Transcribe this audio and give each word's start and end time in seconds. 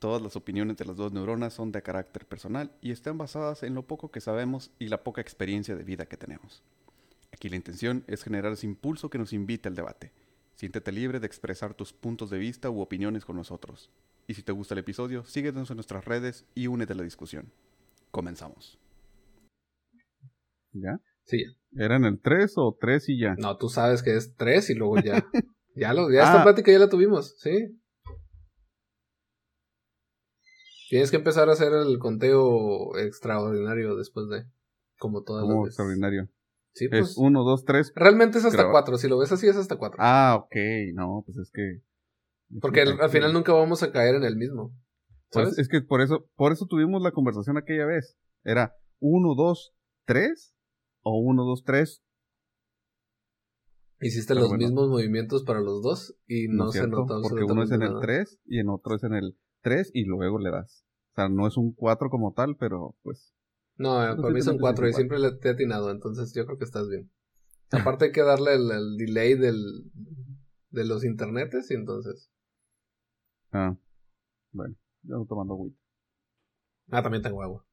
Todas 0.00 0.22
las 0.22 0.34
opiniones 0.34 0.78
de 0.78 0.86
las 0.86 0.96
dos 0.96 1.12
neuronas 1.12 1.52
son 1.52 1.72
de 1.72 1.82
carácter 1.82 2.24
personal 2.26 2.72
y 2.80 2.90
están 2.90 3.18
basadas 3.18 3.62
en 3.62 3.74
lo 3.74 3.82
poco 3.86 4.10
que 4.10 4.22
sabemos 4.22 4.70
y 4.78 4.88
la 4.88 5.04
poca 5.04 5.20
experiencia 5.20 5.76
de 5.76 5.84
vida 5.84 6.06
que 6.06 6.16
tenemos. 6.16 6.62
Aquí 7.32 7.50
la 7.50 7.56
intención 7.56 8.02
es 8.06 8.24
generar 8.24 8.50
ese 8.52 8.66
impulso 8.66 9.10
que 9.10 9.18
nos 9.18 9.34
invita 9.34 9.68
al 9.68 9.74
debate. 9.74 10.10
Siéntete 10.54 10.90
libre 10.90 11.20
de 11.20 11.26
expresar 11.26 11.74
tus 11.74 11.92
puntos 11.92 12.30
de 12.30 12.38
vista 12.38 12.70
u 12.70 12.80
opiniones 12.80 13.26
con 13.26 13.36
nosotros. 13.36 13.90
Y 14.26 14.32
si 14.34 14.42
te 14.42 14.52
gusta 14.52 14.72
el 14.74 14.78
episodio, 14.80 15.22
síguenos 15.24 15.70
en 15.70 15.76
nuestras 15.76 16.04
redes 16.06 16.46
y 16.54 16.66
únete 16.66 16.94
a 16.94 16.96
la 16.96 17.02
discusión. 17.02 17.52
Comenzamos. 18.10 18.78
¿Ya? 20.72 20.98
Sí. 21.24 21.44
¿Eran 21.76 22.04
el 22.06 22.20
3 22.20 22.54
o 22.56 22.74
3 22.80 23.08
y 23.10 23.20
ya? 23.20 23.34
No, 23.38 23.58
tú 23.58 23.68
sabes 23.68 24.02
que 24.02 24.16
es 24.16 24.34
3 24.36 24.70
y 24.70 24.74
luego 24.74 24.98
ya. 25.00 25.26
ya 25.74 25.92
lo, 25.92 26.10
ya 26.10 26.22
esta 26.24 26.40
Ah. 26.40 26.42
plática 26.42 26.72
ya 26.72 26.78
la 26.78 26.88
tuvimos, 26.88 27.36
sí. 27.38 27.76
Tienes 30.90 31.12
que 31.12 31.18
empezar 31.18 31.48
a 31.48 31.52
hacer 31.52 31.72
el 31.72 32.00
conteo 32.00 32.96
extraordinario 32.98 33.94
después 33.94 34.28
de. 34.28 34.44
Como 34.98 35.22
todas 35.22 35.46
las 35.46 35.54
veces. 35.56 35.68
extraordinario. 35.68 36.28
Sí, 36.74 36.88
pues. 36.88 37.10
Es 37.10 37.16
1, 37.16 37.44
2, 37.44 37.64
3. 37.64 37.92
Realmente 37.94 38.38
es 38.38 38.44
hasta 38.44 38.68
4. 38.68 38.98
Si 38.98 39.06
lo 39.06 39.16
ves 39.16 39.30
así, 39.30 39.46
es 39.46 39.54
hasta 39.56 39.76
4. 39.76 39.98
Ah, 40.00 40.36
ok. 40.36 40.56
No, 40.94 41.22
pues 41.24 41.38
es 41.38 41.52
que. 41.52 41.82
Porque 42.60 42.80
al, 42.80 43.00
al 43.00 43.08
final 43.08 43.32
nunca 43.32 43.52
vamos 43.52 43.84
a 43.84 43.92
caer 43.92 44.16
en 44.16 44.24
el 44.24 44.34
mismo. 44.34 44.74
Pues 45.30 45.50
¿Sabes? 45.50 45.58
es 45.60 45.68
que 45.68 45.80
por 45.80 46.00
eso, 46.00 46.28
por 46.34 46.50
eso 46.50 46.66
tuvimos 46.66 47.00
la 47.02 47.12
conversación 47.12 47.56
aquella 47.56 47.86
vez. 47.86 48.16
Era 48.42 48.74
1, 48.98 49.34
2, 49.36 49.72
3 50.06 50.54
o 51.02 51.20
1, 51.20 51.44
2, 51.44 51.62
3. 51.64 52.02
Hiciste 54.00 54.30
pero 54.34 54.40
los 54.40 54.48
bueno. 54.48 54.64
mismos 54.66 54.88
movimientos 54.88 55.44
para 55.44 55.60
los 55.60 55.82
dos 55.82 56.16
y 56.26 56.48
no, 56.48 56.64
No, 56.64 56.66
es 56.66 56.72
se 56.72 56.78
cierto, 56.80 56.96
notó 57.02 57.20
porque 57.22 57.44
uno 57.44 57.62
es 57.62 57.70
en 57.70 57.82
el 57.82 57.88
absolutamente 57.92 58.24
3 58.24 58.40
y 58.46 58.58
en 58.58 58.68
otro 58.70 58.96
es 58.96 59.04
en 59.04 59.14
el 59.14 59.38
3 59.62 59.90
y 59.94 60.04
luego 60.04 60.38
le 60.38 60.50
das. 60.50 60.84
O 61.12 61.14
sea, 61.16 61.28
no 61.28 61.46
es 61.46 61.56
un 61.56 61.72
4 61.72 62.10
como 62.10 62.32
tal, 62.32 62.56
pero 62.56 62.96
pues. 63.02 63.34
No, 63.76 63.96
para 64.20 64.30
mí 64.30 64.42
son 64.42 64.56
metes 64.56 64.60
cuatro 64.60 64.86
y 64.86 64.88
igual. 64.90 64.94
siempre 64.94 65.18
le 65.18 65.32
te 65.32 65.48
he 65.48 65.52
atinado, 65.52 65.90
entonces 65.90 66.32
yo 66.34 66.44
creo 66.46 66.58
que 66.58 66.64
estás 66.64 66.88
bien. 66.88 67.10
Aparte 67.70 68.06
hay 68.06 68.12
que 68.12 68.22
darle 68.22 68.54
el, 68.54 68.70
el 68.70 68.96
delay 68.96 69.34
del, 69.34 69.90
de 70.70 70.84
los 70.84 71.04
internetes 71.04 71.70
y 71.70 71.74
entonces... 71.74 72.30
Ah, 73.52 73.76
bueno, 74.52 74.76
yo 75.02 75.14
ando 75.16 75.26
tomando 75.26 75.54
agüita. 75.54 75.78
Ah, 76.90 77.02
también 77.02 77.22
tengo 77.22 77.42
agua. 77.42 77.64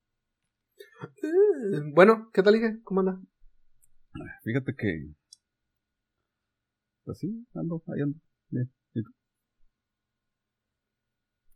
Eh, 1.23 1.81
Bueno, 1.93 2.29
¿qué 2.33 2.41
tal, 2.43 2.55
hija? 2.55 2.77
¿Cómo 2.83 3.01
anda? 3.01 3.19
Fíjate 4.43 4.73
que. 4.75 5.13
Pues 7.05 7.17
sí, 7.19 7.47
ando, 7.55 7.81
ahí 7.87 8.01
ando. 8.01 8.19
Bien. 8.49 8.71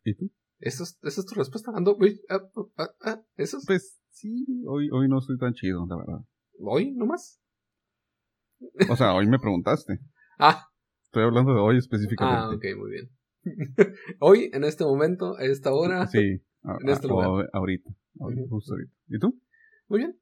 ¿Y 0.03 0.15
tú? 0.15 0.31
¿Esa 0.59 0.83
es, 0.83 0.99
esa 1.03 1.21
es 1.21 1.25
tu 1.27 1.35
respuesta? 1.35 1.71
Ando, 1.73 1.97
ah, 2.29 2.41
ah, 2.77 2.89
ah, 3.01 3.21
¿eso 3.35 3.57
es? 3.57 3.65
Pues 3.65 3.99
sí, 4.11 4.45
hoy, 4.67 4.89
hoy 4.91 5.07
no 5.07 5.19
estoy 5.19 5.37
tan 5.37 5.53
chido, 5.53 5.85
la 5.87 5.97
verdad. 5.97 6.19
¿Hoy 6.59 6.91
nomás? 6.91 7.39
O 8.89 8.95
sea, 8.95 9.13
hoy 9.13 9.27
me 9.27 9.39
preguntaste. 9.39 9.99
Ah, 10.43 10.65
Estoy 11.03 11.21
hablando 11.23 11.53
de 11.53 11.59
hoy 11.59 11.77
específicamente. 11.77 12.39
ah, 12.41 12.49
ok, 12.49 12.65
muy 12.79 12.89
bien. 12.91 13.09
Hoy, 14.19 14.49
en 14.53 14.63
este 14.63 14.83
momento, 14.83 15.35
a 15.37 15.43
esta 15.43 15.71
hora... 15.71 16.07
Sí, 16.07 16.41
a- 16.63 16.77
En 16.81 16.89
este 16.89 17.05
a- 17.05 17.09
lugar. 17.09 17.49
ahorita, 17.53 17.89
ahorita, 18.19 18.41
justo 18.49 18.73
ahorita. 18.73 18.91
¿Y 19.07 19.19
tú? 19.19 19.39
Muy 19.87 19.99
bien. 19.99 20.19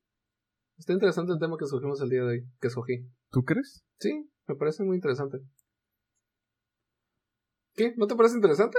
Está 0.78 0.92
interesante 0.92 1.32
el 1.32 1.40
tema 1.40 1.56
que 1.58 1.64
escogimos 1.66 2.02
el 2.02 2.10
día 2.10 2.22
de 2.24 2.28
hoy, 2.28 2.50
que 2.60 2.68
escogí. 2.68 3.08
¿Tú 3.30 3.46
crees? 3.46 3.86
Sí, 4.00 4.30
me 4.48 4.56
parece 4.56 4.84
muy 4.84 4.96
interesante. 4.98 5.38
¿Qué? 7.76 7.94
¿No 7.96 8.08
te 8.08 8.16
parece 8.16 8.36
interesante? 8.36 8.78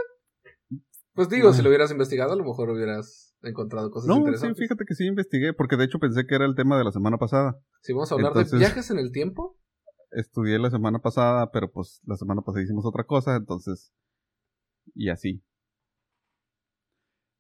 Pues 1.15 1.29
digo, 1.29 1.49
No. 1.49 1.53
si 1.55 1.63
lo 1.63 1.69
hubieras 1.69 1.91
investigado, 1.91 2.33
a 2.33 2.37
lo 2.37 2.45
mejor 2.45 2.71
hubieras 2.71 3.35
encontrado 3.43 3.91
cosas 3.91 4.09
No, 4.09 4.15
sí, 4.15 4.21
interesantes. 4.21 4.59
fíjate 4.59 4.85
que 4.87 4.95
sí 4.95 5.07
investigué, 5.07 5.53
porque 5.53 5.77
de 5.77 5.85
hecho 5.85 5.99
pensé 5.99 6.27
que 6.27 6.35
era 6.35 6.45
el 6.47 6.55
tema 6.55 6.79
de 6.79 6.85
la 6.85 6.93
semana 6.93 7.17
pasada. 7.19 7.59
Si 7.83 7.93
vamos 7.93 8.11
a 8.13 8.15
hablar 8.15 8.33
de 8.35 8.45
viajes 8.59 8.91
en 8.91 8.99
el 8.99 9.13
tiempo, 9.13 9.57
Estudié 10.13 10.59
la 10.59 10.71
semana 10.71 10.99
pasada, 10.99 11.53
pero 11.53 11.71
pues 11.71 12.01
la 12.05 12.17
semana 12.17 12.43
pasada 12.43 12.65
hicimos 12.65 12.85
otra 12.85 13.05
cosa, 13.05 13.37
entonces. 13.37 13.93
Y 14.93 15.09
así. 15.09 15.45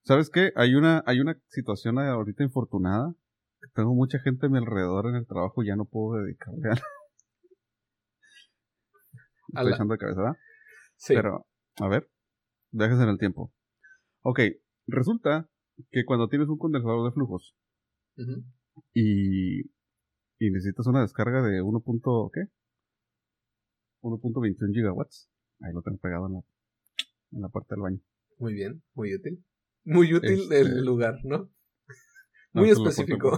¿Sabes 0.04 0.30
qué? 0.30 0.52
Hay 0.54 0.76
una, 0.76 1.02
hay 1.04 1.18
una 1.18 1.36
situación 1.48 1.98
ahorita 1.98 2.44
infortunada. 2.44 3.12
Tengo 3.74 3.92
mucha 3.94 4.20
gente 4.20 4.46
a 4.46 4.48
mi 4.48 4.58
alrededor 4.58 5.08
en 5.08 5.16
el 5.16 5.26
trabajo 5.26 5.64
y 5.64 5.66
ya 5.66 5.74
no 5.74 5.84
puedo 5.84 6.22
dedicarle 6.22 6.68
a. 6.68 6.72
A 6.72 6.76
Estoy 9.48 9.70
la- 9.70 9.74
echando 9.76 9.92
de 9.94 9.98
cabeza, 9.98 10.20
¿verdad? 10.20 10.36
sí. 10.96 11.14
Pero, 11.14 11.46
a 11.80 11.88
ver, 11.88 12.08
viajes 12.70 13.00
en 13.00 13.08
el 13.08 13.18
tiempo. 13.18 13.52
Ok, 14.22 14.40
resulta 14.86 15.48
que 15.90 16.04
cuando 16.04 16.28
tienes 16.28 16.48
un 16.48 16.58
condensador 16.58 17.04
de 17.08 17.12
flujos 17.14 17.56
y, 18.92 19.60
y 19.60 20.50
necesitas 20.50 20.86
una 20.86 21.00
descarga 21.02 21.42
de 21.42 21.62
1. 21.62 21.80
punto- 21.80 22.30
¿qué? 22.32 22.42
1.21 24.02 24.72
gigawatts. 24.74 25.30
Ahí 25.60 25.72
lo 25.72 25.82
tengo 25.82 25.98
pegado 25.98 26.26
en 26.26 26.32
la, 26.34 26.40
en 27.32 27.42
la 27.42 27.48
parte 27.48 27.74
del 27.74 27.82
baño. 27.82 28.00
Muy 28.38 28.54
bien, 28.54 28.82
muy 28.94 29.14
útil. 29.14 29.44
Muy 29.84 30.12
útil 30.14 30.40
Este- 30.42 30.60
el 30.60 30.84
lugar, 30.84 31.18
¿no? 31.24 31.50
No, 32.52 32.62
Muy 32.62 32.70
específico. 32.70 33.30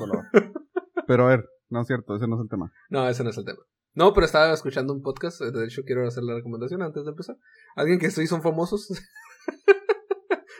Pero 1.06 1.25
a 1.26 1.28
ver, 1.28 1.49
no 1.69 1.81
es 1.82 1.87
cierto, 1.87 2.16
ese 2.16 2.26
no 2.26 2.37
es 2.37 2.43
el 2.43 2.49
tema. 2.49 2.72
No, 2.88 3.09
ese 3.09 3.22
no 3.25 3.31
es 3.31 3.37
el 3.38 3.44
tema. 3.44 3.59
No, 3.94 4.14
pero 4.14 4.25
estaba 4.25 4.54
escuchando 4.54 4.94
un 4.94 5.03
podcast, 5.03 5.43
eh, 5.43 5.50
de 5.50 5.66
hecho 5.66 5.82
quiero 5.84 6.06
hacer 6.06 6.22
la 6.22 6.34
recomendación 6.34 6.81
antes 6.82 7.04
de 7.04 7.10
empezar. 7.10 7.37
Alguien 7.76 7.99
que 7.99 8.10
sí 8.10 8.26
son 8.26 8.41
famosos. 8.43 8.88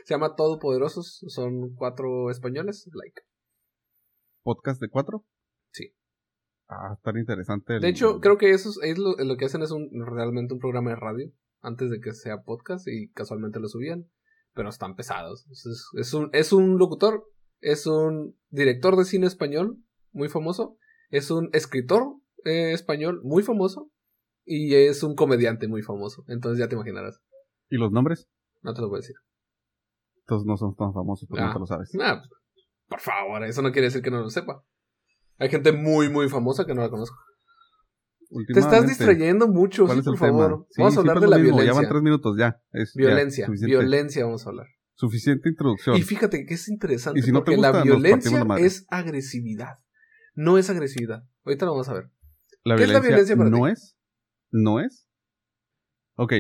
Se 0.04 0.14
llama 0.14 0.34
Todopoderosos, 0.36 1.24
son 1.28 1.74
cuatro 1.74 2.30
españoles, 2.30 2.88
like. 2.92 3.22
¿Podcast 4.42 4.80
de 4.80 4.88
cuatro? 4.88 5.24
Sí. 5.72 5.94
Ah, 6.68 6.96
tan 7.02 7.16
interesante. 7.18 7.76
el- 7.76 7.80
De 7.82 7.88
hecho, 7.88 8.20
creo 8.20 8.38
que 8.38 8.50
eso 8.50 8.70
es, 8.70 8.78
es 8.82 8.98
lo, 8.98 9.14
lo 9.16 9.36
que 9.36 9.44
hacen 9.44 9.62
es 9.62 9.70
un, 9.70 9.88
realmente 10.06 10.54
un 10.54 10.60
programa 10.60 10.90
de 10.90 10.96
radio 10.96 11.32
antes 11.60 11.90
de 11.90 12.00
que 12.00 12.12
sea 12.12 12.42
podcast 12.42 12.88
y 12.88 13.10
casualmente 13.12 13.60
lo 13.60 13.68
subían, 13.68 14.10
pero 14.54 14.68
están 14.68 14.96
pesados. 14.96 15.46
Es, 15.50 15.66
es 15.96 16.14
un, 16.14 16.30
es 16.32 16.52
un 16.52 16.78
locutor, 16.78 17.24
es 17.60 17.86
un 17.86 18.36
director 18.50 18.96
de 18.96 19.04
cine 19.04 19.26
español 19.26 19.78
muy 20.10 20.28
famoso, 20.28 20.76
es 21.10 21.30
un 21.30 21.50
escritor 21.52 22.16
eh, 22.44 22.72
español 22.72 23.20
muy 23.22 23.44
famoso 23.44 23.90
y 24.44 24.74
es 24.74 25.04
un 25.04 25.14
comediante 25.14 25.69
muy 25.69 25.82
famoso. 25.82 26.24
Entonces 26.26 26.58
ya 26.58 26.69
te 26.69 26.74
imaginarás. 26.74 27.20
¿Y 27.70 27.76
los 27.76 27.92
nombres? 27.92 28.28
No 28.62 28.74
te 28.74 28.80
lo 28.80 28.88
voy 28.88 28.96
a 28.96 29.00
decir. 29.02 29.16
Entonces 30.26 30.46
no 30.46 30.56
son 30.56 30.74
tan 30.76 30.92
famosos, 30.92 31.28
porque 31.28 31.42
Ah. 31.44 31.52
no 31.52 31.60
lo 31.60 31.66
sabes. 31.66 31.90
Ah, 32.00 32.18
pues, 32.18 32.30
por 32.88 33.00
favor, 33.00 33.44
eso 33.44 33.62
no 33.62 33.72
quiere 33.72 33.86
decir 33.88 34.02
que 34.02 34.10
no 34.10 34.20
lo 34.20 34.30
sepa. 34.30 34.62
Hay 35.38 35.48
gente 35.48 35.72
muy, 35.72 36.08
muy 36.08 36.28
famosa 36.28 36.64
que 36.64 36.74
no 36.74 36.82
la 36.82 36.90
conozco. 36.90 37.16
Te 38.52 38.60
estás 38.60 38.86
distrayendo 38.86 39.46
mucho, 39.48 39.84
¿Cuál 39.84 39.96
sí, 39.96 40.00
es 40.00 40.06
por 40.06 40.16
favor. 40.16 40.66
Sí, 40.70 40.80
vamos 40.80 40.96
a 40.96 41.00
hablar 41.00 41.20
de 41.20 41.28
la 41.28 41.36
mismo, 41.36 41.56
violencia. 41.56 41.72
Ya 41.74 41.80
van 41.80 41.88
tres 41.90 42.02
minutos, 42.02 42.36
ya. 42.38 42.60
Es, 42.72 42.94
Violencia, 42.94 43.46
violencia 43.48 44.24
vamos 44.24 44.46
a 44.46 44.50
hablar. 44.50 44.66
Suficiente 44.94 45.48
introducción. 45.50 45.96
Y 45.96 46.02
fíjate 46.02 46.46
que 46.46 46.54
es 46.54 46.68
interesante 46.68 47.20
Y 47.20 47.22
si 47.22 47.32
no 47.32 47.40
te 47.40 47.44
porque 47.52 47.56
gusta, 47.56 47.72
la 47.72 47.82
violencia 47.82 48.44
la 48.44 48.58
es 48.58 48.86
agresividad. 48.88 49.78
No 50.34 50.56
es 50.56 50.70
agresividad. 50.70 51.24
Ahorita 51.44 51.66
lo 51.66 51.72
vamos 51.72 51.88
a 51.88 51.94
ver. 51.94 52.10
La 52.64 52.76
¿Qué 52.76 52.84
es 52.84 52.88
la 52.90 53.00
violencia 53.00 53.34
violencia 53.34 53.36
para 53.36 53.50
no 53.50 53.66
ti? 53.66 53.72
es. 53.72 53.96
No 54.50 54.80
es. 54.80 55.08
Ok. 56.16 56.32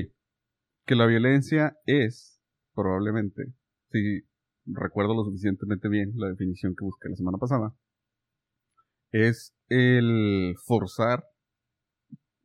Que 0.86 0.94
la 0.94 1.06
violencia 1.06 1.76
es, 1.84 2.40
probablemente, 2.74 3.42
si 3.92 4.22
recuerdo 4.66 5.14
lo 5.14 5.24
suficientemente 5.24 5.88
bien 5.88 6.12
la 6.16 6.28
definición 6.28 6.74
que 6.74 6.84
busqué 6.84 7.08
la 7.08 7.16
semana 7.16 7.38
pasada, 7.38 7.74
es 9.10 9.54
el 9.68 10.54
forzar 10.64 11.24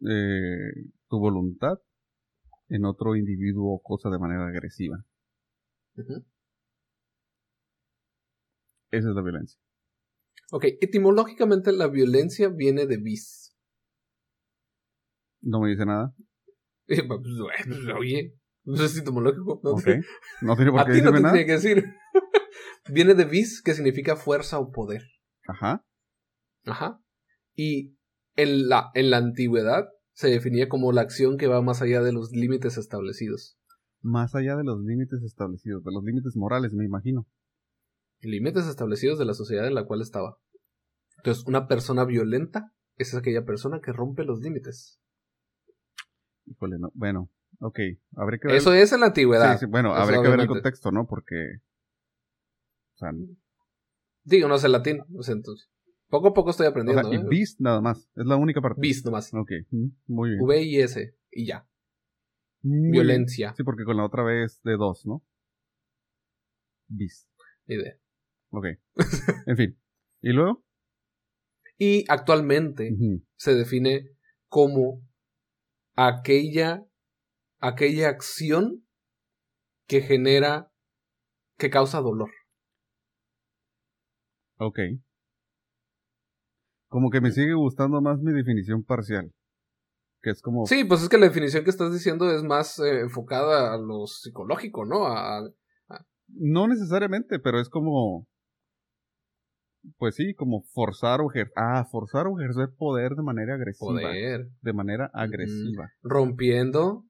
eh, 0.02 0.90
tu 1.10 1.20
voluntad 1.20 1.80
en 2.70 2.86
otro 2.86 3.16
individuo 3.16 3.76
o 3.76 3.82
cosa 3.82 4.10
de 4.10 4.20
manera 4.20 4.48
agresiva. 4.48 5.04
Esa 8.92 9.10
es 9.10 9.16
la 9.16 9.22
violencia. 9.22 9.60
Ok, 10.52 10.66
etimológicamente 10.82 11.72
la 11.72 11.88
violencia 11.88 12.50
viene 12.50 12.86
de 12.86 12.98
vis. 12.98 13.56
No 15.42 15.62
me 15.62 15.70
dice 15.70 15.86
nada. 15.86 16.14
Eh, 16.88 17.04
pues, 17.08 17.20
pues, 17.22 17.96
Oye, 17.98 18.34
no 18.76 18.84
es 18.84 18.98
etimológico. 18.98 19.62
No 19.64 19.76
No 20.42 20.56
tiene 20.56 20.72
por 20.72 20.82
a 20.82 20.86
qué 20.86 20.94
ti 20.94 21.02
no 21.02 21.14
te 21.14 21.22
nada. 21.22 21.34
tiene 21.34 21.46
que 21.46 21.54
decir. 21.54 21.86
viene 22.90 23.14
de 23.14 23.26
vis, 23.26 23.62
que 23.62 23.74
significa 23.74 24.16
fuerza 24.16 24.60
o 24.60 24.72
poder. 24.72 25.04
Ajá. 25.48 25.86
Ajá. 26.66 27.02
Y 27.56 27.98
en 28.36 28.68
la, 28.68 28.92
en 28.94 29.10
la 29.10 29.18
antigüedad 29.18 29.88
se 30.14 30.30
definía 30.30 30.68
como 30.68 30.92
la 30.92 31.02
acción 31.02 31.38
que 31.38 31.48
va 31.48 31.62
más 31.62 31.82
allá 31.82 32.02
de 32.02 32.12
los 32.12 32.32
límites 32.32 32.78
establecidos. 32.78 33.58
Más 34.02 34.36
allá 34.36 34.56
de 34.56 34.64
los 34.64 34.80
límites 34.84 35.22
establecidos, 35.24 35.84
de 35.84 35.92
los 35.92 36.04
límites 36.04 36.36
morales, 36.36 36.74
me 36.74 36.86
imagino. 36.86 37.26
Límites 38.22 38.68
establecidos 38.68 39.18
de 39.20 39.26
la 39.26 39.34
sociedad 39.34 39.68
en 39.68 39.76
la 39.76 39.86
cual 39.86 40.02
estaba. 40.02 40.38
Entonces, 41.18 41.46
una 41.48 41.68
persona 41.68 42.04
violenta 42.04 42.74
es 42.96 43.14
aquella 43.16 43.46
persona 43.46 43.80
que 43.80 43.94
rompe 43.94 44.24
los 44.24 44.40
límites. 44.40 45.00
Híjole, 46.46 46.78
no. 46.80 46.92
Bueno, 46.94 47.30
Ok, 47.60 47.80
habría 48.16 48.40
que 48.40 48.48
ver. 48.48 48.58
Eso 48.58 48.74
es 48.74 48.92
en 48.94 49.00
la 49.00 49.08
antigüedad. 49.08 49.54
Sí, 49.54 49.60
sí, 49.62 49.66
bueno, 49.66 49.94
habría 49.94 50.22
que 50.22 50.30
ver 50.30 50.40
el 50.42 50.48
contexto, 50.48 50.92
¿no? 50.92 51.08
Porque. 51.08 51.36
O 52.96 52.98
sea, 52.98 53.12
Digo, 54.24 54.48
no 54.48 54.58
sé 54.58 54.70
latín. 54.70 55.02
O 55.16 55.24
sea, 55.24 55.34
entonces, 55.34 55.70
poco 56.10 56.28
a 56.28 56.34
poco 56.34 56.50
estoy 56.50 56.68
o 56.68 56.70
aprendiendo. 56.70 57.10
sea, 57.10 57.20
y 57.20 57.22
¿eh? 57.22 57.26
bis 57.28 57.60
nada 57.60 57.82
más. 57.82 58.10
Es 58.16 58.26
la 58.26 58.36
única 58.36 58.62
parte. 58.62 58.82
Bis 58.82 59.04
nomás. 59.06 59.34
Ok, 59.34 59.52
muy 60.08 60.32
bien. 60.32 60.42
V 60.42 60.62
y 60.64 60.80
S. 60.80 61.16
Y 61.32 61.46
ya. 61.48 61.68
Muy 62.62 62.80
bien. 62.80 62.92
Violencia. 62.92 63.54
Sí, 63.56 63.64
porque 63.64 63.86
con 63.86 63.98
la 63.98 64.06
otra 64.06 64.24
vez 64.24 64.62
de 64.64 64.76
dos, 64.76 65.06
¿no? 65.06 65.24
Bis. 66.88 67.30
Idea. 67.68 67.98
Ok. 68.50 68.66
en 69.46 69.58
fin. 69.58 69.80
¿Y 70.22 70.30
luego? 70.30 70.64
Y 71.78 72.06
actualmente 72.08 72.96
se 73.36 73.54
define 73.54 74.10
como 74.48 75.08
aquella, 75.96 76.86
aquella 77.60 78.10
acción 78.10 78.86
que 79.88 80.02
genera, 80.02 80.70
que 81.58 81.70
causa 81.70 82.00
dolor. 82.02 82.30
Ok. 84.60 84.80
Como 86.90 87.10
que 87.10 87.22
me 87.22 87.32
sigue 87.32 87.54
gustando 87.54 88.02
más 88.02 88.20
mi 88.20 88.34
definición 88.34 88.84
parcial. 88.84 89.32
Que 90.22 90.32
es 90.32 90.42
como. 90.42 90.66
Sí, 90.66 90.84
pues 90.84 91.04
es 91.04 91.10
que 91.10 91.18
la 91.18 91.28
definición 91.28 91.64
que 91.64 91.70
estás 91.70 91.94
diciendo 91.94 92.32
es 92.32 92.44
más 92.44 92.80
eh, 92.80 93.02
enfocada 93.02 93.74
a 93.74 93.78
lo 93.78 94.08
psicológico, 94.08 94.86
¿no? 94.86 95.06
A, 95.06 95.42
No 96.28 96.68
necesariamente, 96.68 97.40
pero 97.40 97.60
es 97.60 97.70
como. 97.70 98.26
Pues 99.98 100.16
sí, 100.16 100.34
como 100.34 100.64
forzar 100.74 101.22
o 101.22 101.30
ejercer. 101.30 101.54
Ah, 101.56 101.86
forzar 101.90 102.28
o 102.28 102.40
ejercer 102.40 102.70
poder 102.78 103.12
de 103.16 103.24
manera 103.24 103.56
agresiva. 103.56 103.92
poder, 103.92 104.48
De 104.62 104.74
manera 104.74 105.10
agresiva. 105.14 105.90
rompiendo 106.02 107.06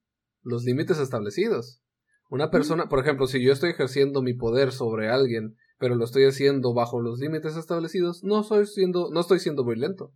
los 0.47 0.63
límites 0.63 0.97
establecidos. 0.99 1.81
Una 2.29 2.49
persona, 2.51 2.87
por 2.89 2.99
ejemplo, 2.99 3.27
si 3.27 3.41
yo 3.43 3.53
estoy 3.53 3.69
ejerciendo 3.71 4.21
mi 4.21 4.33
poder 4.33 4.71
sobre 4.71 5.09
alguien, 5.09 5.55
pero 5.77 5.95
lo 5.95 6.03
estoy 6.05 6.25
haciendo 6.25 6.73
bajo 6.73 6.99
los 7.01 7.19
límites 7.19 7.55
establecidos, 7.55 8.23
no 8.23 8.43
soy 8.43 8.65
siendo, 8.65 9.09
no 9.11 9.19
estoy 9.21 9.39
siendo 9.39 9.63
violento. 9.65 10.13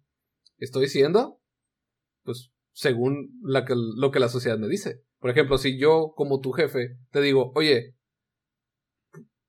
Estoy 0.57 0.87
siendo, 0.87 1.39
pues, 2.23 2.51
según 2.73 3.39
la 3.43 3.65
que- 3.65 3.75
lo 3.75 4.11
que 4.11 4.19
la 4.19 4.29
sociedad 4.29 4.57
me 4.57 4.67
dice. 4.67 5.03
Por 5.19 5.29
ejemplo, 5.29 5.57
si 5.57 5.77
yo, 5.79 6.13
como 6.15 6.39
tu 6.39 6.51
jefe, 6.51 6.97
te 7.11 7.21
digo, 7.21 7.51
oye, 7.55 7.95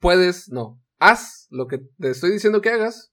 puedes, 0.01 0.49
no, 0.51 0.81
haz 0.99 1.47
lo 1.51 1.67
que 1.67 1.79
te 1.99 2.11
estoy 2.11 2.31
diciendo 2.31 2.61
que 2.61 2.71
hagas, 2.71 3.13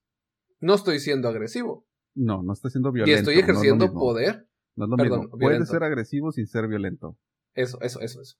no 0.60 0.74
estoy 0.75 1.00
siendo 1.00 1.27
agresivo. 1.30 1.86
No, 2.16 2.44
no 2.44 2.54
está 2.54 2.69
siendo 2.69 2.92
violento. 2.92 3.12
y 3.16 3.19
estoy 3.19 3.36
no 3.36 3.39
es 3.42 3.48
lo 3.48 3.51
ejerciendo 3.54 3.94
poder. 3.94 4.48
No 4.75 4.86
es 4.86 4.89
lo 4.89 4.98
perdón, 4.98 5.19
mismo. 5.21 5.38
violento. 5.38 5.66
Puede 5.66 5.66
ser 5.66 5.83
agresivo 5.83 6.31
sin 6.31 6.48
ser 6.48 6.68
violento. 6.68 7.18
Eso, 7.54 7.80
eso, 7.81 8.00
eso, 8.01 8.22
eso. 8.22 8.36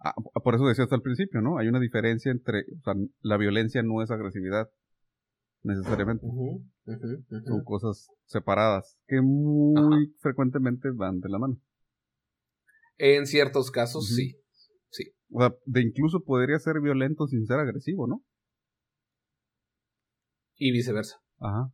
Ah, 0.00 0.14
por 0.42 0.54
eso 0.54 0.66
decía 0.66 0.84
hasta 0.84 0.96
el 0.96 1.02
principio, 1.02 1.40
¿no? 1.40 1.58
Hay 1.58 1.68
una 1.68 1.80
diferencia 1.80 2.30
entre. 2.30 2.64
O 2.78 2.82
sea, 2.82 2.94
la 3.20 3.36
violencia 3.36 3.82
no 3.82 4.02
es 4.02 4.10
agresividad. 4.10 4.68
Necesariamente. 5.62 6.26
Son 7.46 7.64
cosas 7.64 8.08
separadas 8.26 8.98
que 9.06 9.22
muy 9.22 10.14
frecuentemente 10.20 10.90
van 10.90 11.20
de 11.20 11.28
la 11.30 11.38
mano. 11.38 11.58
En 12.98 13.26
ciertos 13.26 13.70
casos, 13.70 14.04
Ujú. 14.04 14.14
sí. 14.14 14.44
O 15.30 15.40
sea, 15.40 15.52
de 15.64 15.82
incluso 15.82 16.22
podría 16.22 16.58
ser 16.58 16.80
violento 16.80 17.26
sin 17.26 17.46
ser 17.46 17.58
agresivo, 17.58 18.06
¿no? 18.06 18.22
Y 20.56 20.70
viceversa. 20.70 21.16
Ajá. 21.40 21.72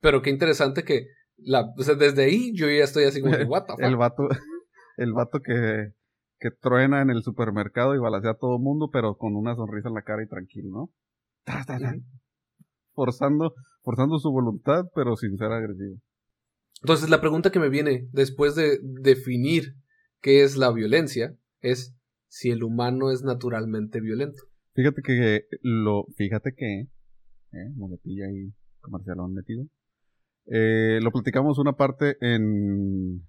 Pero 0.00 0.22
qué 0.22 0.30
interesante 0.30 0.84
que 0.84 1.06
la, 1.44 1.72
o 1.76 1.82
sea, 1.82 1.94
desde 1.94 2.24
ahí 2.24 2.52
yo 2.54 2.66
ya 2.66 2.84
estoy 2.84 3.04
así 3.04 3.20
como, 3.20 3.36
que, 3.36 3.44
what 3.44 3.64
the 3.66 3.72
fuck? 3.72 3.82
El 3.82 3.96
vato, 3.96 4.28
el 4.96 5.12
vato 5.12 5.40
que, 5.40 5.92
que 6.38 6.50
truena 6.50 7.02
en 7.02 7.10
el 7.10 7.22
supermercado 7.22 7.94
y 7.94 7.98
balacea 7.98 8.32
a 8.32 8.38
todo 8.38 8.58
mundo, 8.58 8.90
pero 8.92 9.16
con 9.16 9.36
una 9.36 9.54
sonrisa 9.54 9.88
en 9.88 9.94
la 9.94 10.02
cara 10.02 10.22
y 10.22 10.28
tranquilo, 10.28 10.68
¿no? 10.70 10.90
Forzando, 12.92 13.54
forzando 13.82 14.18
su 14.18 14.30
voluntad, 14.30 14.84
pero 14.94 15.16
sin 15.16 15.36
ser 15.36 15.52
agresivo. 15.52 15.96
Entonces 16.82 17.08
la 17.08 17.20
pregunta 17.20 17.50
que 17.50 17.60
me 17.60 17.68
viene 17.68 18.08
después 18.12 18.54
de 18.54 18.78
definir 18.82 19.74
qué 20.20 20.42
es 20.42 20.56
la 20.56 20.70
violencia 20.70 21.36
es 21.60 21.96
si 22.28 22.50
el 22.50 22.62
humano 22.62 23.10
es 23.10 23.22
naturalmente 23.22 24.00
violento. 24.00 24.42
Fíjate 24.74 25.02
que 25.02 25.46
lo, 25.62 26.06
fíjate 26.16 26.52
que, 26.54 26.80
eh, 27.52 27.70
muletilla 27.74 28.26
ahí 28.26 28.52
comercialón 28.80 29.32
metido. 29.32 29.64
Eh, 30.46 31.00
lo 31.02 31.10
platicamos 31.10 31.58
una 31.58 31.72
parte 31.72 32.16
en, 32.20 33.26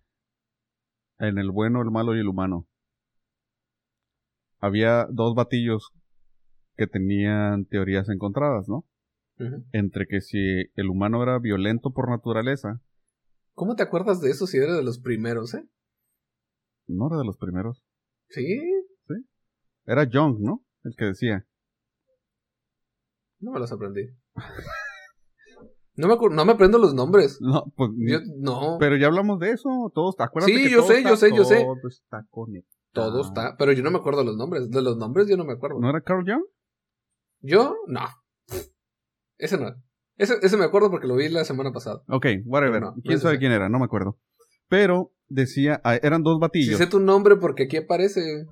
en 1.19 1.37
el 1.37 1.51
bueno, 1.51 1.81
el 1.81 1.91
malo 1.91 2.15
y 2.15 2.19
el 2.19 2.27
humano. 2.27 2.67
Había 4.59 5.05
dos 5.11 5.35
batillos 5.35 5.91
que 6.75 6.87
tenían 6.87 7.65
teorías 7.65 8.09
encontradas, 8.09 8.67
¿no? 8.67 8.85
Entre 9.73 10.07
que 10.07 10.21
si 10.21 10.37
el 10.75 10.89
humano 10.89 11.21
era 11.21 11.39
violento 11.39 11.91
por 11.91 12.09
naturaleza, 12.09 12.81
¿Cómo 13.53 13.75
te 13.75 13.83
acuerdas 13.83 14.19
de 14.19 14.31
eso 14.31 14.47
si 14.47 14.57
eres 14.57 14.75
de 14.75 14.83
los 14.83 14.99
primeros, 14.99 15.53
eh? 15.53 15.65
no 16.87 17.07
era 17.07 17.17
de 17.17 17.25
los 17.25 17.37
primeros, 17.37 17.85
Sí, 18.29 18.59
era 19.85 20.05
Jung, 20.11 20.39
¿no? 20.39 20.63
El 20.83 20.95
que 20.95 21.05
decía. 21.05 21.45
no 23.39 23.51
me 23.51 23.59
los 23.59 23.71
aprendí. 23.71 24.09
No 25.97 26.07
me, 26.07 26.35
no 26.35 26.45
me 26.45 26.51
aprendo 26.53 26.77
los 26.77 26.93
nombres. 26.93 27.39
No, 27.41 27.65
pues, 27.75 27.91
Yo, 27.97 28.19
no, 28.37 28.77
pero 28.79 28.97
ya 28.97 29.07
hablamos 29.07 29.39
de 29.39 29.51
eso, 29.51 29.91
todos, 29.93 30.15
acuérdate 30.19 30.53
Sí, 30.55 30.63
que 30.63 30.69
yo 30.69 30.79
todo 30.79 30.87
sé, 30.87 30.97
está- 30.97 31.09
yo 31.09 31.15
sé, 31.17 31.29
yo 31.35 31.45
sé. 31.45 31.55
Todo 31.63 31.87
está 31.87 32.25
conectado. 32.29 32.67
todo 32.93 33.21
está, 33.21 33.55
pero 33.57 33.71
yo 33.71 33.83
no 33.83 33.91
me 33.91 33.97
acuerdo 33.97 34.23
los 34.23 34.35
nombres. 34.37 34.69
De 34.69 34.81
los 34.81 34.97
nombres 34.97 35.27
yo 35.27 35.37
no 35.37 35.45
me 35.45 35.53
acuerdo. 35.53 35.79
¿No 35.79 35.89
era 35.89 36.01
Carl 36.01 36.23
Jung? 36.25 36.43
Yo, 37.41 37.75
no. 37.87 38.01
Ese 39.37 39.57
no. 39.57 39.73
Ese, 40.17 40.35
ese 40.41 40.55
me 40.57 40.63
acuerdo 40.65 40.89
porque 40.89 41.07
lo 41.07 41.15
vi 41.15 41.27
la 41.29 41.43
semana 41.43 41.71
pasada. 41.73 42.01
Ok, 42.07 42.25
whatever. 42.45 42.81
No, 42.81 42.95
¿Quién 43.03 43.19
sabe 43.19 43.37
quién 43.37 43.51
era? 43.51 43.67
No 43.69 43.79
me 43.79 43.85
acuerdo. 43.85 44.17
Pero 44.69 45.11
decía, 45.27 45.81
ah, 45.83 45.95
eran 45.95 46.23
dos 46.23 46.39
batillos. 46.39 46.77
sé 46.77 46.87
tu 46.87 46.99
nombre 46.99 47.35
porque 47.35 47.63
aquí 47.63 47.77
aparece. 47.77 48.45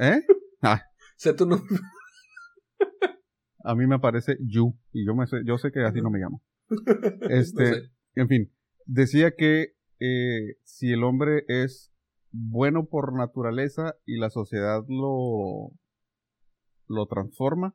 ¿Eh? 0.00 0.20
Ah, 0.62 0.82
Sé 1.16 1.32
tu 1.34 1.46
nombre. 1.46 1.66
a 3.64 3.74
mí 3.74 3.86
me 3.86 3.94
aparece 3.96 4.36
Yu. 4.40 4.74
Y 4.92 5.06
yo, 5.06 5.14
me 5.14 5.26
sé, 5.26 5.38
yo 5.44 5.58
sé 5.58 5.70
que 5.70 5.84
así 5.84 6.00
no 6.00 6.10
me 6.10 6.18
llamo. 6.18 6.42
Este, 7.30 7.62
No 7.62 7.74
sé. 7.74 7.90
en 8.14 8.28
fin, 8.28 8.52
decía 8.86 9.34
que 9.36 9.74
eh, 10.00 10.56
si 10.64 10.92
el 10.92 11.04
hombre 11.04 11.44
es 11.48 11.92
bueno 12.32 12.86
por 12.86 13.12
naturaleza 13.14 13.96
y 14.06 14.16
la 14.16 14.30
sociedad 14.30 14.84
lo, 14.88 15.72
lo 16.86 17.06
transforma, 17.06 17.74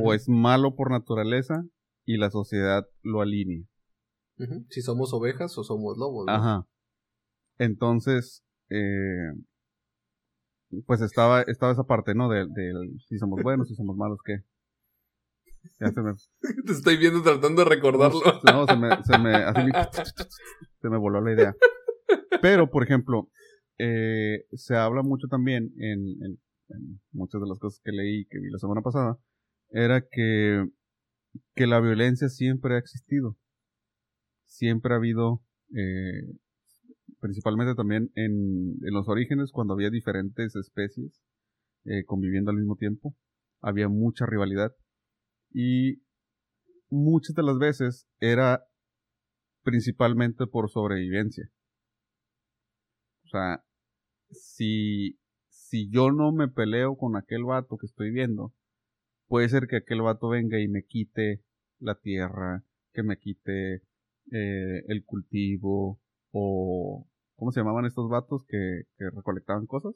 o 0.00 0.14
es 0.14 0.28
malo 0.28 0.74
por 0.76 0.90
naturaleza 0.90 1.66
y 2.04 2.16
la 2.16 2.30
sociedad 2.30 2.88
lo 3.02 3.20
alinea. 3.20 3.64
Si 4.68 4.80
somos 4.80 5.12
ovejas 5.12 5.56
o 5.58 5.64
somos 5.64 5.96
lobos. 5.98 6.26
¿no? 6.26 6.32
Ajá. 6.32 6.66
Entonces, 7.58 8.42
eh, 8.70 9.32
pues 10.86 11.00
estaba, 11.02 11.42
estaba 11.42 11.72
esa 11.72 11.84
parte, 11.84 12.14
¿no? 12.14 12.28
Del 12.28 12.52
del 12.52 13.00
si 13.06 13.18
somos 13.18 13.42
buenos, 13.42 13.68
si 13.68 13.74
somos 13.74 13.96
malos, 13.96 14.18
¿qué? 14.24 14.42
Ya 15.80 15.90
se 15.90 16.00
me, 16.02 16.12
Te 16.66 16.72
estoy 16.72 16.96
viendo 16.96 17.22
tratando 17.22 17.62
de 17.64 17.68
recordarlo. 17.70 18.20
no, 18.44 18.66
se 18.66 18.76
me, 18.76 19.02
se 19.02 19.16
me, 19.18 19.42
así 19.42 19.60
se 20.80 20.88
me 20.88 20.98
voló 20.98 21.20
la 21.20 21.32
idea. 21.32 21.54
Pero, 22.42 22.70
por 22.70 22.82
ejemplo, 22.82 23.30
eh, 23.78 24.44
se 24.52 24.76
habla 24.76 25.02
mucho 25.02 25.26
también 25.28 25.72
en, 25.78 26.00
en- 26.22 26.38
en 26.68 27.00
muchas 27.12 27.40
de 27.42 27.46
las 27.48 27.58
cosas 27.58 27.80
que 27.84 27.92
leí, 27.92 28.24
que 28.26 28.38
vi 28.38 28.50
la 28.50 28.58
semana 28.58 28.80
pasada, 28.80 29.18
era 29.70 30.00
que, 30.00 30.64
que 31.54 31.66
la 31.66 31.80
violencia 31.80 32.28
siempre 32.28 32.74
ha 32.74 32.78
existido. 32.78 33.36
Siempre 34.46 34.92
ha 34.94 34.96
habido, 34.96 35.42
eh, 35.76 36.22
principalmente 37.20 37.74
también 37.74 38.10
en, 38.14 38.76
en 38.82 38.94
los 38.94 39.08
orígenes, 39.08 39.50
cuando 39.52 39.74
había 39.74 39.90
diferentes 39.90 40.54
especies 40.56 41.20
eh, 41.84 42.04
conviviendo 42.04 42.50
al 42.50 42.56
mismo 42.58 42.76
tiempo, 42.76 43.14
había 43.60 43.88
mucha 43.88 44.26
rivalidad. 44.26 44.72
Y 45.54 46.02
muchas 46.90 47.34
de 47.36 47.44
las 47.44 47.58
veces 47.58 48.08
era 48.18 48.64
principalmente 49.62 50.46
por 50.46 50.68
sobrevivencia. 50.68 51.48
O 53.24 53.28
sea, 53.28 53.64
si, 54.30 55.18
si 55.48 55.88
yo 55.90 56.10
no 56.10 56.32
me 56.32 56.48
peleo 56.48 56.96
con 56.96 57.16
aquel 57.16 57.44
vato 57.44 57.76
que 57.78 57.86
estoy 57.86 58.10
viendo, 58.10 58.52
puede 59.28 59.48
ser 59.48 59.66
que 59.68 59.76
aquel 59.76 60.02
vato 60.02 60.28
venga 60.28 60.60
y 60.60 60.68
me 60.68 60.84
quite 60.84 61.42
la 61.78 61.94
tierra, 61.94 62.64
que 62.92 63.02
me 63.02 63.16
quite 63.18 63.76
eh, 64.32 64.84
el 64.88 65.04
cultivo, 65.04 66.00
o 66.32 67.08
¿cómo 67.36 67.52
se 67.52 67.60
llamaban 67.60 67.86
estos 67.86 68.08
vatos 68.10 68.44
que, 68.46 68.82
que 68.98 69.10
recolectaban 69.10 69.66
cosas? 69.66 69.94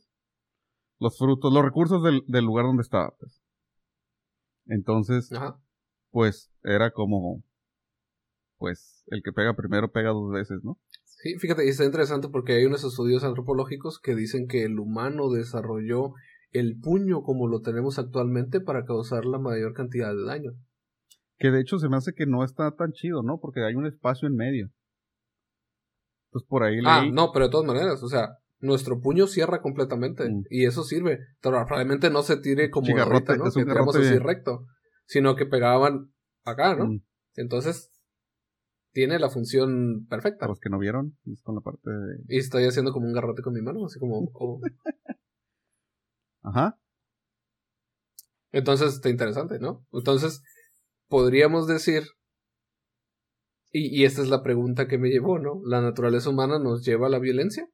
Los 1.00 1.18
frutos, 1.18 1.52
los 1.52 1.64
recursos 1.64 2.02
del, 2.02 2.22
del 2.26 2.44
lugar 2.44 2.64
donde 2.64 2.82
estaba, 2.82 3.14
pues. 3.18 3.42
Entonces, 4.68 5.32
Ajá. 5.32 5.60
pues 6.10 6.50
era 6.62 6.92
como, 6.92 7.42
pues 8.58 9.04
el 9.08 9.22
que 9.22 9.32
pega 9.32 9.56
primero 9.56 9.90
pega 9.90 10.10
dos 10.10 10.30
veces, 10.30 10.62
¿no? 10.62 10.78
Sí, 11.04 11.36
fíjate, 11.38 11.66
y 11.66 11.70
está 11.70 11.84
interesante 11.84 12.28
porque 12.28 12.52
hay 12.52 12.64
unos 12.64 12.84
estudios 12.84 13.24
antropológicos 13.24 13.98
que 13.98 14.14
dicen 14.14 14.46
que 14.46 14.62
el 14.62 14.78
humano 14.78 15.30
desarrolló 15.30 16.12
el 16.52 16.78
puño 16.78 17.22
como 17.22 17.48
lo 17.48 17.60
tenemos 17.60 17.98
actualmente 17.98 18.60
para 18.60 18.84
causar 18.84 19.24
la 19.24 19.38
mayor 19.38 19.74
cantidad 19.74 20.14
de 20.14 20.24
daño. 20.24 20.52
Que 21.38 21.50
de 21.50 21.60
hecho 21.60 21.78
se 21.78 21.88
me 21.88 21.96
hace 21.96 22.14
que 22.14 22.26
no 22.26 22.44
está 22.44 22.70
tan 22.76 22.92
chido, 22.92 23.22
¿no? 23.22 23.38
Porque 23.40 23.64
hay 23.64 23.74
un 23.74 23.86
espacio 23.86 24.28
en 24.28 24.36
medio. 24.36 24.70
Pues 26.30 26.44
por 26.44 26.62
ahí 26.62 26.78
Ah, 26.84 27.04
no, 27.10 27.32
pero 27.32 27.46
de 27.46 27.50
todas 27.50 27.66
maneras, 27.66 28.02
o 28.02 28.08
sea, 28.08 28.38
nuestro 28.60 29.00
puño 29.00 29.26
cierra 29.26 29.60
completamente 29.60 30.28
Mm. 30.28 30.44
y 30.50 30.66
eso 30.66 30.82
sirve. 30.82 31.18
Pero 31.40 31.64
probablemente 31.66 32.10
no 32.10 32.22
se 32.22 32.36
tire 32.38 32.70
como 32.70 32.88
ahorita, 32.88 33.04
garrote, 33.04 33.36
¿no? 33.38 33.44
Que 33.44 33.64
tiramos 33.64 33.96
así 33.96 34.18
recto, 34.18 34.66
sino 35.06 35.36
que 35.36 35.46
pegaban 35.46 36.12
acá, 36.44 36.74
¿no? 36.74 36.86
Mm, 36.86 37.02
Entonces, 37.36 37.90
tiene 38.92 39.18
la 39.20 39.30
función 39.30 40.06
perfecta. 40.08 40.40
Para 40.40 40.50
los 40.50 40.60
que 40.60 40.70
no 40.70 40.78
vieron, 40.78 41.16
es 41.30 41.40
con 41.42 41.54
la 41.54 41.60
parte 41.60 41.88
de... 41.88 42.16
Y 42.28 42.38
estoy 42.38 42.64
haciendo 42.64 42.92
como 42.92 43.06
un 43.06 43.12
garrote 43.12 43.42
con 43.42 43.52
mi 43.54 43.60
mano, 43.62 43.84
así 43.86 43.98
como... 44.00 44.28
oh. 44.34 44.60
Ajá. 46.42 46.78
Entonces 48.50 48.94
está 48.94 49.08
interesante, 49.10 49.58
¿no? 49.60 49.86
Entonces, 49.92 50.42
podríamos 51.08 51.66
decir, 51.68 52.04
y, 53.70 54.00
y 54.00 54.04
esta 54.04 54.22
es 54.22 54.28
la 54.28 54.42
pregunta 54.42 54.88
que 54.88 54.98
me 54.98 55.10
llevó, 55.10 55.38
¿no? 55.38 55.60
¿La 55.64 55.80
naturaleza 55.82 56.30
humana 56.30 56.58
nos 56.58 56.84
lleva 56.84 57.06
a 57.06 57.10
la 57.10 57.18
violencia? 57.18 57.68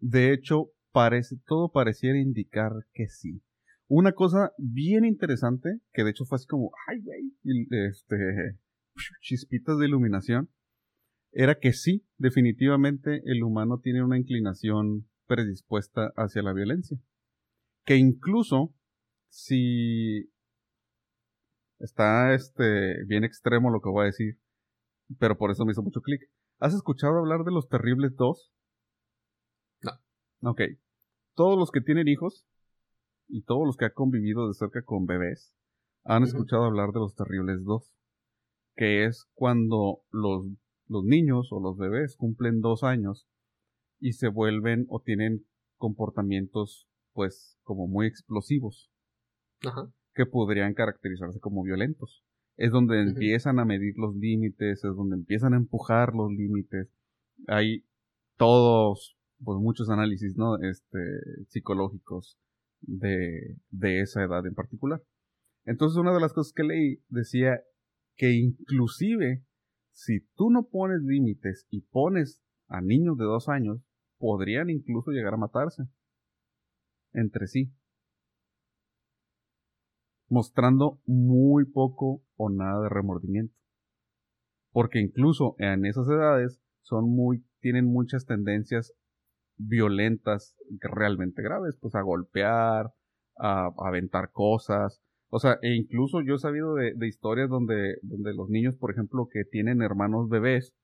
De 0.00 0.32
hecho, 0.32 0.70
parece, 0.92 1.36
todo 1.46 1.70
pareciera 1.70 2.18
indicar 2.18 2.72
que 2.92 3.08
sí. 3.08 3.42
Una 3.86 4.12
cosa 4.12 4.52
bien 4.58 5.04
interesante, 5.04 5.80
que 5.92 6.04
de 6.04 6.10
hecho 6.10 6.24
fue 6.24 6.36
así 6.36 6.46
como, 6.46 6.72
ay, 6.88 7.00
güey, 7.00 7.32
este, 7.70 8.58
chispitas 9.20 9.78
de 9.78 9.86
iluminación, 9.86 10.48
era 11.32 11.58
que 11.58 11.72
sí, 11.72 12.06
definitivamente 12.16 13.22
el 13.24 13.42
humano 13.42 13.78
tiene 13.82 14.02
una 14.02 14.18
inclinación 14.18 15.08
predispuesta 15.26 16.12
hacia 16.16 16.42
la 16.42 16.52
violencia. 16.52 16.98
Que 17.84 17.96
incluso, 17.96 18.74
si 19.28 20.30
está 21.78 22.34
este, 22.34 23.04
bien 23.06 23.24
extremo 23.24 23.70
lo 23.70 23.80
que 23.80 23.90
voy 23.90 24.02
a 24.02 24.06
decir, 24.06 24.38
pero 25.18 25.36
por 25.36 25.50
eso 25.50 25.64
me 25.64 25.72
hizo 25.72 25.82
mucho 25.82 26.00
clic. 26.00 26.20
¿Has 26.58 26.74
escuchado 26.74 27.18
hablar 27.18 27.44
de 27.44 27.52
los 27.52 27.68
terribles 27.68 28.14
dos? 28.16 28.52
Ok. 30.42 30.62
Todos 31.34 31.58
los 31.58 31.70
que 31.70 31.80
tienen 31.80 32.08
hijos 32.08 32.46
y 33.28 33.42
todos 33.42 33.66
los 33.66 33.76
que 33.76 33.86
han 33.86 33.92
convivido 33.94 34.48
de 34.48 34.54
cerca 34.54 34.82
con 34.82 35.06
bebés 35.06 35.54
han 36.04 36.22
escuchado 36.22 36.64
hablar 36.64 36.92
de 36.92 37.00
los 37.00 37.14
terribles 37.14 37.62
dos. 37.64 37.92
Que 38.74 39.04
es 39.04 39.26
cuando 39.34 40.02
los, 40.10 40.46
los 40.86 41.04
niños 41.04 41.48
o 41.52 41.60
los 41.60 41.76
bebés 41.76 42.16
cumplen 42.16 42.60
dos 42.60 42.82
años 42.82 43.26
y 43.98 44.12
se 44.14 44.28
vuelven 44.28 44.86
o 44.88 45.00
tienen 45.00 45.44
comportamientos 45.76 46.88
pues 47.12 47.58
como 47.62 47.86
muy 47.86 48.06
explosivos 48.06 48.90
Ajá. 49.64 49.92
que 50.14 50.26
podrían 50.26 50.74
caracterizarse 50.74 51.40
como 51.40 51.62
violentos. 51.62 52.24
Es 52.56 52.72
donde 52.72 53.00
empiezan 53.00 53.58
a 53.58 53.64
medir 53.64 53.94
los 53.96 54.14
límites, 54.16 54.84
es 54.84 54.96
donde 54.96 55.16
empiezan 55.16 55.54
a 55.54 55.56
empujar 55.56 56.14
los 56.14 56.30
límites. 56.30 56.88
Hay 57.46 57.84
todos, 58.36 59.16
pues 59.44 59.58
muchos 59.58 59.90
análisis, 59.90 60.36
¿no? 60.36 60.58
Este, 60.58 60.98
psicológicos 61.48 62.38
de, 62.80 63.56
de 63.70 64.00
esa 64.00 64.22
edad 64.22 64.46
en 64.46 64.54
particular. 64.54 65.02
Entonces 65.64 65.98
una 65.98 66.12
de 66.12 66.20
las 66.20 66.32
cosas 66.32 66.52
que 66.52 66.64
leí 66.64 67.02
decía 67.08 67.60
que 68.16 68.32
inclusive 68.32 69.44
si 69.92 70.20
tú 70.34 70.50
no 70.50 70.68
pones 70.68 71.02
límites 71.02 71.66
y 71.70 71.82
pones 71.82 72.40
a 72.68 72.80
niños 72.80 73.18
de 73.18 73.24
dos 73.24 73.48
años, 73.48 73.82
podrían 74.18 74.70
incluso 74.70 75.10
llegar 75.10 75.34
a 75.34 75.38
matarse 75.38 75.84
entre 77.12 77.46
sí 77.46 77.72
mostrando 80.30 81.00
muy 81.06 81.64
poco 81.66 82.22
o 82.36 82.48
nada 82.48 82.84
de 82.84 82.88
remordimiento. 82.88 83.54
Porque 84.72 85.00
incluso 85.00 85.56
en 85.58 85.84
esas 85.84 86.08
edades 86.08 86.62
son 86.82 87.10
muy, 87.10 87.44
tienen 87.60 87.86
muchas 87.86 88.24
tendencias 88.24 88.94
violentas 89.66 90.56
realmente 90.80 91.42
graves, 91.42 91.76
pues 91.80 91.94
a 91.94 92.02
golpear, 92.02 92.92
a, 93.36 93.70
aventar 93.78 94.30
cosas. 94.32 95.00
O 95.28 95.38
sea, 95.38 95.58
e 95.62 95.74
incluso 95.74 96.22
yo 96.22 96.34
he 96.34 96.38
sabido 96.38 96.74
de, 96.74 96.94
historias 97.06 97.48
donde, 97.48 97.96
donde 98.02 98.34
los 98.34 98.48
niños, 98.48 98.74
por 98.76 98.90
ejemplo, 98.90 99.28
que 99.30 99.44
tienen 99.44 99.82
hermanos 99.82 100.28
bebés, 100.28 100.74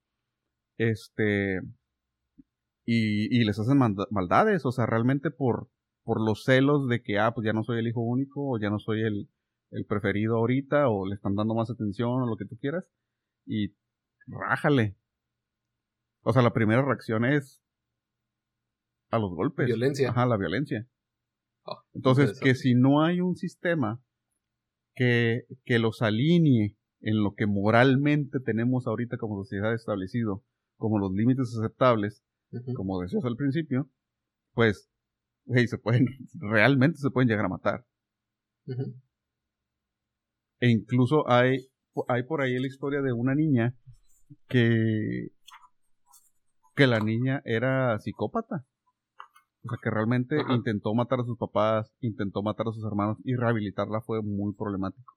este, 0.79 1.61
y, 2.85 3.35
y 3.37 3.45
les 3.45 3.59
hacen 3.59 3.79
maldades, 4.11 4.65
o 4.67 4.73
sea, 4.73 4.87
realmente 4.87 5.31
por, 5.31 5.69
por 6.05 6.25
los 6.25 6.45
celos 6.45 6.89
de 6.89 7.03
que, 7.03 7.19
ah, 7.19 7.33
pues 7.35 7.45
ya 7.45 7.53
no 7.53 7.65
soy 7.65 7.81
el 7.81 7.89
hijo 7.89 8.01
único, 8.01 8.53
o 8.53 8.59
ya 8.61 8.71
no 8.71 8.79
soy 8.79 9.03
el, 9.03 9.29
el 9.71 9.87
preferido 9.87 10.37
ahorita, 10.37 10.89
o 10.89 11.07
le 11.07 11.15
están 11.17 11.35
dando 11.35 11.55
más 11.55 11.71
atención, 11.71 12.23
o 12.23 12.27
lo 12.27 12.37
que 12.37 12.47
tú 12.47 12.57
quieras, 12.59 12.89
y 13.47 13.75
rájale. 14.27 14.97
O 16.23 16.33
sea, 16.33 16.43
la 16.43 16.53
primera 16.53 16.83
reacción 16.83 17.25
es 17.25 17.61
a 19.11 19.19
los 19.19 19.31
golpes. 19.35 19.67
Violencia. 19.67 20.11
Ajá, 20.11 20.27
la 20.27 20.37
violencia. 20.37 20.87
Ah, 21.65 21.83
Entonces, 21.95 22.39
que 22.41 22.55
si 22.55 22.75
no 22.75 23.03
hay 23.03 23.21
un 23.21 23.37
sistema 23.37 24.01
que, 24.95 25.43
que 25.65 25.79
los 25.79 26.03
alinee 26.03 26.77
en 27.01 27.23
lo 27.23 27.35
que 27.35 27.47
moralmente 27.47 28.41
tenemos 28.41 28.87
ahorita 28.87 29.17
como 29.17 29.37
sociedad 29.43 29.75
establecido, 29.75 30.43
como 30.77 30.99
los 30.99 31.13
límites 31.13 31.55
aceptables, 31.59 32.23
como 32.75 33.01
decías 33.01 33.25
al 33.25 33.37
principio, 33.37 33.91
pues, 34.55 34.89
hey, 35.47 35.67
se 35.67 35.79
pueden, 35.79 36.07
realmente 36.41 36.99
se 36.99 37.11
pueden 37.11 37.29
llegar 37.29 37.45
a 37.45 37.51
matar. 37.51 37.85
E 40.59 40.71
incluso 40.71 41.29
hay, 41.31 41.69
hay 42.09 42.23
por 42.23 42.41
ahí 42.41 42.59
la 42.59 42.67
historia 42.67 43.03
de 43.03 43.13
una 43.13 43.35
niña 43.35 43.75
que, 44.49 45.29
que 46.75 46.87
la 46.87 47.01
niña 47.01 47.43
era 47.45 47.99
psicópata. 47.99 48.65
O 49.67 49.69
sea, 49.69 49.79
que 49.83 49.91
realmente 49.91 50.39
Ajá. 50.41 50.55
intentó 50.55 50.95
matar 50.95 51.21
a 51.21 51.25
sus 51.25 51.37
papás, 51.39 51.93
intentó 52.01 52.43
matar 52.43 52.69
a 52.69 52.73
sus 52.73 52.85
hermanos 52.85 53.19
y 53.25 53.35
rehabilitarla 53.35 54.01
fue 54.01 54.23
muy 54.23 54.55
problemático. 54.55 55.15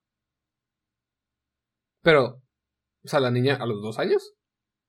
Pero, 2.02 2.42
o 3.04 3.08
sea, 3.08 3.20
la 3.20 3.30
niña 3.30 3.56
a 3.56 3.66
los 3.66 3.80
dos 3.82 3.98
años, 3.98 4.32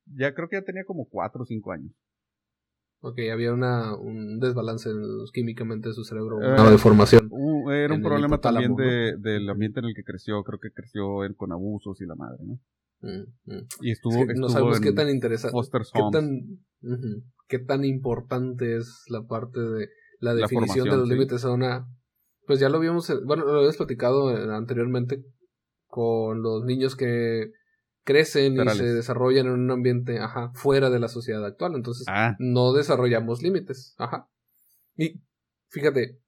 Ya 0.06 0.34
creo 0.34 0.50
que 0.50 0.58
ya 0.58 0.64
tenía 0.64 0.84
como 0.86 1.06
cuatro 1.08 1.44
o 1.44 1.46
cinco 1.46 1.72
años. 1.72 1.92
ok, 3.02 3.18
había 3.32 3.54
una, 3.54 3.96
un 3.96 4.40
desbalance 4.40 4.90
químicamente 5.34 5.90
de 5.90 5.96
su 5.96 6.04
cerebro, 6.04 6.40
Eh, 6.42 6.54
una 6.54 6.70
deformación. 6.72 7.28
Uh, 7.32 7.70
era 7.72 7.94
un 7.94 8.02
problema 8.02 8.38
también 8.40 8.76
de, 8.76 9.16
del 9.18 9.50
ambiente 9.50 9.80
en 9.80 9.86
el 9.88 9.96
que 9.96 10.04
creció. 10.04 10.44
Creo 10.44 10.60
que 10.60 10.72
creció 10.72 11.24
en- 11.26 11.34
con 11.34 11.52
abusos 11.52 12.00
y 12.02 12.06
la 12.06 12.16
madre, 12.16 12.44
¿no? 12.46 12.60
Mm, 13.02 13.52
mm. 13.52 13.68
Y 13.82 13.92
estuvo, 13.92 14.22
Es 14.22 14.28
que 14.28 14.34
no 14.36 14.50
sabemos 14.50 14.78
en 14.78 14.84
qué 14.84 14.92
tan 14.92 15.10
interesante, 15.10 15.58
qué 15.94 16.02
tan, 16.12 16.42
qué 17.48 17.60
tan 17.60 17.84
importante 17.84 18.78
es 18.78 19.04
la 19.08 19.26
parte 19.26 19.60
de 19.60 19.90
la 20.20 20.34
La 20.34 20.42
definición 20.42 20.88
de 20.90 20.98
los 20.98 21.08
sí. 21.08 21.14
límites 21.14 21.44
a 21.46 21.52
una, 21.52 21.88
pues 22.46 22.60
ya 22.60 22.70
lo 22.70 22.78
habíamos, 22.78 23.10
eh, 23.10 23.16
bueno, 23.26 23.44
lo 23.46 23.54
habíamos 23.56 23.78
platicado 23.78 24.36
eh, 24.36 24.56
anteriormente 24.56 25.24
con 25.88 26.44
los 26.44 26.64
niños 26.64 26.96
que 26.96 27.52
crecen 28.04 28.56
y 28.56 28.70
se 28.70 28.94
desarrollan 28.94 29.48
en 29.48 29.54
un 29.54 29.72
ambiente, 29.72 30.20
ajá, 30.20 30.52
fuera 30.54 30.90
de 30.90 31.00
la 31.00 31.08
sociedad 31.08 31.46
actual, 31.46 31.74
entonces 31.76 32.06
Ah, 32.08 32.36
no 32.40 32.74
desarrollamos 32.74 33.42
límites. 33.42 33.96
Ajá. 33.98 34.28
Y 34.96 35.22
fíjate, 35.70 36.20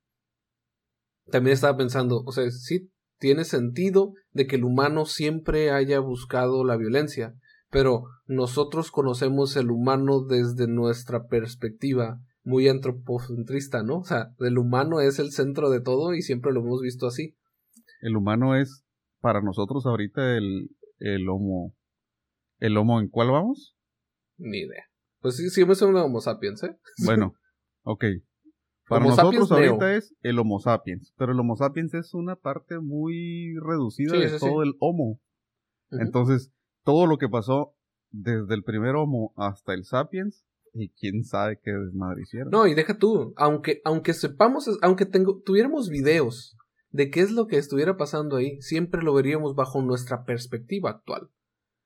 también 1.31 1.53
estaba 1.53 1.77
pensando, 1.77 2.23
o 2.25 2.31
sea, 2.31 2.49
sí 2.51 2.91
tiene 3.17 3.45
sentido 3.45 4.13
de 4.31 4.47
que 4.47 4.55
el 4.57 4.63
humano 4.63 5.05
siempre 5.05 5.71
haya 5.71 5.99
buscado 5.99 6.63
la 6.63 6.77
violencia, 6.77 7.35
pero 7.69 8.03
nosotros 8.25 8.91
conocemos 8.91 9.55
el 9.55 9.71
humano 9.71 10.23
desde 10.23 10.67
nuestra 10.67 11.27
perspectiva 11.27 12.19
muy 12.43 12.67
antropocentrista, 12.67 13.83
¿no? 13.83 13.99
O 13.99 14.03
sea, 14.03 14.33
el 14.39 14.57
humano 14.57 14.99
es 14.99 15.19
el 15.19 15.31
centro 15.31 15.69
de 15.69 15.81
todo 15.81 16.13
y 16.13 16.21
siempre 16.21 16.51
lo 16.51 16.59
hemos 16.59 16.81
visto 16.81 17.07
así. 17.07 17.35
el 18.01 18.17
humano 18.17 18.55
es 18.55 18.83
para 19.21 19.41
nosotros 19.41 19.85
ahorita 19.85 20.35
el, 20.37 20.69
el 20.99 21.29
homo. 21.29 21.73
¿El 22.59 22.77
homo 22.77 22.99
en 22.99 23.07
cuál 23.09 23.31
vamos? 23.31 23.75
Ni 24.37 24.59
idea. 24.59 24.85
Pues 25.21 25.37
sí, 25.37 25.49
siempre 25.49 25.75
son 25.75 25.95
Homo 25.95 26.19
sapiens, 26.19 26.63
¿eh? 26.63 26.77
Bueno, 27.05 27.33
ok. 27.83 28.03
Para 28.87 29.05
Homo 29.05 29.15
nosotros 29.15 29.51
ahorita 29.51 29.77
neo. 29.87 29.97
es 29.97 30.15
el 30.21 30.39
Homo 30.39 30.59
sapiens, 30.59 31.13
pero 31.17 31.31
el 31.31 31.39
Homo 31.39 31.55
sapiens 31.55 31.93
es 31.93 32.13
una 32.13 32.35
parte 32.35 32.79
muy 32.79 33.55
reducida 33.61 34.11
Sí, 34.11 34.17
de 34.19 34.29
sí. 34.29 34.39
todo 34.39 34.63
el 34.63 34.73
Homo. 34.79 35.19
Entonces, 35.91 36.51
todo 36.83 37.05
lo 37.07 37.17
que 37.17 37.29
pasó 37.29 37.75
desde 38.11 38.53
el 38.55 38.63
primer 38.63 38.95
Homo 38.95 39.33
hasta 39.37 39.73
el 39.73 39.85
Sapiens, 39.85 40.45
y 40.73 40.89
quién 40.89 41.23
sabe 41.23 41.59
qué 41.63 41.71
desmadre 41.71 42.23
hicieron. 42.23 42.49
No, 42.49 42.65
y 42.67 42.73
deja 42.73 42.97
tú, 42.97 43.33
aunque, 43.37 43.81
aunque 43.85 44.13
sepamos, 44.13 44.67
aunque 44.81 45.05
tengo, 45.05 45.39
tuviéramos 45.45 45.89
videos 45.89 46.57
de 46.89 47.09
qué 47.11 47.21
es 47.21 47.31
lo 47.31 47.47
que 47.47 47.57
estuviera 47.57 47.95
pasando 47.95 48.37
ahí, 48.37 48.59
siempre 48.61 49.01
lo 49.03 49.13
veríamos 49.13 49.55
bajo 49.55 49.81
nuestra 49.83 50.25
perspectiva 50.25 50.89
actual. 50.89 51.29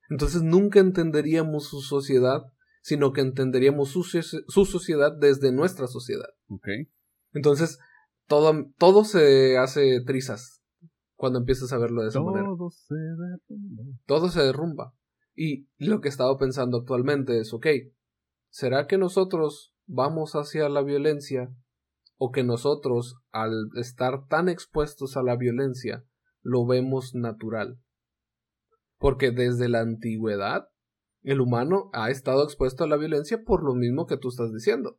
Entonces 0.10 0.42
nunca 0.42 0.80
entenderíamos 0.80 1.68
su 1.68 1.82
sociedad 1.82 2.44
sino 2.88 3.12
que 3.12 3.20
entenderíamos 3.20 3.90
su, 3.90 4.00
soci- 4.00 4.46
su 4.48 4.64
sociedad 4.64 5.12
desde 5.12 5.52
nuestra 5.52 5.88
sociedad. 5.88 6.30
Ok. 6.48 6.70
Entonces, 7.34 7.80
todo, 8.28 8.54
todo 8.78 9.04
se 9.04 9.58
hace 9.58 10.00
trizas 10.06 10.64
cuando 11.18 11.40
empiezas 11.40 11.74
a 11.74 11.80
verlo 11.80 12.04
de 12.04 12.08
esa 12.08 12.22
manera. 12.22 12.46
Todo 12.46 12.70
se 12.70 12.96
derrumba. 12.96 13.84
Todo 14.06 14.30
se 14.30 14.42
derrumba. 14.42 14.94
Y 15.36 15.68
lo 15.78 16.00
que 16.00 16.08
he 16.08 16.12
estado 16.12 16.38
pensando 16.38 16.78
actualmente 16.78 17.38
es, 17.42 17.54
ok, 17.54 17.68
¿será 18.50 18.88
que 18.88 18.98
nosotros 18.98 19.74
vamos 19.86 20.36
hacia 20.36 20.70
la 20.70 20.82
violencia 20.82 21.54
o 22.16 22.32
que 22.32 22.46
nosotros, 22.46 23.18
al 23.32 23.52
estar 23.76 24.28
tan 24.28 24.48
expuestos 24.48 25.18
a 25.18 25.24
la 25.24 25.36
violencia, 25.36 26.06
lo 26.42 26.66
vemos 26.66 27.16
natural? 27.16 27.82
Porque 28.98 29.32
desde 29.32 29.68
la 29.68 29.82
antigüedad, 29.82 30.70
el 31.32 31.42
humano 31.42 31.90
ha 31.94 32.10
estado 32.10 32.44
expuesto 32.44 32.84
a 32.84 32.88
la 32.88 32.98
violencia 32.98 33.44
por 33.44 33.64
lo 33.64 33.74
mismo 33.76 34.06
que 34.08 34.18
tú 34.18 34.30
estás 34.30 34.52
diciendo. 34.54 34.98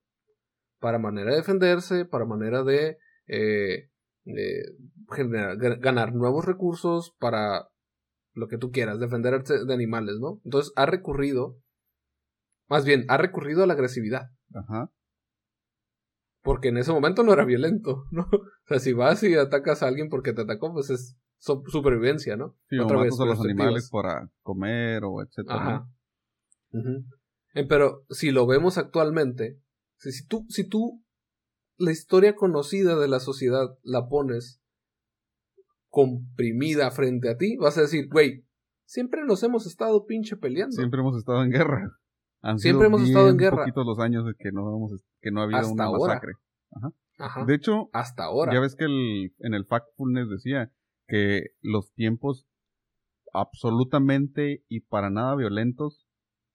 Para 0.81 0.99
manera 0.99 1.31
de 1.31 1.37
defenderse, 1.39 2.05
para 2.05 2.25
manera 2.25 2.63
de, 2.63 2.99
eh, 3.27 3.89
generar- 5.09 5.57
ga- 5.59 5.81
ganar 5.81 6.15
nuevos 6.15 6.45
recursos, 6.45 7.15
para 7.19 7.69
lo 8.35 8.47
que 8.49 8.59
tú 8.59 8.71
quieras, 8.71 9.01
defenderse 9.01 9.65
de 9.65 9.75
animales, 9.75 10.17
¿no? 10.21 10.41
Entonces 10.45 10.73
ha 10.77 10.87
recurrido, 10.87 11.57
más 12.69 12.85
bien, 12.85 13.05
ha 13.09 13.17
recurrido 13.17 13.65
a 13.65 13.67
la 13.67 13.73
agresividad. 13.75 14.29
Ajá. 14.55 14.91
Porque 16.43 16.69
en 16.69 16.77
ese 16.79 16.93
momento 16.93 17.23
no 17.25 17.33
era 17.33 17.45
violento, 17.45 18.05
¿no? 18.11 18.23
O 18.31 18.67
sea, 18.67 18.79
si 18.79 18.93
vas 18.93 19.23
y 19.23 19.35
atacas 19.35 19.83
a 19.83 19.89
alguien 19.89 20.09
porque 20.09 20.33
te 20.33 20.43
atacó, 20.43 20.73
pues 20.73 20.91
es 20.91 21.17
so- 21.39 21.63
supervivencia, 21.67 22.37
¿no? 22.37 22.57
Sí, 22.69 22.79
o 22.79 22.85
Otra 22.85 22.99
vez, 22.99 23.13
matas 23.13 23.21
a 23.21 23.25
los 23.31 23.41
animales 23.45 23.91
para 23.91 24.31
comer 24.43 25.03
o 25.05 25.23
etcétera. 25.23 25.65
¿no? 25.65 25.98
Eh, 26.73 27.67
Pero 27.69 28.05
si 28.11 28.31
lo 28.31 28.47
vemos 28.47 28.79
actualmente, 28.79 29.61
si, 29.97 30.13
si 30.13 30.27
tú, 30.27 30.47
si 30.49 30.69
tú 30.69 31.03
la 31.77 31.93
historia 31.93 32.35
conocida 32.35 32.97
de 32.97 33.09
la 33.09 33.21
sociedad 33.21 33.69
la 33.83 34.09
pones 34.09 34.61
comprimida 35.89 36.91
frente 36.91 37.31
a 37.31 37.37
ti, 37.37 37.57
vas 37.57 37.79
a 37.79 37.83
decir, 37.83 38.09
güey, 38.11 38.45
siempre 38.85 39.25
nos 39.25 39.43
hemos 39.43 39.67
estado 39.67 40.05
pinche 40.07 40.37
peleando. 40.37 40.75
Siempre 40.77 41.01
hemos 41.01 41.17
estado 41.17 41.43
en 41.43 41.51
guerra. 41.51 41.99
Han 42.43 42.59
Siempre 42.59 42.87
sido 42.87 42.97
hemos 42.97 43.09
estado 43.09 43.29
en 43.31 43.37
guerra. 43.37 43.59
poquitos 43.59 43.87
los 43.87 43.99
años 43.99 44.25
de 44.27 44.35
que 44.39 44.53
no, 44.53 44.61
hemos, 44.77 44.93
que 45.21 45.31
no 45.31 45.41
ha 45.41 45.45
habido 45.45 45.59
Hasta 45.61 45.73
una 45.73 45.85
ahora. 45.85 46.15
masacre. 46.15 46.33
Ajá. 47.19 47.45
De 47.47 47.55
hecho, 47.55 47.89
Hasta 47.93 48.25
ahora. 48.25 48.53
ya 48.53 48.61
ves 48.61 48.77
que 48.77 48.85
el, 48.85 49.35
en 49.39 49.55
el 49.55 49.65
Factfulness 49.67 50.29
decía 50.29 50.71
que 51.09 51.47
los 51.63 51.93
tiempos 51.95 52.47
absolutamente 53.33 54.65
y 54.69 54.81
para 54.81 55.11
nada 55.11 55.35
violentos 55.35 56.07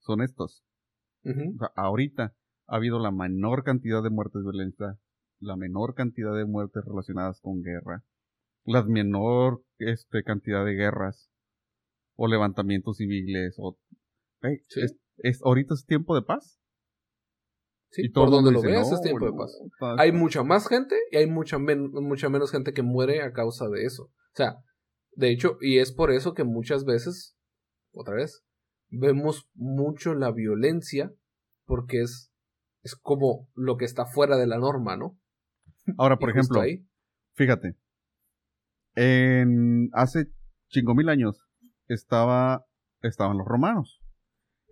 son 0.04 0.22
estos. 0.22 0.64
O 1.26 1.58
sea, 1.58 1.72
ahorita 1.76 2.34
ha 2.68 2.76
habido 2.76 3.00
la 3.00 3.12
menor 3.12 3.64
cantidad 3.64 4.04
de 4.04 4.10
muertes 4.10 4.42
violentas, 4.44 4.98
la 5.40 5.56
menor 5.56 5.96
cantidad 5.96 6.36
de 6.36 6.46
muertes 6.46 6.84
relacionadas 6.86 7.40
con 7.42 7.62
guerra, 7.62 8.04
la 8.66 8.84
menor 8.84 9.64
este, 9.80 10.24
cantidad 10.24 10.66
de 10.66 10.74
guerras 10.74 11.30
o 12.16 12.28
levantamientos 12.28 12.98
civiles 12.98 13.56
o 13.58 13.78
Sí. 14.68 14.82
es, 14.82 14.98
es- 15.18 15.42
ahorita 15.44 15.74
es 15.74 15.86
tiempo 15.86 16.16
de 16.16 16.22
paz 16.24 16.60
Sí, 17.92 18.06
y 18.06 18.10
por 18.10 18.30
donde 18.32 18.52
lo 18.52 18.62
veas 18.62 18.90
"No, 18.90 18.96
es 18.96 19.02
tiempo 19.02 19.26
de 19.26 19.34
paz. 19.34 19.56
Hay 20.00 20.12
mucha 20.12 20.42
más 20.44 20.68
gente 20.68 20.96
y 21.12 21.18
hay 21.18 21.28
mucha, 21.28 21.60
men- 21.60 21.92
mucha 21.92 22.28
menos 22.28 22.52
gente 22.52 22.74
que 22.74 22.82
muere 22.82 23.22
a 23.22 23.32
causa 23.34 23.70
de 23.70 23.86
eso. 23.86 24.06
O 24.06 24.36
sea, 24.36 24.56
de 25.16 25.32
hecho, 25.32 25.58
y 25.62 25.78
es 25.78 25.92
por 25.94 26.12
eso 26.12 26.34
que 26.34 26.44
muchas 26.44 26.86
veces, 26.86 27.38
otra 27.94 28.16
vez, 28.16 28.44
vemos 28.98 29.50
mucho 29.54 30.14
la 30.14 30.32
violencia 30.32 31.12
porque 31.66 32.02
es, 32.02 32.32
es 32.84 32.96
como 32.96 33.50
lo 33.56 33.78
que 33.78 33.86
está 33.86 34.06
fuera 34.06 34.38
de 34.38 34.48
la 34.48 34.58
norma, 34.58 34.98
¿no? 34.98 35.18
Ahora, 35.98 36.18
por 36.20 36.30
ejemplo, 36.30 36.62
ahí, 36.62 36.86
Fíjate. 37.36 37.76
En 38.96 39.90
hace 39.94 40.28
cinco 40.68 40.94
mil 40.94 41.10
años 41.10 41.48
estaba, 41.88 42.66
estaban 43.02 43.38
los 43.38 43.48
romanos. 43.48 44.02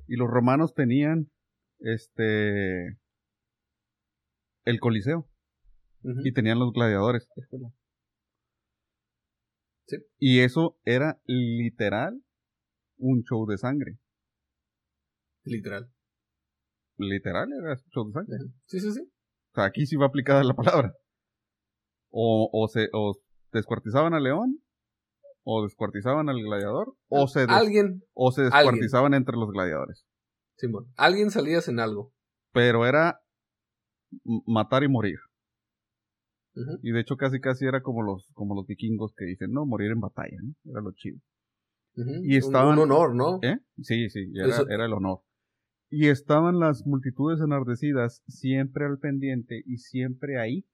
Y 0.08 0.15
los 0.15 0.30
romanos 0.30 0.74
tenían 0.74 1.32
este 1.80 3.00
el 4.65 4.80
Coliseo. 4.80 5.28
Y 6.04 6.34
tenían 6.34 6.60
los 6.60 6.74
gladiadores. 6.74 7.28
Sí. 9.88 9.98
Y 10.17 10.39
eso 10.39 10.78
era 10.84 11.19
literal 11.26 12.24
un 12.98 13.24
show 13.24 13.46
de 13.46 13.58
sangre. 13.58 13.98
Literal. 15.43 15.89
Literal 16.97 17.49
era 17.51 17.75
show 17.93 18.06
de 18.08 18.13
sangre. 18.13 18.38
Sí, 18.65 18.80
sí, 18.80 18.91
sí. 18.91 19.01
O 19.01 19.54
sea, 19.56 19.65
aquí 19.65 19.86
sí 19.86 19.95
va 19.95 20.06
aplicada 20.08 20.43
la 20.43 20.54
palabra. 20.54 20.93
O, 22.10 22.49
o 22.51 22.67
se 22.67 22.89
o 22.93 23.15
descuartizaban 23.51 24.13
al 24.13 24.23
león, 24.23 24.60
o 25.43 25.63
descuartizaban 25.63 26.30
al 26.30 26.41
gladiador, 26.41 26.93
o 27.10 27.27
se, 27.27 27.41
des- 27.41 27.49
Alguien, 27.49 28.04
o 28.13 28.32
se 28.32 28.43
descuartizaban 28.43 29.13
entre 29.13 29.36
los 29.38 29.49
gladiadores. 29.51 30.06
Simón, 30.58 30.91
alguien 30.95 31.32
salías 31.32 31.67
en 31.67 31.80
algo. 31.80 32.13
Pero 32.54 32.86
era 32.86 33.19
matar 34.45 34.84
y 34.84 34.89
morir. 34.89 35.17
Y 36.84 36.91
de 36.91 36.99
hecho 36.99 37.15
casi 37.15 37.39
casi 37.39 37.65
era 37.65 37.82
como 37.82 38.04
los, 38.04 38.27
como 38.34 38.56
los 38.56 38.67
vikingos 38.67 39.13
que 39.15 39.23
dicen, 39.25 39.51
no, 39.51 39.65
morir 39.65 39.91
en 39.91 40.01
batalla, 40.01 40.38
¿no? 40.43 40.54
Era 40.69 40.82
lo 40.82 40.91
chido. 40.91 41.17
Y 41.95 42.01
Un- 42.01 42.38
estaban- 42.38 42.73
Un, 42.77 42.91
honor, 42.91 43.15
¿no? 43.15 43.39
¿Eh? 43.41 43.58
Sí, 43.82 44.10
sí, 44.10 44.32
era, 44.36 44.47
Eso- 44.49 44.69
era 44.69 44.86
el 44.86 44.93
honor. 44.93 45.19
Y 45.93 46.08
estaban 46.08 46.58
las 46.60 46.88
multitudes 46.88 47.41
enardecidas 47.41 48.23
siempre 48.25 48.86
al 48.86 48.97
pendiente 48.97 49.62
y 49.65 49.77
siempre 49.77 50.39
ahí. 50.39 50.65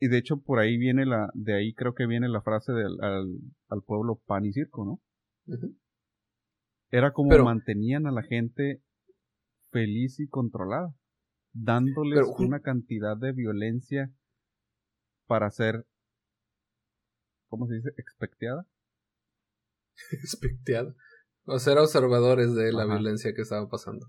Y 0.00 0.08
de 0.08 0.18
hecho 0.18 0.38
por 0.42 0.58
ahí 0.58 0.76
viene 0.76 1.06
la, 1.06 1.30
de 1.34 1.54
ahí 1.54 1.72
creo 1.72 1.94
que 1.94 2.06
viene 2.06 2.28
la 2.28 2.42
frase 2.42 2.72
del 2.72 3.00
al, 3.00 3.38
al 3.68 3.82
pueblo 3.82 4.20
pan 4.26 4.44
y 4.44 4.52
circo, 4.52 4.84
¿no? 4.84 5.00
Era 6.90 7.12
como 7.12 7.30
Pero- 7.30 7.44
mantenían 7.44 8.06
a 8.06 8.12
la 8.12 8.22
gente 8.22 8.82
feliz 9.70 10.18
y 10.20 10.26
controlada, 10.28 10.92
dándoles 11.54 12.18
Pero 12.20 12.34
una 12.46 12.60
cantidad 12.60 13.16
de 13.16 13.32
violencia 13.32 14.10
para 15.26 15.48
ser, 15.50 15.86
¿cómo 17.48 17.66
se 17.68 17.74
dice? 17.76 17.90
Expecteada. 17.96 18.66
Especteado. 20.24 20.94
O 21.44 21.58
ser 21.58 21.78
observadores 21.78 22.54
de 22.54 22.72
la 22.72 22.82
Ajá. 22.82 22.94
violencia 22.94 23.32
que 23.34 23.42
estaba 23.42 23.68
pasando. 23.68 24.06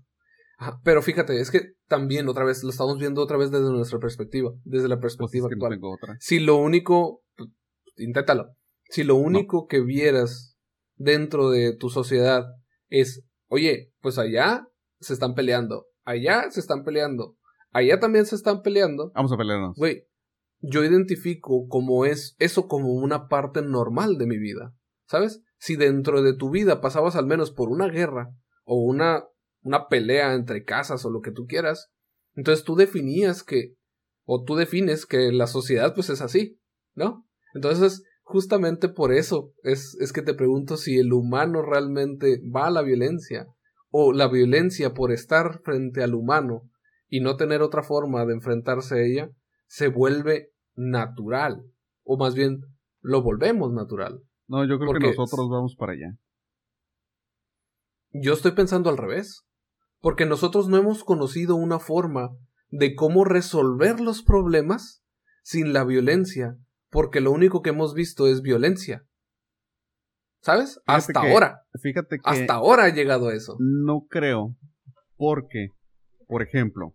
Ajá, 0.60 0.80
Pero 0.84 1.02
fíjate, 1.02 1.40
es 1.40 1.50
que 1.50 1.72
también 1.86 2.28
otra 2.28 2.44
vez 2.44 2.62
lo 2.64 2.70
estamos 2.70 2.98
viendo 2.98 3.22
otra 3.22 3.36
vez 3.38 3.50
desde 3.50 3.70
nuestra 3.70 3.98
perspectiva, 3.98 4.50
desde 4.64 4.88
la 4.88 4.98
Pues 5.00 5.12
es 5.12 5.16
perspectiva 5.18 5.48
que 5.48 5.54
no 5.56 5.64
actual. 5.66 5.72
tengo 5.78 5.94
otra. 5.94 6.16
Si 6.20 6.40
lo 6.40 6.56
único, 6.56 7.22
inténtalo. 7.96 8.54
Si 8.90 9.04
lo 9.04 9.16
único 9.16 9.66
que 9.66 9.80
vieras 9.80 10.56
dentro 10.96 11.50
de 11.50 11.76
tu 11.76 11.90
sociedad 11.90 12.44
es, 12.88 13.24
oye, 13.48 13.92
pues 14.00 14.18
allá 14.18 14.66
se 15.00 15.12
están 15.12 15.34
peleando, 15.34 15.86
allá 16.04 16.50
se 16.50 16.60
están 16.60 16.82
peleando, 16.84 17.36
allá 17.70 18.00
también 18.00 18.26
se 18.26 18.34
están 18.34 18.62
peleando, 18.62 19.12
Vamos 19.14 19.32
a 19.32 19.36
pelearnos. 19.36 19.76
Güey, 19.76 20.04
yo 20.60 20.82
identifico 20.84 21.68
como 21.68 22.04
es 22.04 22.34
eso 22.38 22.66
como 22.66 22.94
una 22.94 23.28
parte 23.28 23.62
normal 23.62 24.18
de 24.18 24.26
mi 24.26 24.38
vida. 24.38 24.74
¿Sabes? 25.06 25.42
Si 25.58 25.76
dentro 25.76 26.22
de 26.22 26.34
tu 26.34 26.50
vida 26.50 26.80
pasabas 26.80 27.16
al 27.16 27.26
menos 27.26 27.50
por 27.50 27.70
una 27.70 27.88
guerra 27.88 28.30
o 28.64 28.82
una, 28.82 29.24
una 29.62 29.88
pelea 29.88 30.34
entre 30.34 30.64
casas 30.64 31.04
o 31.04 31.10
lo 31.10 31.20
que 31.20 31.32
tú 31.32 31.46
quieras, 31.46 31.90
entonces 32.34 32.64
tú 32.64 32.76
definías 32.76 33.42
que, 33.42 33.74
o 34.24 34.44
tú 34.44 34.54
defines 34.56 35.06
que 35.06 35.32
la 35.32 35.46
sociedad 35.46 35.94
pues 35.94 36.10
es 36.10 36.20
así, 36.20 36.60
¿no? 36.94 37.26
Entonces, 37.54 38.04
justamente 38.22 38.88
por 38.88 39.12
eso 39.12 39.52
es, 39.62 39.96
es 40.00 40.12
que 40.12 40.22
te 40.22 40.34
pregunto 40.34 40.76
si 40.76 40.98
el 40.98 41.12
humano 41.12 41.62
realmente 41.62 42.40
va 42.54 42.66
a 42.66 42.70
la 42.70 42.82
violencia 42.82 43.46
o 43.90 44.12
la 44.12 44.28
violencia 44.28 44.92
por 44.94 45.12
estar 45.12 45.60
frente 45.64 46.02
al 46.02 46.14
humano 46.14 46.70
y 47.08 47.20
no 47.20 47.36
tener 47.36 47.62
otra 47.62 47.82
forma 47.82 48.24
de 48.26 48.34
enfrentarse 48.34 48.94
a 48.96 49.02
ella 49.02 49.30
se 49.66 49.88
vuelve 49.88 50.50
natural. 50.76 51.62
O 52.04 52.18
más 52.18 52.34
bien, 52.34 52.60
lo 53.00 53.22
volvemos 53.22 53.72
natural. 53.72 54.20
No, 54.46 54.64
yo 54.66 54.76
creo 54.78 54.88
Porque- 54.92 55.10
que 55.10 55.16
nosotros 55.16 55.48
vamos 55.50 55.74
para 55.76 55.92
allá. 55.92 56.16
Yo 58.12 58.32
estoy 58.34 58.52
pensando 58.52 58.90
al 58.90 58.96
revés. 58.96 59.44
Porque 60.00 60.26
nosotros 60.26 60.68
no 60.68 60.76
hemos 60.76 61.04
conocido 61.04 61.56
una 61.56 61.78
forma 61.78 62.30
de 62.70 62.94
cómo 62.94 63.24
resolver 63.24 64.00
los 64.00 64.22
problemas 64.22 65.02
sin 65.42 65.72
la 65.72 65.84
violencia. 65.84 66.56
Porque 66.90 67.20
lo 67.20 67.32
único 67.32 67.62
que 67.62 67.70
hemos 67.70 67.94
visto 67.94 68.26
es 68.26 68.42
violencia. 68.42 69.04
¿Sabes? 70.40 70.80
Hasta 70.86 71.20
que- 71.20 71.30
ahora. 71.30 71.62
Fíjate 71.82 72.16
que 72.16 72.22
Hasta 72.24 72.54
ahora 72.54 72.84
ha 72.84 72.94
llegado 72.94 73.30
eso. 73.30 73.56
no 73.58 74.06
creo, 74.08 74.56
porque, 75.16 75.68
por 76.26 76.42
ejemplo, 76.42 76.94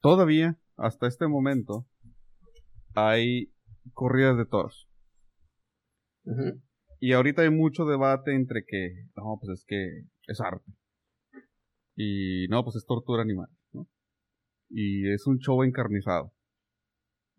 todavía, 0.00 0.58
hasta 0.76 1.06
este 1.06 1.28
momento, 1.28 1.86
hay 2.94 3.52
corridas 3.92 4.36
de 4.36 4.46
toros. 4.46 4.88
Y 6.98 7.12
ahorita 7.12 7.42
hay 7.42 7.50
mucho 7.50 7.84
debate 7.84 8.34
entre 8.34 8.64
que, 8.66 9.06
no, 9.14 9.38
pues 9.40 9.60
es 9.60 9.64
que 9.66 10.06
es 10.26 10.40
arte. 10.40 10.72
Y 11.96 12.46
no, 12.48 12.62
pues 12.62 12.76
es 12.76 12.84
tortura 12.86 13.22
animal, 13.22 13.48
¿no? 13.72 13.88
Y 14.68 15.10
es 15.10 15.26
un 15.26 15.38
show 15.38 15.62
encarnizado. 15.62 16.32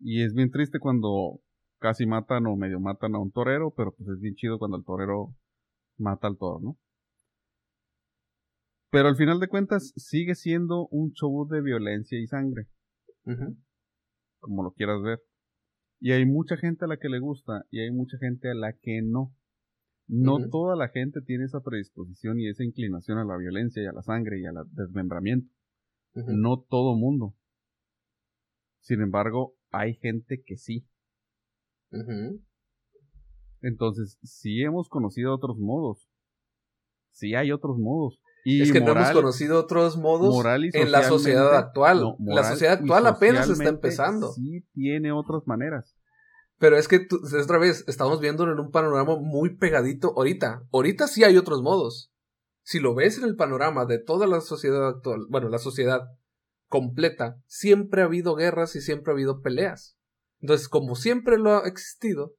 Y 0.00 0.22
es 0.22 0.34
bien 0.34 0.50
triste 0.50 0.78
cuando 0.80 1.40
casi 1.78 2.06
matan 2.06 2.46
o 2.46 2.56
medio 2.56 2.80
matan 2.80 3.14
a 3.14 3.20
un 3.20 3.30
torero, 3.30 3.72
pero 3.76 3.94
pues 3.94 4.08
es 4.08 4.20
bien 4.20 4.34
chido 4.34 4.58
cuando 4.58 4.76
el 4.76 4.84
torero 4.84 5.34
mata 5.96 6.26
al 6.26 6.36
toro, 6.36 6.60
¿no? 6.60 6.78
Pero 8.90 9.08
al 9.08 9.16
final 9.16 9.38
de 9.38 9.48
cuentas 9.48 9.92
sigue 9.96 10.34
siendo 10.34 10.88
un 10.88 11.12
show 11.12 11.46
de 11.48 11.60
violencia 11.60 12.18
y 12.18 12.26
sangre, 12.26 12.66
como 14.40 14.62
lo 14.62 14.72
quieras 14.72 15.02
ver. 15.02 15.20
Y 16.00 16.12
hay 16.12 16.24
mucha 16.24 16.56
gente 16.56 16.84
a 16.84 16.88
la 16.88 16.96
que 16.96 17.08
le 17.08 17.18
gusta 17.18 17.64
y 17.70 17.80
hay 17.80 17.90
mucha 17.90 18.16
gente 18.18 18.50
a 18.50 18.54
la 18.54 18.72
que 18.72 19.02
no. 19.02 19.34
No 20.08 20.48
toda 20.48 20.74
la 20.74 20.88
gente 20.88 21.20
tiene 21.20 21.44
esa 21.44 21.60
predisposición 21.60 22.40
y 22.40 22.48
esa 22.48 22.64
inclinación 22.64 23.18
a 23.18 23.24
la 23.24 23.36
violencia 23.36 23.82
y 23.82 23.86
a 23.86 23.92
la 23.92 24.02
sangre 24.02 24.40
y 24.40 24.46
al 24.46 24.54
desmembramiento. 24.72 25.52
No 26.14 26.64
todo 26.68 26.96
mundo. 26.96 27.34
Sin 28.80 29.02
embargo, 29.02 29.54
hay 29.70 29.94
gente 29.94 30.42
que 30.44 30.56
sí. 30.56 30.88
Entonces, 33.60 34.18
si 34.22 34.62
hemos 34.62 34.88
conocido 34.88 35.34
otros 35.34 35.58
modos. 35.58 36.08
Sí 37.10 37.34
hay 37.34 37.52
otros 37.52 37.78
modos. 37.78 38.20
Y 38.44 38.62
es 38.62 38.72
que 38.72 38.80
no 38.80 38.92
hemos 38.92 39.10
conocido 39.10 39.60
otros 39.60 39.98
modos 39.98 40.42
en 40.72 40.90
la 40.90 41.02
sociedad 41.02 41.54
actual. 41.54 42.16
la 42.18 42.44
sociedad 42.44 42.74
actual 42.74 43.06
apenas 43.06 43.48
está 43.48 43.68
empezando. 43.68 44.32
Sí 44.32 44.64
tiene 44.72 45.12
otras 45.12 45.46
maneras. 45.46 45.97
Pero 46.58 46.76
es 46.76 46.88
que 46.88 47.06
otra 47.40 47.58
vez 47.58 47.84
estamos 47.86 48.20
viendo 48.20 48.44
en 48.44 48.58
un 48.58 48.70
panorama 48.70 49.16
muy 49.20 49.56
pegadito 49.56 50.12
ahorita. 50.16 50.62
Ahorita 50.72 51.06
sí 51.06 51.24
hay 51.24 51.36
otros 51.36 51.62
modos. 51.62 52.12
Si 52.62 52.80
lo 52.80 52.94
ves 52.94 53.18
en 53.18 53.24
el 53.24 53.36
panorama 53.36 53.86
de 53.86 53.98
toda 53.98 54.26
la 54.26 54.40
sociedad 54.40 54.86
actual, 54.88 55.26
bueno, 55.30 55.48
la 55.48 55.58
sociedad 55.58 56.02
completa, 56.68 57.36
siempre 57.46 58.02
ha 58.02 58.06
habido 58.06 58.34
guerras 58.34 58.76
y 58.76 58.80
siempre 58.80 59.12
ha 59.12 59.14
habido 59.14 59.40
peleas. 59.40 59.96
Entonces, 60.40 60.68
como 60.68 60.94
siempre 60.94 61.38
lo 61.38 61.56
ha 61.56 61.66
existido, 61.66 62.34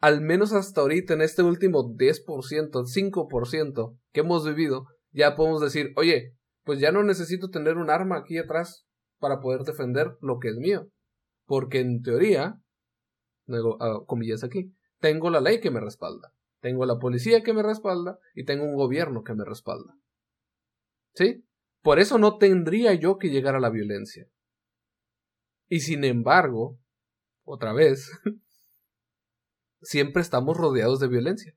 al 0.00 0.20
menos 0.20 0.52
hasta 0.52 0.80
ahorita, 0.80 1.14
en 1.14 1.22
este 1.22 1.42
último 1.42 1.94
10%, 1.94 2.24
5% 2.24 3.98
que 4.12 4.20
hemos 4.20 4.46
vivido, 4.46 4.86
ya 5.12 5.36
podemos 5.36 5.60
decir, 5.60 5.92
oye, 5.96 6.34
pues 6.64 6.80
ya 6.80 6.92
no 6.92 7.02
necesito 7.02 7.50
tener 7.50 7.76
un 7.76 7.90
arma 7.90 8.18
aquí 8.18 8.38
atrás 8.38 8.86
para 9.18 9.40
poder 9.40 9.62
defender 9.62 10.16
lo 10.20 10.38
que 10.38 10.48
es 10.48 10.56
mío. 10.56 10.88
Porque 11.46 11.80
en 11.80 12.02
teoría, 12.02 12.60
luego, 13.50 13.76
ah, 13.82 14.04
comillas 14.06 14.44
aquí, 14.44 14.72
tengo 15.00 15.30
la 15.30 15.40
ley 15.40 15.60
que 15.60 15.70
me 15.70 15.80
respalda, 15.80 16.32
tengo 16.60 16.86
la 16.86 16.98
policía 16.98 17.42
que 17.42 17.52
me 17.52 17.62
respalda 17.62 18.18
y 18.34 18.44
tengo 18.44 18.64
un 18.64 18.76
gobierno 18.76 19.24
que 19.24 19.34
me 19.34 19.44
respalda. 19.44 19.98
¿Sí? 21.14 21.44
Por 21.82 21.98
eso 21.98 22.18
no 22.18 22.38
tendría 22.38 22.94
yo 22.94 23.18
que 23.18 23.30
llegar 23.30 23.56
a 23.56 23.60
la 23.60 23.70
violencia. 23.70 24.28
Y 25.68 25.80
sin 25.80 26.04
embargo, 26.04 26.78
otra 27.44 27.72
vez, 27.72 28.10
siempre 29.82 30.22
estamos 30.22 30.56
rodeados 30.56 31.00
de 31.00 31.08
violencia. 31.08 31.56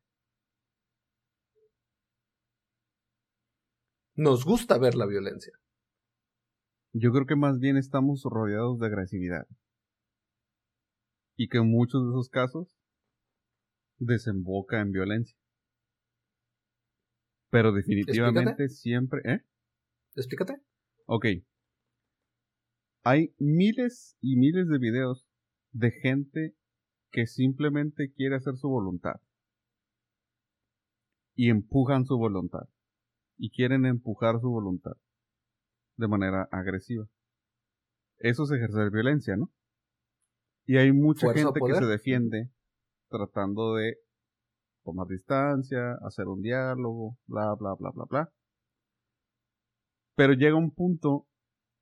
Nos 4.15 4.45
gusta 4.45 4.77
ver 4.77 4.95
la 4.95 5.07
violencia. 5.07 5.53
Yo 6.93 7.11
creo 7.11 7.25
que 7.25 7.35
más 7.35 7.59
bien 7.59 7.77
estamos 7.77 8.21
rodeados 8.23 8.79
de 8.79 8.85
agresividad. 8.85 9.47
Y 11.35 11.47
que 11.47 11.57
en 11.57 11.69
muchos 11.69 12.03
de 12.03 12.09
esos 12.11 12.29
casos 12.29 12.77
desemboca 13.97 14.81
en 14.81 14.91
violencia. 14.91 15.37
Pero 17.49 17.71
definitivamente 17.71 18.69
siempre... 18.69 19.21
¿Eh? 19.25 19.41
Explícate. 20.15 20.61
Ok. 21.05 21.25
Hay 23.03 23.35
miles 23.37 24.17
y 24.21 24.37
miles 24.37 24.67
de 24.67 24.77
videos 24.79 25.27
de 25.71 25.91
gente 25.91 26.55
que 27.11 27.27
simplemente 27.27 28.11
quiere 28.15 28.35
hacer 28.35 28.55
su 28.55 28.69
voluntad. 28.69 29.21
Y 31.35 31.49
empujan 31.49 32.05
su 32.05 32.17
voluntad. 32.17 32.67
Y 33.37 33.51
quieren 33.51 33.85
empujar 33.85 34.39
su 34.39 34.49
voluntad. 34.49 34.93
De 35.97 36.07
manera 36.07 36.47
agresiva. 36.51 37.05
Eso 38.17 38.43
es 38.43 38.51
ejercer 38.51 38.89
violencia, 38.91 39.35
¿no? 39.35 39.51
Y 40.65 40.77
hay 40.77 40.91
mucha 40.93 41.33
gente 41.33 41.59
que 41.65 41.75
se 41.75 41.85
defiende 41.85 42.49
tratando 43.09 43.75
de 43.75 43.97
tomar 44.83 45.07
distancia, 45.07 45.97
hacer 46.05 46.27
un 46.27 46.41
diálogo, 46.41 47.17
bla, 47.27 47.53
bla, 47.55 47.75
bla, 47.75 47.91
bla, 47.91 48.05
bla. 48.09 48.33
Pero 50.15 50.33
llega 50.33 50.55
un 50.55 50.71
punto 50.71 51.27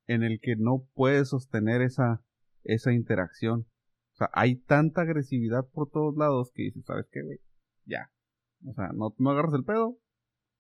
en 0.07 0.23
el 0.23 0.39
que 0.41 0.55
no 0.57 0.87
puedes 0.93 1.29
sostener 1.29 1.81
esa, 1.81 2.23
esa 2.63 2.91
interacción. 2.91 3.67
O 4.13 4.15
sea, 4.15 4.29
hay 4.33 4.55
tanta 4.55 5.01
agresividad 5.01 5.67
por 5.71 5.89
todos 5.89 6.15
lados 6.17 6.51
que 6.53 6.63
dices, 6.63 6.85
¿sabes 6.85 7.07
qué, 7.11 7.21
güey? 7.21 7.39
Ya. 7.85 8.11
O 8.65 8.73
sea, 8.73 8.89
no, 8.93 9.13
no 9.17 9.31
agarras 9.31 9.53
el 9.53 9.63
pedo, 9.63 9.97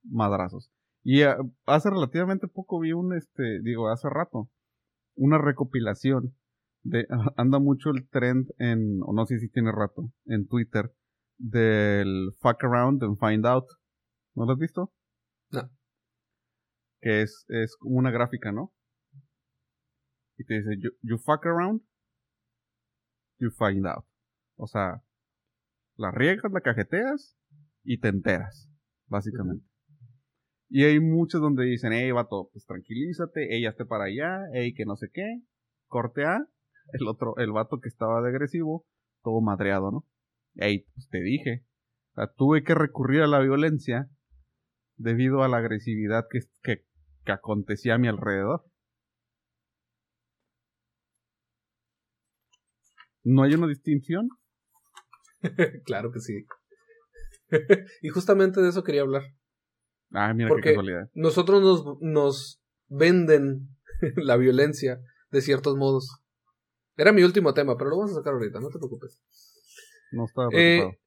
madrazos. 0.03 0.71
Y 1.03 1.23
ah, 1.23 1.37
hace 1.65 1.89
relativamente 1.89 2.47
poco 2.47 2.79
vi 2.79 2.93
un, 2.93 3.15
este, 3.15 3.59
digo, 3.61 3.89
hace 3.89 4.09
rato, 4.09 4.49
una 5.15 5.37
recopilación 5.37 6.35
de, 6.83 7.05
anda 7.37 7.59
mucho 7.59 7.89
el 7.91 8.07
trend 8.09 8.49
en, 8.57 8.99
o 9.03 9.13
no 9.13 9.25
sé 9.25 9.39
si 9.39 9.49
tiene 9.49 9.71
rato, 9.71 10.11
en 10.25 10.47
Twitter, 10.47 10.93
del 11.37 12.33
fuck 12.39 12.63
around 12.63 13.03
and 13.03 13.17
find 13.19 13.45
out. 13.45 13.65
¿No 14.35 14.45
lo 14.45 14.53
has 14.53 14.59
visto? 14.59 14.93
No 15.51 15.69
que 17.01 17.21
es, 17.21 17.45
es 17.49 17.75
como 17.77 17.97
una 17.97 18.11
gráfica, 18.11 18.51
¿no? 18.51 18.73
Y 20.37 20.45
te 20.45 20.55
dice, 20.55 20.77
you, 21.01 21.17
fuck 21.17 21.45
around, 21.45 21.81
you 23.39 23.49
find 23.51 23.85
out. 23.85 24.05
O 24.55 24.67
sea, 24.67 25.03
la 25.97 26.11
riegas, 26.11 26.51
la 26.51 26.61
cajeteas 26.61 27.37
y 27.83 27.99
te 27.99 28.07
enteras, 28.07 28.69
básicamente. 29.07 29.65
Y 30.69 30.85
hay 30.85 30.99
muchos 30.99 31.41
donde 31.41 31.65
dicen, 31.65 31.91
hey, 31.91 32.11
vato, 32.11 32.49
pues 32.53 32.65
tranquilízate, 32.65 33.57
ella 33.57 33.71
esté 33.71 33.85
para 33.85 34.05
allá, 34.05 34.45
hey, 34.53 34.73
que 34.73 34.85
no 34.85 34.95
sé 34.95 35.09
qué, 35.11 35.41
corte 35.87 36.23
A, 36.23 36.47
el 36.93 37.07
otro, 37.07 37.35
el 37.37 37.51
vato 37.51 37.79
que 37.79 37.89
estaba 37.89 38.21
de 38.21 38.29
agresivo, 38.29 38.85
todo 39.23 39.41
madreado, 39.41 39.91
¿no? 39.91 40.05
Hey, 40.55 40.85
pues 40.93 41.07
te 41.09 41.21
dije, 41.21 41.65
o 42.11 42.15
sea, 42.15 42.33
tuve 42.35 42.63
que 42.63 42.75
recurrir 42.75 43.21
a 43.21 43.27
la 43.27 43.39
violencia 43.39 44.09
debido 44.97 45.43
a 45.43 45.47
la 45.47 45.57
agresividad 45.57 46.25
que, 46.29 46.39
que, 46.61 46.85
que 47.25 47.31
acontecía 47.31 47.95
a 47.95 47.97
mi 47.97 48.07
alrededor. 48.07 48.63
¿No 53.23 53.43
hay 53.43 53.53
una 53.53 53.67
distinción? 53.67 54.29
claro 55.85 56.11
que 56.11 56.19
sí. 56.19 56.45
y 58.01 58.09
justamente 58.09 58.61
de 58.61 58.69
eso 58.69 58.83
quería 58.83 59.01
hablar. 59.01 59.23
Ah, 60.11 60.33
mira 60.33 60.49
qué 60.55 60.69
casualidad. 60.69 61.09
Nosotros 61.13 61.61
nos, 61.61 62.01
nos 62.01 62.61
venden 62.87 63.69
la 64.15 64.37
violencia 64.37 64.99
de 65.31 65.41
ciertos 65.41 65.77
modos. 65.77 66.21
Era 67.01 67.13
mi 67.13 67.23
último 67.23 67.55
tema, 67.55 67.75
pero 67.77 67.89
lo 67.89 67.97
vamos 67.97 68.11
a 68.11 68.17
sacar 68.17 68.33
ahorita, 68.33 68.59
no 68.59 68.69
te 68.69 68.77
preocupes. 68.77 69.19
No 70.11 70.25
estaba 70.25 70.49
eh, 70.51 70.77
preocupado. 70.77 71.01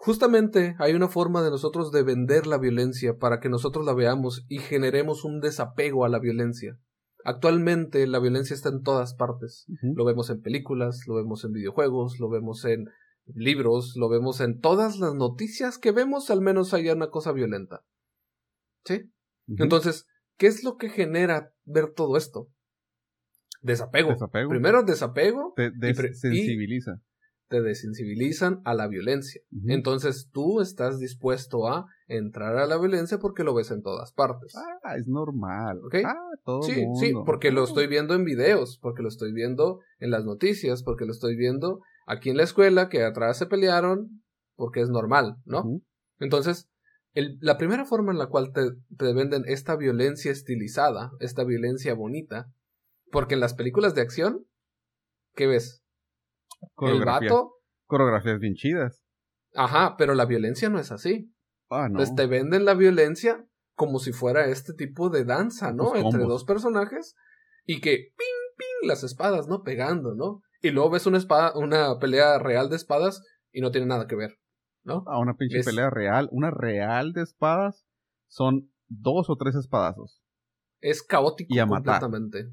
Justamente 0.00 0.76
hay 0.78 0.94
una 0.94 1.08
forma 1.08 1.42
de 1.42 1.50
nosotros 1.50 1.92
de 1.92 2.02
vender 2.02 2.46
la 2.46 2.56
violencia 2.56 3.18
para 3.18 3.38
que 3.38 3.50
nosotros 3.50 3.84
la 3.84 3.92
veamos 3.92 4.46
y 4.48 4.60
generemos 4.60 5.26
un 5.26 5.40
desapego 5.40 6.06
a 6.06 6.08
la 6.08 6.20
violencia. 6.20 6.78
Actualmente 7.22 8.06
la 8.06 8.18
violencia 8.18 8.54
está 8.54 8.70
en 8.70 8.82
todas 8.82 9.12
partes. 9.12 9.66
Lo 9.82 10.06
vemos 10.06 10.30
en 10.30 10.40
películas, 10.40 11.02
lo 11.06 11.16
vemos 11.16 11.44
en 11.44 11.52
videojuegos, 11.52 12.18
lo 12.18 12.30
vemos 12.30 12.64
en 12.64 12.86
libros, 13.26 13.92
lo 13.94 14.08
vemos 14.08 14.40
en 14.40 14.58
todas 14.58 14.98
las 14.98 15.14
noticias 15.14 15.76
que 15.76 15.92
vemos, 15.92 16.30
al 16.30 16.40
menos 16.40 16.72
hay 16.72 16.88
una 16.88 17.10
cosa 17.10 17.32
violenta. 17.32 17.84
¿Sí? 18.86 19.12
Entonces, 19.48 20.06
¿qué 20.38 20.46
es 20.46 20.64
lo 20.64 20.78
que 20.78 20.88
genera 20.88 21.52
ver 21.66 21.92
todo 21.92 22.16
esto? 22.16 22.48
Desapego. 23.62 24.16
Primero 24.48 24.82
desapego. 24.82 25.52
Te 25.56 25.72
sensibiliza 26.14 27.00
te 27.48 27.62
desensibilizan 27.62 28.60
a 28.64 28.74
la 28.74 28.88
violencia. 28.88 29.40
Entonces 29.66 30.30
tú 30.32 30.60
estás 30.60 30.98
dispuesto 30.98 31.68
a 31.68 31.86
entrar 32.08 32.56
a 32.56 32.66
la 32.66 32.78
violencia 32.78 33.18
porque 33.18 33.44
lo 33.44 33.54
ves 33.54 33.70
en 33.70 33.82
todas 33.82 34.12
partes. 34.12 34.54
Ah, 34.56 34.96
es 34.96 35.06
normal. 35.06 35.80
Ah, 36.04 36.14
todo 36.44 36.62
sí, 36.62 36.84
sí, 36.98 37.12
porque 37.24 37.52
lo 37.52 37.64
estoy 37.64 37.86
viendo 37.86 38.14
en 38.14 38.24
videos, 38.24 38.78
porque 38.80 39.02
lo 39.02 39.08
estoy 39.08 39.32
viendo 39.32 39.80
en 39.98 40.10
las 40.10 40.24
noticias, 40.24 40.82
porque 40.82 41.04
lo 41.04 41.12
estoy 41.12 41.36
viendo 41.36 41.80
aquí 42.06 42.30
en 42.30 42.36
la 42.36 42.42
escuela 42.42 42.88
que 42.88 43.04
atrás 43.04 43.38
se 43.38 43.46
pelearon, 43.46 44.22
porque 44.56 44.80
es 44.80 44.90
normal, 44.90 45.36
¿no? 45.44 45.80
Entonces, 46.18 46.68
el, 47.12 47.38
la 47.40 47.58
primera 47.58 47.84
forma 47.84 48.12
en 48.12 48.18
la 48.18 48.26
cual 48.26 48.52
te, 48.52 48.72
te 48.96 49.12
venden 49.14 49.44
esta 49.46 49.76
violencia 49.76 50.32
estilizada, 50.32 51.12
esta 51.20 51.44
violencia 51.44 51.94
bonita, 51.94 52.48
porque 53.16 53.32
en 53.32 53.40
las 53.40 53.54
películas 53.54 53.94
de 53.94 54.02
acción, 54.02 54.46
¿qué 55.34 55.46
ves? 55.46 55.82
El 56.82 57.02
vato. 57.02 57.54
Coreografías 57.86 58.38
bien 58.40 58.56
chidas. 58.56 59.02
Ajá, 59.54 59.94
pero 59.96 60.12
la 60.14 60.26
violencia 60.26 60.68
no 60.68 60.78
es 60.78 60.92
así. 60.92 61.32
Ah, 61.70 61.88
no. 61.88 61.98
Entonces 62.00 62.14
te 62.14 62.26
venden 62.26 62.66
la 62.66 62.74
violencia 62.74 63.42
como 63.74 64.00
si 64.00 64.12
fuera 64.12 64.44
este 64.48 64.74
tipo 64.74 65.08
de 65.08 65.24
danza, 65.24 65.72
¿no? 65.72 65.84
Los 65.84 65.92
Entre 65.94 66.10
combos. 66.20 66.28
dos 66.28 66.44
personajes 66.44 67.14
y 67.64 67.80
que 67.80 68.12
ping, 68.18 68.54
ping, 68.58 68.86
las 68.86 69.02
espadas, 69.02 69.48
¿no? 69.48 69.62
Pegando, 69.62 70.14
¿no? 70.14 70.42
Y 70.60 70.68
luego 70.72 70.90
ves 70.90 71.06
una 71.06 71.16
espada, 71.16 71.56
una 71.56 71.98
pelea 71.98 72.38
real 72.38 72.68
de 72.68 72.76
espadas 72.76 73.22
y 73.50 73.62
no 73.62 73.70
tiene 73.70 73.86
nada 73.86 74.06
que 74.06 74.16
ver, 74.16 74.36
¿no? 74.84 75.04
A 75.06 75.18
una 75.18 75.36
pinche 75.38 75.60
Es- 75.60 75.64
pelea 75.64 75.88
real. 75.88 76.28
Una 76.32 76.50
real 76.50 77.14
de 77.14 77.22
espadas 77.22 77.86
son 78.28 78.70
dos 78.88 79.30
o 79.30 79.36
tres 79.36 79.54
espadazos. 79.54 80.20
Es 80.82 81.02
caótico 81.02 81.54
Y 81.54 81.58
a 81.60 81.64
matar. 81.64 81.98
completamente. 81.98 82.52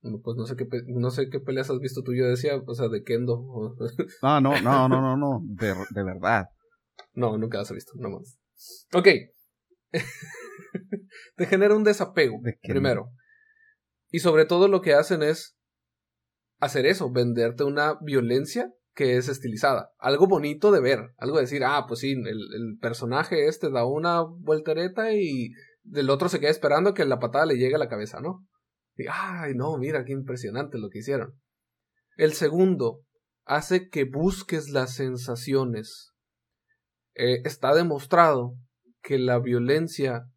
Pues 0.00 0.36
no 0.36 0.46
sé 0.46 0.54
qué 0.54 0.66
no 0.86 1.10
sé 1.10 1.28
qué 1.28 1.40
peleas 1.40 1.70
has 1.70 1.80
visto 1.80 2.02
tú, 2.02 2.14
yo 2.14 2.26
decía, 2.26 2.56
o 2.64 2.74
sea, 2.74 2.88
de 2.88 3.02
Kendo. 3.02 3.74
No, 4.22 4.40
no, 4.40 4.60
no, 4.60 4.88
no, 4.88 5.00
no, 5.00 5.16
no. 5.16 5.40
De, 5.44 5.74
de 5.90 6.04
verdad. 6.04 6.46
No, 7.12 7.36
nunca 7.36 7.58
las 7.58 7.70
he 7.70 7.74
visto, 7.74 7.92
no 7.96 8.10
más. 8.10 8.38
Ok. 8.94 9.08
Te 11.36 11.46
genera 11.46 11.74
un 11.74 11.84
desapego, 11.84 12.38
¿De 12.42 12.58
primero. 12.62 13.10
Y 14.10 14.20
sobre 14.20 14.44
todo 14.46 14.68
lo 14.68 14.80
que 14.80 14.94
hacen 14.94 15.22
es 15.22 15.56
hacer 16.60 16.86
eso, 16.86 17.10
venderte 17.10 17.64
una 17.64 17.98
violencia 18.00 18.72
que 18.94 19.16
es 19.16 19.28
estilizada. 19.28 19.90
Algo 19.98 20.26
bonito 20.26 20.72
de 20.72 20.80
ver, 20.80 21.14
algo 21.18 21.36
de 21.36 21.42
decir, 21.42 21.62
ah, 21.64 21.84
pues 21.86 22.00
sí, 22.00 22.12
el, 22.12 22.26
el 22.26 22.78
personaje 22.80 23.46
este 23.46 23.70
da 23.70 23.84
una 23.84 24.22
voltereta 24.22 25.12
y 25.12 25.50
del 25.82 26.10
otro 26.10 26.28
se 26.28 26.40
queda 26.40 26.50
esperando 26.50 26.94
que 26.94 27.04
la 27.04 27.18
patada 27.18 27.46
le 27.46 27.56
llegue 27.56 27.76
a 27.76 27.78
la 27.78 27.88
cabeza, 27.88 28.20
¿no? 28.20 28.46
Ay, 29.10 29.54
no, 29.54 29.76
mira 29.78 30.04
qué 30.04 30.12
impresionante 30.12 30.78
lo 30.78 30.90
que 30.90 30.98
hicieron. 30.98 31.40
El 32.16 32.32
segundo 32.32 33.04
hace 33.44 33.88
que 33.88 34.04
busques 34.04 34.70
las 34.70 34.94
sensaciones. 34.94 36.12
Eh, 37.14 37.42
está 37.44 37.74
demostrado 37.74 38.56
que 39.02 39.18
la 39.18 39.38
violencia 39.38 40.30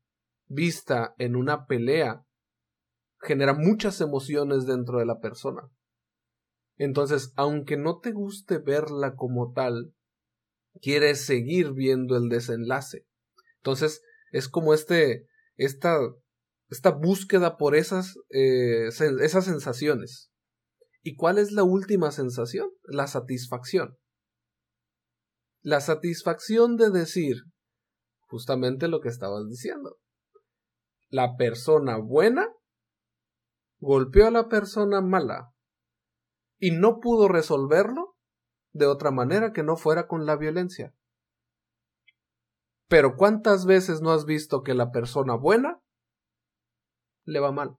vista 0.47 1.15
en 1.17 1.36
una 1.36 1.65
pelea 1.65 2.26
genera 3.19 3.54
muchas 3.54 4.02
emociones 4.02 4.65
dentro 4.65 5.00
de 5.00 5.06
la 5.06 5.19
persona. 5.19 5.69
Entonces, 6.78 7.34
aunque 7.36 7.78
no 7.78 8.00
te 8.00 8.12
guste 8.12 8.58
verla 8.58 9.15
como 9.15 9.54
tal, 9.54 9.93
quieres 10.82 11.26
seguir 11.26 11.74
viendo 11.74 12.17
el 12.17 12.30
desenlace. 12.30 13.06
Entonces, 13.58 14.02
es 14.32 14.47
como 14.47 14.74
este, 14.74 15.28
esta, 15.58 16.00
esta 16.71 16.91
búsqueda 16.91 17.57
por 17.57 17.75
esas, 17.75 18.15
eh, 18.29 18.88
esas 18.88 19.45
sensaciones. 19.45 20.31
¿Y 21.03 21.15
cuál 21.15 21.38
es 21.38 21.51
la 21.51 21.63
última 21.63 22.12
sensación? 22.12 22.69
La 22.84 23.07
satisfacción. 23.07 23.97
La 25.62 25.81
satisfacción 25.81 26.77
de 26.77 26.89
decir 26.89 27.43
justamente 28.21 28.88
lo 28.88 29.01
que 29.01 29.10
estabas 29.10 29.47
diciendo. 29.49 29.97
La 31.10 31.36
persona 31.36 31.97
buena 31.97 32.47
golpeó 33.79 34.27
a 34.27 34.31
la 34.31 34.47
persona 34.47 35.01
mala 35.01 35.51
y 36.57 36.71
no 36.71 36.99
pudo 37.01 37.27
resolverlo 37.27 38.15
de 38.71 38.86
otra 38.86 39.12
manera 39.12 39.51
que 39.51 39.63
no 39.63 39.75
fuera 39.75 40.07
con 40.07 40.25
la 40.25 40.38
violencia. 40.38 40.93
Pero 42.88 43.17
¿cuántas 43.17 43.65
veces 43.65 44.01
no 44.01 44.12
has 44.12 44.23
visto 44.23 44.63
que 44.63 44.73
la 44.73 44.91
persona 44.91 45.36
buena 45.36 45.81
le 47.32 47.39
va 47.39 47.52
mal? 47.52 47.78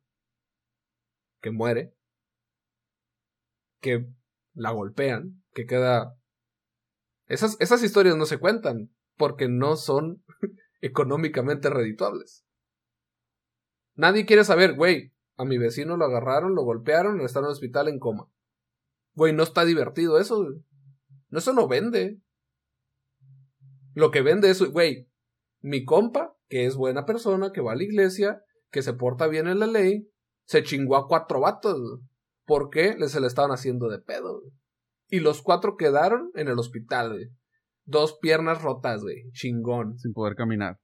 Que 1.40 1.50
muere, 1.50 1.94
que 3.80 4.06
la 4.54 4.70
golpean, 4.70 5.42
que 5.52 5.66
queda... 5.66 6.16
Esas, 7.26 7.56
esas 7.60 7.82
historias 7.82 8.16
no 8.16 8.26
se 8.26 8.38
cuentan 8.38 8.92
porque 9.16 9.48
no 9.48 9.76
son 9.76 10.24
económicamente 10.80 11.70
redituables. 11.70 12.44
Nadie 13.94 14.26
quiere 14.26 14.44
saber, 14.44 14.74
güey, 14.74 15.12
a 15.36 15.44
mi 15.44 15.58
vecino 15.58 15.96
lo 15.96 16.04
agarraron, 16.04 16.54
lo 16.54 16.62
golpearon, 16.62 17.20
está 17.20 17.40
en 17.40 17.46
el 17.46 17.52
hospital 17.52 17.88
en 17.88 17.98
coma. 17.98 18.28
Güey, 19.14 19.32
no 19.32 19.42
está 19.42 19.64
divertido 19.64 20.18
eso. 20.18 20.46
No, 21.28 21.38
eso 21.38 21.52
no 21.52 21.68
vende. 21.68 22.20
Lo 23.94 24.10
que 24.10 24.22
vende 24.22 24.50
es, 24.50 24.62
güey, 24.62 25.08
mi 25.60 25.84
compa, 25.84 26.36
que 26.48 26.66
es 26.66 26.76
buena 26.76 27.04
persona, 27.04 27.52
que 27.52 27.60
va 27.60 27.72
a 27.72 27.76
la 27.76 27.82
iglesia, 27.82 28.42
que 28.72 28.82
se 28.82 28.94
porta 28.94 29.28
bien 29.28 29.46
en 29.46 29.60
la 29.60 29.66
ley, 29.68 30.10
se 30.46 30.64
chingó 30.64 30.96
a 30.96 31.06
cuatro 31.06 31.40
vatos. 31.40 31.78
güey. 31.80 32.02
¿Por 32.44 32.70
qué? 32.70 32.96
Le- 32.98 33.08
Se 33.08 33.20
le 33.20 33.28
estaban 33.28 33.52
haciendo 33.52 33.88
de 33.88 34.00
pedo. 34.00 34.40
güey. 34.40 34.52
Y 35.08 35.20
los 35.20 35.42
cuatro 35.42 35.76
quedaron 35.76 36.32
en 36.34 36.48
el 36.48 36.58
hospital, 36.58 37.10
güey. 37.12 37.26
Dos 37.84 38.18
piernas 38.20 38.62
rotas, 38.62 39.02
güey. 39.02 39.30
Chingón. 39.32 39.98
Sin 39.98 40.12
poder 40.12 40.34
caminar. 40.34 40.80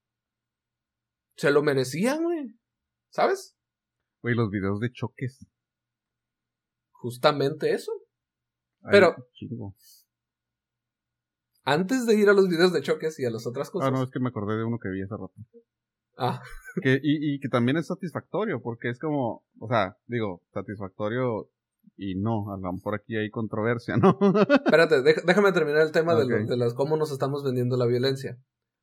Se 1.37 1.51
lo 1.51 1.63
merecían, 1.63 2.23
güey. 2.23 2.55
¿Sabes? 3.11 3.57
Güey, 4.23 4.35
los 4.35 4.51
videos 4.51 4.81
de 4.81 4.93
choques. 4.93 5.47
Justamente 6.93 7.73
eso. 7.73 7.93
Ay, 8.83 8.91
Pero- 8.93 9.17
chingo. 9.33 9.75
Antes 11.65 12.07
de 12.07 12.15
ir 12.15 12.29
a 12.29 12.33
los 12.33 12.49
videos 12.49 12.73
de 12.73 12.81
choques 12.83 13.19
y 13.21 13.25
a 13.27 13.31
las 13.31 13.47
otras 13.47 13.69
Ah, 13.69 13.73
cosas. 13.73 13.93
no, 13.93 14.03
es 14.03 14.11
que 14.11 14.21
me 14.21 14.29
acordé 14.29 14.57
de 14.57 14.65
uno 14.65 14.79
que 14.79 14.89
vi 14.89 15.03
hace 15.03 15.15
rato. 15.15 15.35
Ah, 16.19 16.43
Que, 16.83 16.95
y, 17.03 17.35
y 17.35 17.41
que 17.41 17.49
también 17.49 17.77
es 17.77 17.87
satisfactorio, 17.87 18.61
porque 18.61 18.89
es 18.91 18.99
como, 18.99 19.45
o 19.61 19.69
sea, 19.69 19.97
digo, 20.07 20.43
satisfactorio 20.53 21.49
y 21.97 22.15
no, 22.17 22.53
a 22.53 22.59
lo 22.59 22.73
mejor 22.73 22.95
aquí 22.97 23.17
hay 23.17 23.31
controversia, 23.31 23.97
¿no? 23.97 24.19
espérate, 24.65 25.03
déjame 25.03 25.53
terminar 25.53 25.83
el 25.83 25.93
tema 25.93 26.15
de, 26.15 26.27
lo- 26.27 26.37
Ok. 26.43 26.49
de 26.49 26.57
las 26.57 26.75
cómo 26.75 26.97
nos 26.97 27.11
estamos 27.13 27.43
vendiendo 27.45 27.77
la 27.77 27.87
violencia. 27.87 28.39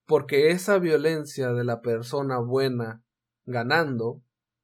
Porque 0.06 0.50
esa 0.52 0.78
violencia 0.80 1.52
de 1.54 1.64
la 1.64 1.82
persona 1.82 2.40
buena 2.40 3.04
ganando 3.46 4.22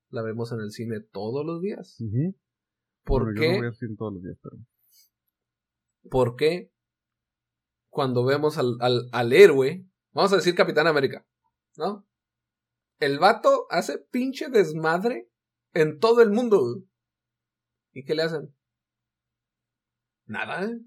la 0.10 0.22
vemos 0.22 0.52
en 0.52 0.60
el 0.60 0.72
cine 0.72 1.00
todos 1.00 1.46
los 1.46 1.62
días. 1.62 1.98
Ujú. 2.02 2.36
¿Por 3.04 3.24
Bueno, 3.24 3.36
Yo 3.36 3.42
qué? 3.42 3.52
no 3.54 3.58
voy 3.60 3.68
al 3.68 3.76
cine 3.76 3.96
todos 3.98 4.14
los 4.14 4.24
días, 4.24 4.38
pero... 4.42 4.58
¿Por 6.10 6.36
qué 6.36 6.72
cuando 7.90 8.24
vemos 8.26 8.58
al, 8.58 8.78
al, 8.80 9.08
al 9.12 9.34
héroe, 9.34 9.86
vamos 10.14 10.32
a 10.34 10.38
decir 10.38 10.56
Capitán 10.56 10.88
América, 10.88 11.26
¿no? 11.78 12.06
El 13.02 13.20
vato 13.20 13.66
hace 13.70 13.98
pinche 13.98 14.50
desmadre 14.50 15.28
en 15.74 16.00
todo 16.00 16.22
el 16.22 16.30
mundo. 16.32 16.62
güey. 16.62 16.88
¿Y 17.94 18.06
qué 18.06 18.16
le 18.16 18.24
hacen? 18.24 18.56
Nada, 20.28 20.64
¿eh? 20.64 20.80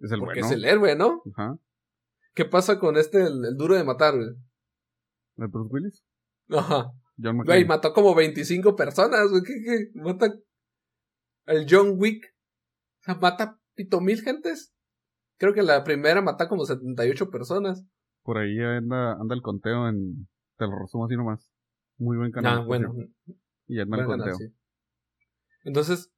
Es 0.00 0.10
el 0.12 0.18
Porque 0.18 0.40
bueno. 0.40 0.46
es 0.46 0.52
el 0.52 0.64
héroe, 0.64 0.96
¿no? 0.96 1.22
Ajá. 1.34 1.56
¿Qué 2.34 2.44
pasa 2.44 2.78
con 2.78 2.96
este, 2.96 3.22
el, 3.22 3.44
el 3.44 3.56
duro 3.56 3.76
de 3.76 3.84
matar? 3.84 4.14
güey? 4.14 4.30
¿El 5.36 5.48
Bruce 5.48 5.70
Willis? 5.72 6.04
Ajá. 6.50 6.92
John 7.22 7.38
Güey, 7.44 7.64
mató 7.66 7.92
como 7.92 8.14
25 8.14 8.74
personas, 8.74 9.28
güey. 9.30 9.42
¿Qué, 9.42 9.54
qué? 9.64 10.00
Mata. 10.00 10.34
El 11.46 11.66
John 11.70 11.94
Wick. 11.98 12.24
O 13.00 13.04
sea, 13.04 13.14
mata 13.14 13.60
pito 13.74 14.00
mil 14.00 14.20
gentes. 14.22 14.74
Creo 15.38 15.54
que 15.54 15.62
la 15.62 15.84
primera 15.84 16.20
mata 16.20 16.48
como 16.48 16.64
78 16.64 17.30
personas. 17.30 17.84
Por 18.24 18.38
ahí 18.38 18.58
anda, 18.58 19.12
anda 19.20 19.34
el 19.34 19.42
conteo 19.42 19.88
en... 19.88 20.28
Te 20.56 20.66
lo 20.66 20.78
resumo 20.78 21.06
así 21.06 21.16
nomás. 21.16 21.52
Muy 21.98 22.16
buen 22.16 22.32
canal. 22.32 22.58
Ah, 22.58 22.64
bueno. 22.64 22.94
Y 23.66 23.78
el 23.78 23.86
buen 23.86 24.04
conteo. 24.04 24.24
canal, 24.24 24.36
sí. 24.36 24.54
Entonces, 25.64 26.12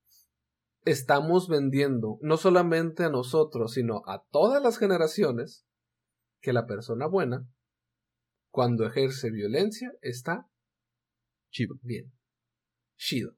estamos 0.84 1.48
vendiendo 1.48 2.18
no 2.20 2.36
solamente 2.36 3.04
a 3.04 3.10
nosotros, 3.10 3.72
sino 3.72 4.02
a 4.06 4.24
todas 4.30 4.62
las 4.62 4.78
generaciones 4.78 5.66
que 6.40 6.52
la 6.52 6.66
persona 6.66 7.06
buena, 7.06 7.48
cuando 8.50 8.86
ejerce 8.86 9.30
violencia, 9.30 9.92
está 10.00 10.48
Chido. 11.50 11.76
bien. 11.82 12.12
Chido. 12.96 13.36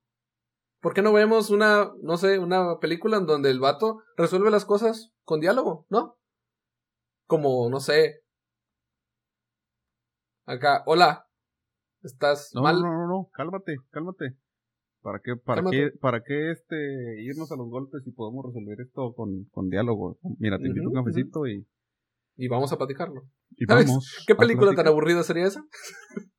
¿Por 0.81 0.93
qué 0.95 1.03
no 1.03 1.13
vemos 1.13 1.51
una, 1.51 1.93
no 2.03 2.17
sé, 2.17 2.39
una 2.39 2.79
película 2.79 3.17
en 3.17 3.27
donde 3.27 3.51
el 3.51 3.61
vato 3.61 4.03
resuelve 4.17 4.51
las 4.51 4.65
cosas 4.65 5.13
con 5.25 5.41
diálogo, 5.41 5.87
¿no? 5.89 6.19
Como, 7.27 7.69
no 7.71 7.81
sé. 7.81 8.23
Acá, 10.47 10.83
hola. 10.87 11.27
¿Estás 12.03 12.51
No, 12.55 12.63
mal? 12.63 12.81
no, 12.81 12.93
no, 12.93 13.09
no, 13.09 13.31
cálmate, 13.33 13.77
cálmate. 13.91 14.37
¿Para 15.03 15.21
qué, 15.21 15.37
para 15.37 15.57
Cálmate. 15.63 15.77
qué, 15.77 15.99
para 15.99 16.23
qué 16.23 16.51
este, 16.53 17.23
irnos 17.23 17.51
a 17.53 17.57
los 17.57 17.69
golpes 17.69 18.03
si 18.05 18.11
podemos 18.13 18.45
resolver 18.47 18.81
esto 18.81 19.13
con, 19.15 19.45
con 19.51 19.69
diálogo? 19.69 20.19
Mira, 20.39 20.59
te 20.59 20.67
invito 20.69 20.89
un 20.89 20.95
cafecito 20.95 21.47
y, 21.47 21.67
Y 22.37 22.49
vamos 22.49 22.73
a 22.73 22.77
platicarlo. 22.79 23.23
y 23.57 23.65
¿Sabes 23.67 23.87
vamos. 23.87 24.25
¿Qué 24.27 24.35
película 24.35 24.75
tan 24.75 24.87
aburrida 24.87 25.23
sería 25.23 25.47
esa? 25.47 25.65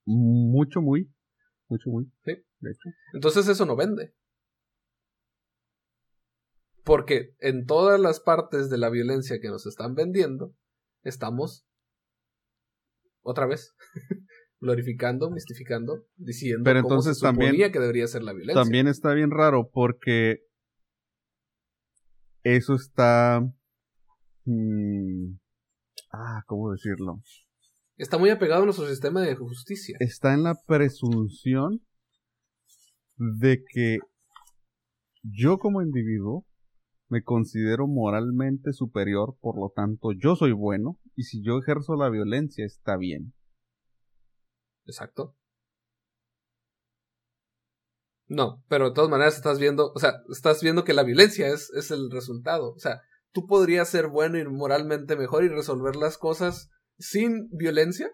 Mucho, 0.05 0.81
muy. 0.81 1.09
Mucho, 1.69 1.89
muy. 1.89 2.05
Sí. 2.23 2.31
De 2.59 2.71
hecho. 2.71 2.89
Entonces 3.13 3.47
eso 3.47 3.65
no 3.65 3.75
vende. 3.75 4.13
Porque 6.83 7.35
en 7.39 7.65
todas 7.65 7.99
las 7.99 8.21
partes 8.21 8.69
de 8.69 8.77
la 8.77 8.89
violencia 8.89 9.39
que 9.41 9.49
nos 9.49 9.65
están 9.65 9.95
vendiendo, 9.95 10.53
estamos 11.03 11.65
otra 13.27 13.45
vez 13.45 13.75
glorificando, 14.59 15.29
mistificando, 15.29 16.05
diciendo 16.15 16.63
Pero 16.63 16.81
cómo 16.81 16.93
entonces 16.95 17.19
se 17.19 17.27
suponía 17.27 17.49
también- 17.49 17.71
que 17.71 17.79
debería 17.79 18.07
ser 18.07 18.23
la 18.23 18.33
violencia. 18.33 18.61
También 18.61 18.87
está 18.87 19.13
bien 19.13 19.31
raro 19.31 19.69
porque 19.71 20.39
eso 22.43 22.75
está... 22.75 23.41
mm, 24.45 25.33
ah, 26.13 26.41
¿cómo 26.47 26.71
decirlo? 26.71 27.21
Está 27.97 28.17
muy 28.17 28.29
apegado 28.29 28.61
a 28.61 28.65
nuestro 28.65 28.87
sistema 28.87 29.21
de 29.21 29.35
justicia. 29.35 29.97
Está 29.99 30.33
en 30.33 30.43
la 30.43 30.55
presunción 30.65 31.81
de 33.17 33.63
que 33.73 33.97
yo 35.23 35.57
como 35.57 35.81
individuo 35.81 36.45
me 37.09 37.23
considero 37.23 37.87
moralmente 37.87 38.73
superior, 38.73 39.37
por 39.39 39.59
lo 39.59 39.71
tanto 39.75 40.09
yo 40.11 40.35
soy 40.35 40.51
bueno, 40.51 40.99
y 41.15 41.23
si 41.23 41.43
yo 41.43 41.57
ejerzo 41.57 41.95
la 41.95 42.09
violencia 42.09 42.65
está 42.65 42.97
bien. 42.97 43.33
Exacto. 44.85 45.35
No, 48.29 48.63
pero 48.67 48.89
de 48.89 48.95
todas 48.95 49.09
maneras 49.09 49.37
estás 49.37 49.57
viendo, 49.57 49.91
o 49.93 49.99
sea, 49.99 50.21
estás 50.29 50.61
viendo 50.61 50.83
que 50.83 50.93
la 50.93 51.03
violencia 51.03 51.47
es, 51.47 51.69
es 51.71 51.91
el 51.91 52.11
resultado. 52.11 52.73
O 52.73 52.79
sea, 52.79 53.01
tú 53.31 53.47
podrías 53.47 53.87
ser 53.89 54.07
bueno 54.07 54.37
y 54.37 54.45
moralmente 54.45 55.15
mejor 55.15 55.45
y 55.45 55.49
resolver 55.49 55.95
las 55.95 56.17
cosas 56.17 56.69
sin 56.97 57.47
violencia. 57.51 58.11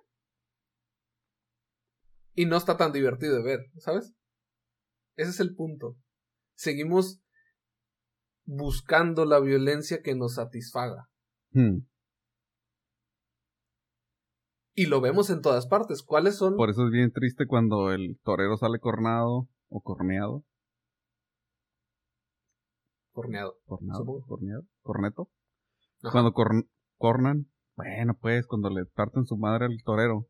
Y 2.35 2.45
no 2.45 2.57
está 2.57 2.77
tan 2.77 2.91
divertido 2.91 3.37
de 3.37 3.43
ver, 3.43 3.59
¿sabes? 3.77 4.13
Ese 5.15 5.31
es 5.31 5.39
el 5.39 5.55
punto. 5.55 5.97
Seguimos 6.55 7.23
buscando 8.45 9.25
la 9.25 9.39
violencia 9.39 10.01
que 10.01 10.15
nos 10.15 10.35
satisfaga. 10.35 11.09
Hmm. 11.51 11.85
Y 14.75 14.87
lo 14.87 15.01
vemos 15.01 15.29
en 15.29 15.41
todas 15.41 15.67
partes. 15.67 16.01
¿Cuáles 16.01 16.35
son? 16.37 16.55
Por 16.55 16.69
eso 16.69 16.85
es 16.85 16.91
bien 16.91 17.11
triste 17.11 17.45
cuando 17.45 17.91
el 17.91 18.19
torero 18.23 18.57
sale 18.57 18.79
cornado 18.79 19.47
o 19.69 19.81
corneado. 19.81 20.43
Corneado. 23.11 23.59
Cornado, 23.65 24.03
corneado, 24.27 24.63
corneto. 24.81 25.29
Ajá. 26.01 26.11
Cuando 26.11 26.31
corn- 26.33 26.67
cornan, 26.97 27.51
bueno, 27.75 28.17
pues 28.19 28.47
cuando 28.47 28.69
le 28.71 28.85
parten 28.85 29.25
su 29.25 29.37
madre 29.37 29.65
al 29.65 29.77
torero. 29.83 30.27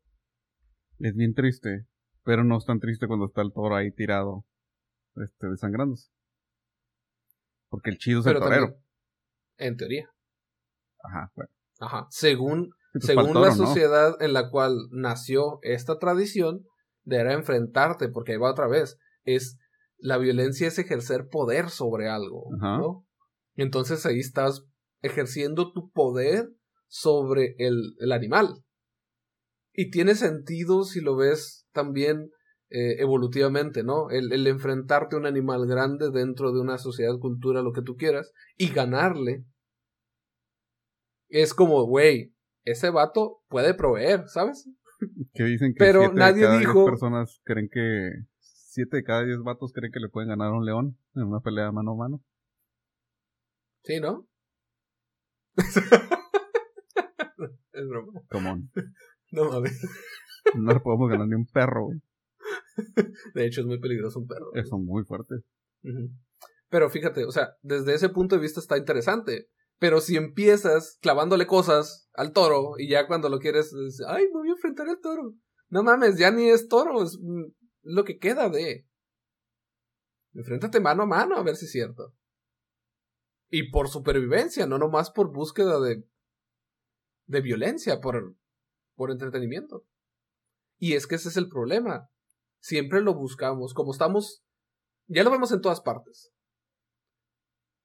Es 0.98 1.14
bien 1.14 1.32
triste, 1.34 1.86
pero 2.22 2.44
no 2.44 2.58
es 2.58 2.66
tan 2.66 2.78
triste 2.80 3.06
cuando 3.06 3.26
está 3.26 3.40
el 3.42 3.52
toro 3.52 3.74
ahí 3.74 3.90
tirado, 3.90 4.44
este, 5.16 5.48
desangrándose. 5.48 6.10
Porque 7.74 7.90
el 7.90 7.98
chido 7.98 8.20
es 8.20 8.24
Pero 8.24 8.38
el 8.38 8.44
torero. 8.44 8.64
también, 8.66 8.84
en 9.58 9.76
teoría. 9.76 10.10
Ajá, 11.02 11.32
bueno. 11.34 11.50
Ajá. 11.80 12.06
Según, 12.08 12.70
pues, 12.92 13.04
según 13.04 13.32
toro, 13.32 13.40
la 13.40 13.48
¿no? 13.48 13.66
sociedad 13.66 14.14
en 14.22 14.32
la 14.32 14.48
cual 14.48 14.76
nació 14.92 15.58
esta 15.62 15.98
tradición, 15.98 16.64
deberá 17.02 17.32
enfrentarte, 17.32 18.08
porque 18.10 18.30
ahí 18.30 18.38
va 18.38 18.52
otra 18.52 18.68
vez. 18.68 18.96
Es 19.24 19.58
la 19.98 20.18
violencia 20.18 20.68
es 20.68 20.78
ejercer 20.78 21.26
poder 21.28 21.68
sobre 21.68 22.08
algo, 22.08 22.44
Ajá. 22.60 22.78
¿no? 22.78 23.08
Entonces 23.56 24.06
ahí 24.06 24.20
estás 24.20 24.64
ejerciendo 25.02 25.72
tu 25.72 25.90
poder 25.90 26.48
sobre 26.86 27.56
el, 27.58 27.96
el 27.98 28.12
animal. 28.12 28.62
Y 29.72 29.90
tiene 29.90 30.14
sentido 30.14 30.84
si 30.84 31.00
lo 31.00 31.16
ves 31.16 31.66
también 31.72 32.30
eh, 32.70 32.96
evolutivamente, 33.00 33.82
¿no? 33.84 34.10
El, 34.10 34.32
el 34.32 34.46
enfrentarte 34.46 35.16
a 35.16 35.18
un 35.18 35.26
animal 35.26 35.66
grande 35.66 36.10
dentro 36.10 36.52
de 36.52 36.60
una 36.60 36.78
sociedad, 36.78 37.18
cultura, 37.20 37.62
lo 37.62 37.72
que 37.72 37.82
tú 37.82 37.96
quieras, 37.96 38.32
y 38.56 38.68
ganarle. 38.70 39.44
Es 41.28 41.54
como, 41.54 41.84
güey, 41.86 42.34
ese 42.64 42.90
vato 42.90 43.42
puede 43.48 43.74
proveer, 43.74 44.28
¿sabes? 44.28 44.68
Que 45.34 45.44
dicen 45.44 45.72
que 45.74 45.78
Pero 45.78 46.00
siete 46.00 46.14
de 46.14 46.20
nadie 46.20 46.42
cada 46.42 46.58
diez 46.58 46.68
dijo- 46.68 46.84
personas 46.86 47.40
creen 47.44 47.68
que... 47.70 48.10
Siete 48.40 48.96
de 48.98 49.04
cada 49.04 49.24
diez 49.24 49.38
vatos 49.44 49.72
creen 49.72 49.92
que 49.92 50.00
le 50.00 50.08
pueden 50.08 50.28
ganar 50.30 50.48
a 50.48 50.56
un 50.56 50.64
león 50.64 50.98
en 51.14 51.22
una 51.24 51.38
pelea 51.40 51.70
mano 51.70 51.92
a 51.92 51.96
mano. 51.96 52.20
Sí, 53.84 54.00
¿no? 54.00 54.26
es 57.72 57.88
broma. 57.88 58.20
Como 58.30 58.56
No 59.30 59.44
mames. 59.50 59.80
no 60.54 60.72
le 60.72 60.80
podemos 60.80 61.08
ganar 61.10 61.28
ni 61.28 61.34
un 61.34 61.46
perro, 61.46 61.84
güey. 61.86 62.00
De 63.34 63.46
hecho, 63.46 63.60
es 63.60 63.66
muy 63.66 63.78
peligroso 63.78 64.20
un 64.20 64.26
perro. 64.26 64.50
Son 64.68 64.84
muy 64.84 65.04
fuertes. 65.04 65.42
Pero 66.68 66.90
fíjate, 66.90 67.24
o 67.24 67.30
sea, 67.30 67.54
desde 67.62 67.94
ese 67.94 68.08
punto 68.08 68.36
de 68.36 68.42
vista 68.42 68.60
está 68.60 68.76
interesante. 68.76 69.48
Pero 69.78 70.00
si 70.00 70.16
empiezas 70.16 70.98
clavándole 71.00 71.46
cosas 71.46 72.08
al 72.14 72.32
toro 72.32 72.74
y 72.78 72.88
ya 72.88 73.06
cuando 73.06 73.28
lo 73.28 73.38
quieres, 73.38 73.72
es, 73.72 74.00
ay, 74.06 74.24
me 74.32 74.40
voy 74.40 74.48
a 74.48 74.52
enfrentar 74.52 74.88
al 74.88 75.00
toro. 75.00 75.34
No 75.68 75.82
mames, 75.82 76.16
ya 76.18 76.30
ni 76.30 76.48
es 76.48 76.68
toro, 76.68 77.02
es 77.02 77.18
mm, 77.20 77.44
lo 77.82 78.04
que 78.04 78.18
queda 78.18 78.48
de. 78.48 78.86
Enfréntate 80.32 80.80
mano 80.80 81.02
a 81.02 81.06
mano 81.06 81.36
a 81.36 81.42
ver 81.42 81.56
si 81.56 81.66
es 81.66 81.72
cierto. 81.72 82.14
Y 83.50 83.70
por 83.70 83.88
supervivencia, 83.88 84.66
no 84.66 84.78
nomás 84.78 85.10
por 85.10 85.32
búsqueda 85.32 85.80
de. 85.80 86.04
de 87.26 87.40
violencia, 87.40 88.00
por. 88.00 88.36
por 88.94 89.10
entretenimiento. 89.10 89.84
Y 90.78 90.94
es 90.94 91.06
que 91.06 91.16
ese 91.16 91.28
es 91.28 91.36
el 91.36 91.48
problema. 91.48 92.08
Siempre 92.64 93.02
lo 93.02 93.12
buscamos. 93.12 93.74
Como 93.74 93.92
estamos. 93.92 94.42
Ya 95.06 95.22
lo 95.22 95.30
vemos 95.30 95.52
en 95.52 95.60
todas 95.60 95.82
partes. 95.82 96.32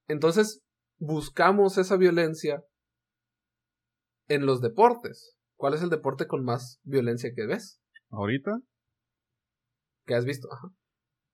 Entonces, 0.08 0.62
buscamos 1.00 1.78
esa 1.78 1.98
violencia 1.98 2.64
en 4.30 4.46
los 4.46 4.62
deportes. 4.62 5.36
¿Cuál 5.58 5.74
es 5.74 5.82
el 5.82 5.90
deporte 5.90 6.28
con 6.28 6.46
más 6.46 6.80
violencia 6.84 7.32
que 7.36 7.46
ves? 7.46 7.82
Ahorita, 8.10 8.62
¿Que 10.06 10.16
has 10.16 10.24
visto? 10.24 10.48
Ajá. 10.50 10.70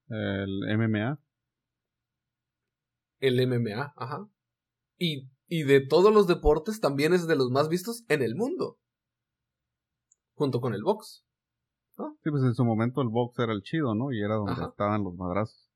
el 0.10 0.76
MMA. 0.76 1.20
El 3.20 3.48
MMA, 3.48 3.94
ajá. 3.96 4.28
Y, 4.98 5.30
y 5.46 5.64
de 5.66 5.86
todos 5.86 6.12
los 6.12 6.26
deportes 6.26 6.80
también 6.80 7.14
es 7.14 7.28
de 7.28 7.36
los 7.36 7.52
más 7.52 7.70
vistos 7.70 8.06
en 8.08 8.24
el 8.24 8.34
mundo. 8.34 8.80
Junto 10.34 10.62
con 10.62 10.74
el 10.74 10.82
box. 10.82 11.25
Sí, 11.98 12.30
pues 12.30 12.44
en 12.44 12.54
su 12.54 12.66
momento 12.66 13.02
el 13.02 13.10
box 13.10 13.40
era 13.40 13.54
el 13.54 13.62
chido, 13.62 13.96
¿no? 13.96 14.12
Y 14.12 14.22
era 14.22 14.36
donde 14.36 14.54
Ajá. 14.54 14.68
estaban 14.68 15.04
los 15.04 15.16
madrazos. 15.16 15.70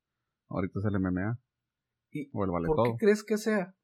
Ahorita 0.50 0.80
es 0.80 0.86
el 0.86 1.00
MMA. 1.00 1.40
Y 2.12 2.30
o 2.34 2.44
el 2.44 2.66
¿Por 2.66 2.84
qué 2.84 2.96
crees 2.98 3.24
que 3.24 3.38
sea? 3.38 3.76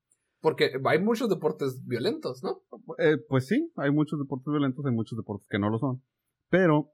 Porque 0.41 0.71
hay 0.83 1.01
muchos 1.01 1.29
deportes 1.29 1.83
violentos, 1.85 2.43
¿no? 2.43 2.61
Eh, 2.97 3.17
pues 3.29 3.47
sí, 3.47 3.71
hay 3.77 3.91
muchos 3.91 4.19
deportes 4.19 4.47
violentos, 4.51 4.85
hay 4.85 4.93
muchos 4.93 5.17
deportes 5.17 5.47
que 5.49 5.59
no 5.59 5.69
lo 5.69 5.79
son. 5.79 6.03
Pero, 6.49 6.91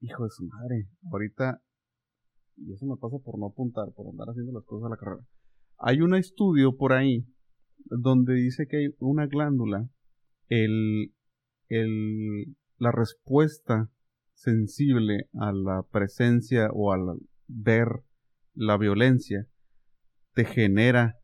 hijo 0.00 0.24
de 0.24 0.30
su 0.30 0.44
madre, 0.44 0.88
ahorita, 1.10 1.62
y 2.56 2.72
eso 2.72 2.86
me 2.86 2.96
pasa 2.96 3.16
por 3.24 3.38
no 3.38 3.46
apuntar, 3.46 3.92
por 3.94 4.08
andar 4.08 4.28
haciendo 4.28 4.52
las 4.52 4.64
cosas 4.64 4.86
a 4.86 4.90
la 4.90 4.96
carrera. 4.96 5.26
Hay 5.78 6.00
un 6.00 6.14
estudio 6.14 6.76
por 6.76 6.92
ahí 6.92 7.26
donde 7.86 8.34
dice 8.34 8.66
que 8.68 8.76
hay 8.76 8.94
una 8.98 9.26
glándula, 9.26 9.88
el, 10.48 11.14
el, 11.68 12.56
la 12.78 12.92
respuesta 12.92 13.90
sensible 14.42 15.28
a 15.34 15.52
la 15.52 15.82
presencia 15.90 16.68
o 16.72 16.92
al 16.92 17.18
ver 17.46 17.88
la 18.54 18.76
violencia 18.76 19.46
te 20.34 20.44
genera 20.44 21.18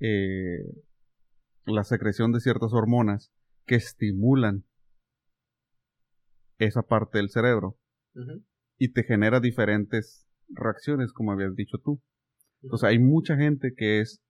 eh, 0.00 0.64
la 1.64 1.84
secreción 1.84 2.32
de 2.32 2.40
ciertas 2.40 2.72
hormonas 2.72 3.32
que 3.66 3.74
estimulan 3.74 4.64
esa 6.58 6.82
parte 6.82 7.18
del 7.18 7.28
cerebro 7.28 7.78
y 8.78 8.92
te 8.92 9.02
genera 9.02 9.40
diferentes 9.40 10.26
reacciones, 10.48 11.12
como 11.12 11.32
habías 11.32 11.54
dicho 11.54 11.78
tú. 11.78 12.00
Entonces 12.62 12.88
hay 12.88 12.98
mucha 12.98 13.36
gente 13.36 13.74
que 13.76 14.00
es 14.00 14.22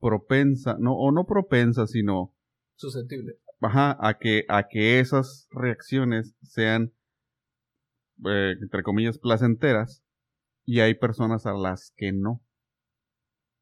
propensa, 0.00 0.76
no, 0.78 0.94
o 0.94 1.10
no 1.10 1.26
propensa, 1.26 1.86
sino 1.86 2.34
Susceptible. 2.76 3.34
ajá, 3.60 3.96
a 4.00 4.18
que, 4.18 4.44
a 4.48 4.68
que 4.68 5.00
esas 5.00 5.48
reacciones 5.50 6.36
sean, 6.42 6.92
eh, 8.26 8.54
entre 8.60 8.82
comillas, 8.82 9.18
placenteras, 9.18 10.02
y 10.64 10.80
hay 10.80 10.94
personas 10.94 11.46
a 11.46 11.52
las 11.52 11.92
que 11.96 12.12
no. 12.12 12.42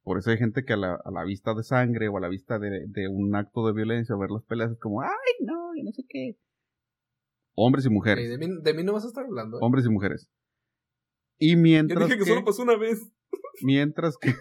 Por 0.02 0.18
eso 0.18 0.30
hay 0.30 0.38
gente 0.38 0.64
que 0.64 0.72
a 0.74 0.76
la, 0.76 0.94
a 1.04 1.10
la 1.10 1.24
vista 1.24 1.52
de 1.54 1.62
sangre 1.64 2.08
o 2.08 2.16
a 2.16 2.20
la 2.20 2.28
vista 2.28 2.58
de, 2.58 2.86
de 2.86 3.08
un 3.08 3.34
acto 3.34 3.66
de 3.66 3.72
violencia 3.72 4.14
ver 4.16 4.30
las 4.30 4.44
peleas 4.44 4.70
es 4.70 4.78
como, 4.78 5.02
ay, 5.02 5.08
no, 5.40 5.74
yo 5.76 5.82
no 5.84 5.90
sé 5.92 6.04
qué. 6.08 6.36
Hombres 7.56 7.86
y 7.86 7.90
mujeres. 7.90 8.28
de, 8.28 8.38
mí, 8.38 8.46
de 8.62 8.74
mí 8.74 8.84
no 8.84 8.92
vas 8.92 9.04
a 9.04 9.08
estar 9.08 9.24
hablando. 9.24 9.56
¿eh? 9.56 9.60
Hombres 9.62 9.86
y 9.86 9.88
mujeres. 9.88 10.28
Y 11.38 11.52
Yo 11.54 11.58
mientras 11.58 12.04
dije 12.06 12.18
que, 12.18 12.24
que- 12.24 12.30
solo 12.30 12.44
pasó 12.44 12.62
una 12.62 12.76
vez. 12.76 13.00
Mientras 13.62 14.16
que, 14.18 14.34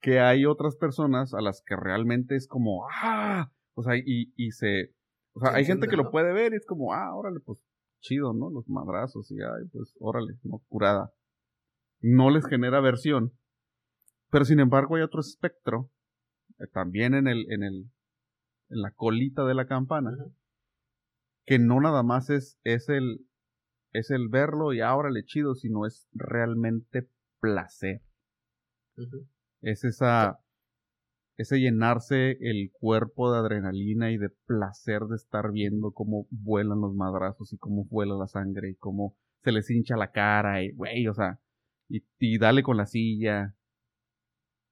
que 0.00 0.20
hay 0.20 0.44
otras 0.46 0.76
personas 0.76 1.32
a 1.34 1.40
las 1.40 1.62
que 1.66 1.74
realmente 1.76 2.36
es 2.36 2.46
como, 2.46 2.86
ah, 3.02 3.50
o 3.74 3.82
sea, 3.82 3.96
y, 3.96 4.32
y 4.36 4.50
se, 4.52 4.94
o 5.32 5.40
sea, 5.40 5.52
Se 5.52 5.56
hay 5.58 5.64
gente 5.64 5.88
que 5.88 5.96
lo 5.96 6.10
puede 6.10 6.32
ver 6.32 6.52
y 6.52 6.56
es 6.56 6.66
como, 6.66 6.92
ah, 6.92 7.14
órale, 7.16 7.40
pues 7.40 7.58
chido, 8.00 8.32
¿no? 8.32 8.50
Los 8.50 8.68
madrazos 8.68 9.30
y, 9.30 9.36
ay, 9.40 9.68
pues, 9.72 9.94
órale, 10.00 10.34
no, 10.42 10.62
curada. 10.68 11.12
No 12.00 12.30
les 12.30 12.46
genera 12.46 12.78
aversión. 12.78 13.32
Pero 14.30 14.44
sin 14.44 14.60
embargo 14.60 14.96
hay 14.96 15.02
otro 15.02 15.20
espectro, 15.20 15.90
eh, 16.58 16.66
también 16.72 17.14
en 17.14 17.26
el, 17.28 17.50
en 17.50 17.62
el, 17.62 17.90
en 18.68 18.82
la 18.82 18.90
colita 18.92 19.44
de 19.44 19.54
la 19.54 19.66
campana, 19.66 20.10
que 21.44 21.58
no 21.58 21.80
nada 21.80 22.02
más 22.02 22.28
es, 22.30 22.58
es 22.62 22.88
el, 22.88 23.26
es 23.92 24.10
el 24.10 24.28
verlo 24.28 24.72
y 24.74 24.80
ahora 24.80 25.10
le 25.10 25.24
chido, 25.24 25.54
sino 25.54 25.86
es 25.86 26.08
realmente 26.12 27.08
placer 27.40 28.02
es 29.60 29.84
esa 29.84 30.40
ese 31.38 31.60
llenarse 31.60 32.32
el 32.40 32.72
cuerpo 32.72 33.32
de 33.32 33.38
adrenalina 33.38 34.10
y 34.10 34.18
de 34.18 34.28
placer 34.28 35.02
de 35.04 35.14
estar 35.14 35.52
viendo 35.52 35.92
cómo 35.92 36.26
vuelan 36.30 36.80
los 36.80 36.94
madrazos 36.94 37.52
y 37.52 37.58
cómo 37.58 37.84
vuela 37.84 38.16
la 38.16 38.26
sangre 38.26 38.70
y 38.70 38.74
cómo 38.74 39.16
se 39.44 39.52
les 39.52 39.70
hincha 39.70 39.96
la 39.96 40.10
cara 40.10 40.64
y, 40.64 40.72
güey, 40.72 41.06
o 41.06 41.14
sea, 41.14 41.38
y, 41.88 42.04
y 42.18 42.38
dale 42.38 42.64
con 42.64 42.76
la 42.76 42.86
silla. 42.86 43.54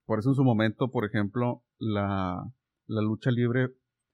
Por 0.07 0.19
eso 0.19 0.31
en 0.31 0.35
su 0.35 0.43
momento, 0.43 0.91
por 0.91 1.05
ejemplo, 1.05 1.63
la, 1.79 2.53
la 2.87 3.01
lucha 3.01 3.31
libre, 3.31 3.69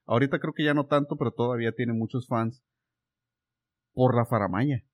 ahorita 0.04 0.38
creo 0.38 0.52
que 0.52 0.64
ya 0.64 0.74
no 0.74 0.84
tanto, 0.84 1.16
pero 1.16 1.32
todavía 1.32 1.72
tiene 1.72 1.94
muchos 1.94 2.26
fans 2.28 2.62
por 3.94 4.14
la 4.14 4.26
faramaya. 4.26 4.84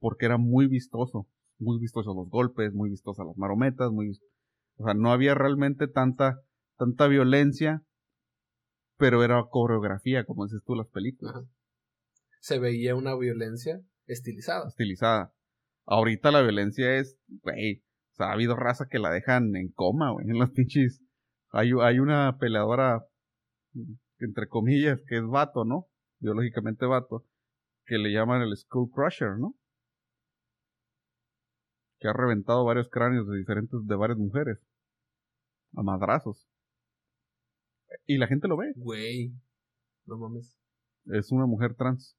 Porque 0.00 0.26
era 0.26 0.36
muy 0.36 0.66
vistoso, 0.66 1.26
muy 1.58 1.78
vistoso 1.80 2.12
los 2.12 2.28
golpes, 2.28 2.74
muy 2.74 2.90
vistosa 2.90 3.24
las 3.24 3.38
marometas, 3.38 3.90
muy 3.90 4.08
o 4.76 4.84
sea, 4.84 4.94
no 4.94 5.10
había 5.12 5.34
realmente 5.34 5.88
tanta, 5.88 6.40
tanta 6.76 7.06
violencia, 7.06 7.82
pero 8.98 9.24
era 9.24 9.42
coreografía, 9.50 10.24
como 10.24 10.44
dices 10.44 10.62
tú, 10.64 10.74
las 10.74 10.88
películas. 10.88 11.44
Se 12.40 12.58
veía 12.58 12.94
una 12.94 13.16
violencia 13.16 13.80
estilizada. 14.06 14.68
Estilizada. 14.68 15.32
Ahorita 15.86 16.30
la 16.30 16.42
violencia 16.42 16.98
es, 16.98 17.18
güey, 17.42 17.82
o 18.12 18.16
sea, 18.16 18.26
ha 18.26 18.32
habido 18.32 18.56
raza 18.56 18.86
que 18.90 18.98
la 18.98 19.10
dejan 19.10 19.54
en 19.56 19.70
coma, 19.70 20.12
güey, 20.12 20.28
en 20.28 20.38
los 20.38 20.50
pinches. 20.50 21.02
Hay, 21.50 21.70
hay 21.80 21.98
una 21.98 22.36
peleadora, 22.38 23.06
entre 24.18 24.48
comillas, 24.48 25.00
que 25.06 25.16
es 25.16 25.26
vato, 25.26 25.64
¿no? 25.64 25.86
Biológicamente 26.18 26.86
vato, 26.86 27.24
que 27.84 27.98
le 27.98 28.12
llaman 28.12 28.42
el 28.42 28.56
Skull 28.56 28.90
Crusher, 28.90 29.38
¿no? 29.38 29.54
Que 31.98 32.08
ha 32.08 32.12
reventado 32.12 32.64
varios 32.64 32.88
cráneos 32.88 33.26
de 33.28 33.38
diferentes, 33.38 33.80
de 33.84 33.96
varias 33.96 34.18
mujeres. 34.18 34.58
A 35.74 35.82
madrazos. 35.82 36.48
Y 38.06 38.18
la 38.18 38.26
gente 38.26 38.48
lo 38.48 38.56
ve. 38.56 38.72
Güey. 38.76 39.32
No 40.06 40.18
mames. 40.18 40.58
Es 41.06 41.32
una 41.32 41.46
mujer 41.46 41.74
trans. 41.74 42.16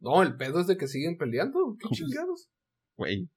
No, 0.00 0.22
el 0.22 0.36
pedo 0.36 0.60
es 0.60 0.66
de 0.66 0.76
que 0.76 0.86
siguen 0.86 1.16
peleando. 1.16 1.76
¿Qué 1.78 1.88
chingados? 1.90 2.50
Güey. 2.96 3.28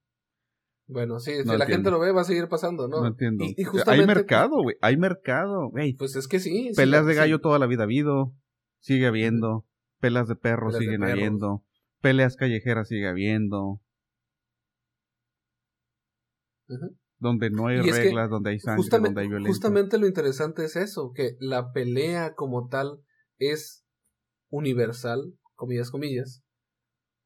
Bueno, 0.87 1.19
sí, 1.19 1.31
si 1.43 1.57
la 1.57 1.65
gente 1.65 1.89
lo 1.89 1.99
ve, 1.99 2.11
va 2.11 2.21
a 2.21 2.25
seguir 2.25 2.49
pasando, 2.49 2.87
¿no? 2.87 3.01
No 3.01 3.07
entiendo. 3.07 3.45
Hay 3.87 4.05
mercado, 4.05 4.61
güey. 4.61 4.75
Hay 4.81 4.97
mercado, 4.97 5.69
güey. 5.69 5.93
Pues 5.95 6.15
es 6.15 6.27
que 6.27 6.39
sí. 6.39 6.71
Peleas 6.75 7.05
de 7.05 7.15
gallo 7.15 7.39
toda 7.39 7.59
la 7.59 7.65
vida 7.65 7.83
ha 7.83 7.85
habido. 7.85 8.35
Sigue 8.79 9.07
habiendo. 9.07 9.65
Peleas 9.99 10.27
de 10.27 10.35
perros 10.35 10.75
siguen 10.77 11.03
habiendo. 11.03 11.63
Peleas 12.01 12.35
callejeras 12.35 12.89
sigue 12.89 13.07
habiendo. 13.07 13.79
Donde 17.19 17.49
no 17.49 17.67
hay 17.67 17.81
reglas, 17.81 18.29
donde 18.29 18.51
hay 18.51 18.59
sangre, 18.59 18.83
donde 18.89 19.21
hay 19.21 19.27
violencia. 19.27 19.53
Justamente 19.53 19.97
lo 19.97 20.07
interesante 20.07 20.65
es 20.65 20.75
eso, 20.75 21.11
que 21.13 21.37
la 21.39 21.71
pelea 21.71 22.33
como 22.33 22.67
tal 22.67 23.01
es 23.37 23.85
universal, 24.49 25.33
comillas, 25.55 25.91
comillas, 25.91 26.43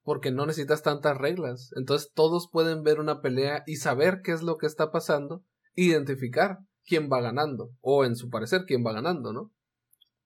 porque 0.04 0.32
no 0.32 0.46
necesitas 0.46 0.84
tantas 0.84 1.18
reglas. 1.18 1.72
Entonces 1.76 2.12
todos 2.14 2.50
pueden 2.52 2.84
ver 2.84 3.00
una 3.00 3.22
pelea 3.22 3.64
y 3.66 3.78
saber 3.78 4.22
qué 4.24 4.32
es 4.32 4.44
lo 4.44 4.58
que 4.58 4.68
está 4.68 4.92
pasando, 4.92 5.44
identificar 5.76 6.60
quién 6.86 7.10
va 7.12 7.22
ganando, 7.22 7.72
o 7.82 8.06
en 8.06 8.16
su 8.16 8.30
parecer 8.30 8.66
quién 8.68 8.86
va 8.86 8.94
ganando, 8.94 9.34
¿no? 9.34 9.52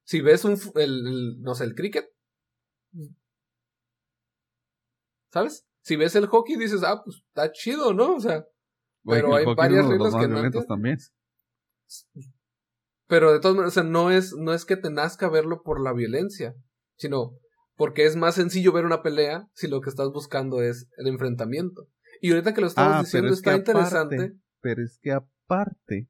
Si 0.03 0.21
ves 0.21 0.43
un, 0.43 0.59
el, 0.75 1.39
no 1.41 1.55
sé, 1.55 1.63
el 1.63 1.75
cricket, 1.75 2.09
¿sabes? 5.31 5.65
Si 5.81 5.95
ves 5.95 6.15
el 6.15 6.27
hockey 6.27 6.57
dices, 6.57 6.83
ah, 6.83 7.01
pues 7.03 7.23
está 7.27 7.51
chido, 7.51 7.93
¿no? 7.93 8.15
O 8.15 8.19
sea, 8.19 8.45
pero 9.03 9.35
hay 9.35 9.45
varias 9.55 9.87
reglas 9.87 10.15
que 10.15 10.27
no. 10.27 10.65
También. 10.65 10.97
Pero 13.07 13.33
de 13.33 13.39
todas 13.39 13.55
maneras, 13.55 13.85
no 13.85 14.11
es, 14.11 14.35
no 14.37 14.53
es 14.53 14.65
que 14.65 14.77
te 14.77 14.91
nazca 14.91 15.29
verlo 15.29 15.63
por 15.63 15.81
la 15.81 15.93
violencia, 15.93 16.53
sino 16.95 17.31
porque 17.75 18.05
es 18.05 18.15
más 18.15 18.35
sencillo 18.35 18.71
ver 18.71 18.85
una 18.85 19.01
pelea 19.01 19.47
si 19.53 19.67
lo 19.67 19.81
que 19.81 19.89
estás 19.89 20.09
buscando 20.11 20.61
es 20.61 20.87
el 20.97 21.07
enfrentamiento. 21.07 21.87
Y 22.21 22.31
ahorita 22.31 22.53
que 22.53 22.61
lo 22.61 22.67
estamos 22.67 22.93
ah, 22.95 22.99
diciendo 23.01 23.29
está 23.29 23.55
interesante. 23.55 24.33
pero 24.61 24.83
es 24.83 24.99
que 25.01 25.11
aparte, 25.11 26.09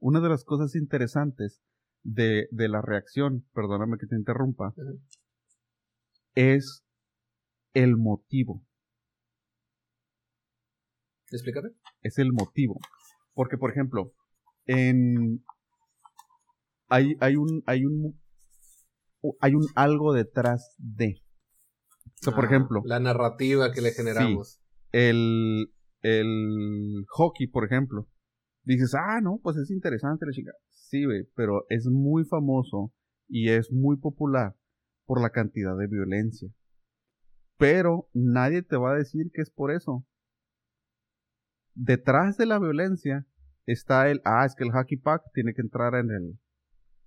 una 0.00 0.20
de 0.20 0.30
las 0.30 0.44
cosas 0.44 0.74
interesantes 0.74 1.62
de, 2.02 2.48
de 2.50 2.68
la 2.68 2.82
reacción, 2.82 3.46
perdóname 3.54 3.98
que 3.98 4.06
te 4.06 4.16
interrumpa, 4.16 4.74
es 6.34 6.82
el 7.74 7.96
motivo. 7.96 8.64
Explícate. 11.36 11.68
Es 12.02 12.18
el 12.18 12.32
motivo. 12.32 12.78
Porque, 13.34 13.56
por 13.56 13.70
ejemplo, 13.70 14.12
en. 14.66 15.44
Hay, 16.88 17.16
hay 17.20 17.36
un. 17.36 17.62
Hay 17.66 17.84
un. 17.84 18.20
Hay 19.40 19.54
un 19.54 19.66
algo 19.74 20.12
detrás 20.12 20.74
de. 20.78 21.22
O 22.04 22.24
sea, 22.24 22.34
por 22.34 22.44
ah, 22.44 22.48
ejemplo. 22.48 22.82
La 22.84 23.00
narrativa 23.00 23.72
que 23.72 23.80
le 23.80 23.92
generamos. 23.92 24.60
el. 24.92 25.72
El 26.02 27.04
hockey, 27.08 27.46
por 27.46 27.64
ejemplo. 27.64 28.08
Dices, 28.64 28.94
ah, 28.94 29.20
no, 29.20 29.40
pues 29.42 29.56
es 29.56 29.70
interesante 29.70 30.26
la 30.26 30.32
chica. 30.32 30.52
Sí, 30.68 31.04
güey, 31.04 31.24
pero 31.34 31.64
es 31.68 31.86
muy 31.86 32.24
famoso 32.24 32.92
y 33.28 33.50
es 33.50 33.72
muy 33.72 33.96
popular 33.96 34.56
por 35.06 35.22
la 35.22 35.30
cantidad 35.30 35.76
de 35.76 35.86
violencia. 35.86 36.48
Pero 37.56 38.08
nadie 38.12 38.62
te 38.62 38.76
va 38.76 38.92
a 38.92 38.96
decir 38.96 39.30
que 39.32 39.42
es 39.42 39.50
por 39.50 39.72
eso 39.72 40.04
detrás 41.74 42.36
de 42.36 42.46
la 42.46 42.58
violencia 42.58 43.26
está 43.66 44.10
el, 44.10 44.20
ah, 44.24 44.44
es 44.44 44.54
que 44.54 44.64
el 44.64 44.72
hacky 44.72 44.96
pack 44.96 45.22
tiene 45.32 45.54
que 45.54 45.62
entrar 45.62 45.94
en 45.94 46.10
el, 46.10 46.38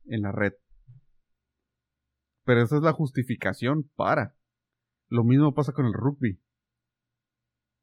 en 0.06 0.22
la 0.22 0.32
red. 0.32 0.54
Pero 2.44 2.62
esa 2.62 2.78
es 2.78 2.84
la 2.84 2.94
justificación 2.94 3.90
para. 3.96 4.36
Lo 5.08 5.24
mismo 5.24 5.54
pasa 5.54 5.74
con 5.74 5.86
el 5.86 5.94
rugby. 5.94 6.40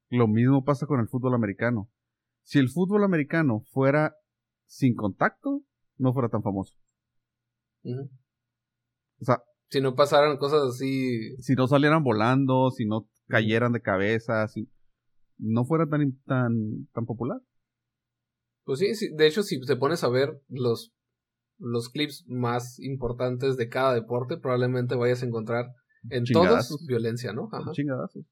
Lo 0.09 0.29
mismo 0.29 0.65
pasa 0.65 0.87
con 0.87 1.01
el 1.01 1.09
fútbol 1.09 1.35
americano. 1.35 1.91
Si 2.45 2.59
el 2.59 2.69
fútbol 2.69 3.05
americano 3.05 3.65
fuera 3.71 4.15
sin 4.67 4.95
contacto, 4.95 5.63
no 5.97 6.13
fuera 6.13 6.29
tan 6.29 6.43
famoso. 6.43 6.75
O 7.85 9.25
sea, 9.25 9.43
si 9.69 9.81
no 9.81 9.95
pasaran 9.95 10.37
cosas 10.37 10.63
así. 10.63 11.37
Si 11.39 11.55
no 11.55 11.67
salieran 11.67 12.05
volando, 12.05 12.71
si 12.71 12.85
no 12.85 13.09
cayeran 13.29 13.73
de 13.73 13.81
cabeza, 13.81 14.47
si, 14.49 14.71
no 15.43 15.65
fuera 15.65 15.87
tan, 15.87 16.19
tan, 16.25 16.87
tan 16.93 17.05
popular. 17.05 17.41
Pues 18.65 18.79
sí, 18.79 18.95
sí, 18.95 19.09
de 19.15 19.27
hecho, 19.27 19.43
si 19.43 19.61
te 19.61 19.77
pones 19.77 20.05
a 20.05 20.09
ver 20.09 20.41
los, 20.49 20.95
los 21.59 21.89
clips 21.89 22.25
más 22.29 22.79
importantes 22.79 23.57
de 23.57 23.69
cada 23.69 23.93
deporte, 23.93 24.37
probablemente 24.37 24.95
vayas 24.95 25.23
a 25.23 25.27
encontrar 25.27 25.67
en 26.11 26.25
todos 26.25 26.85
violencia, 26.87 27.33
¿no? 27.33 27.51
Chingadazos. 27.73 28.25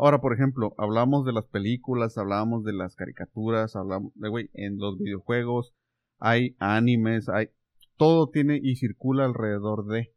Ahora, 0.00 0.20
por 0.20 0.34
ejemplo, 0.34 0.74
hablamos 0.76 1.24
de 1.24 1.32
las 1.32 1.46
películas, 1.46 2.18
hablamos 2.18 2.64
de 2.64 2.72
las 2.72 2.96
caricaturas, 2.96 3.76
hablamos 3.76 4.12
de, 4.16 4.28
güey, 4.28 4.50
en 4.52 4.78
los 4.78 4.98
videojuegos, 4.98 5.72
hay 6.18 6.56
animes, 6.58 7.28
hay, 7.28 7.50
todo 7.96 8.28
tiene 8.28 8.58
y 8.60 8.74
circula 8.74 9.24
alrededor 9.24 9.86
de. 9.86 10.12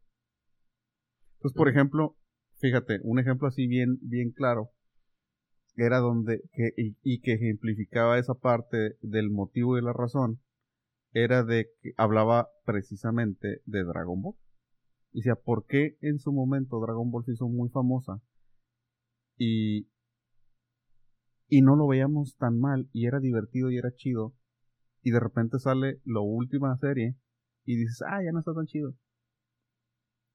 Entonces, 1.34 1.56
por 1.56 1.68
ejemplo, 1.68 2.16
fíjate, 2.56 2.98
un 3.04 3.20
ejemplo 3.20 3.46
así 3.46 3.68
bien, 3.68 3.98
bien 4.02 4.32
claro 4.32 4.71
era 5.76 5.98
donde, 5.98 6.42
que, 6.52 6.72
y, 6.76 7.20
que 7.20 7.32
ejemplificaba 7.34 8.18
esa 8.18 8.34
parte 8.34 8.96
del 9.00 9.30
motivo 9.30 9.78
y 9.78 9.82
la 9.82 9.92
razón, 9.92 10.40
era 11.12 11.44
de 11.44 11.70
que 11.80 11.92
hablaba 11.96 12.48
precisamente 12.64 13.62
de 13.64 13.84
Dragon 13.84 14.20
Ball. 14.20 14.34
Y 15.12 15.18
decía, 15.18 15.34
¿por 15.34 15.66
qué 15.66 15.96
en 16.00 16.18
su 16.18 16.32
momento 16.32 16.80
Dragon 16.80 17.10
Ball 17.10 17.24
se 17.24 17.32
hizo 17.32 17.48
muy 17.48 17.68
famosa? 17.68 18.20
Y, 19.36 19.88
y 21.48 21.62
no 21.62 21.76
lo 21.76 21.86
veíamos 21.86 22.36
tan 22.36 22.58
mal, 22.58 22.88
y 22.92 23.06
era 23.06 23.20
divertido 23.20 23.70
y 23.70 23.78
era 23.78 23.92
chido. 23.94 24.34
Y 25.02 25.10
de 25.10 25.20
repente 25.20 25.58
sale 25.58 26.00
la 26.04 26.20
última 26.20 26.76
serie 26.78 27.16
y 27.64 27.76
dices, 27.76 28.02
ah, 28.06 28.22
ya 28.24 28.32
no 28.32 28.38
está 28.38 28.54
tan 28.54 28.66
chido. 28.66 28.94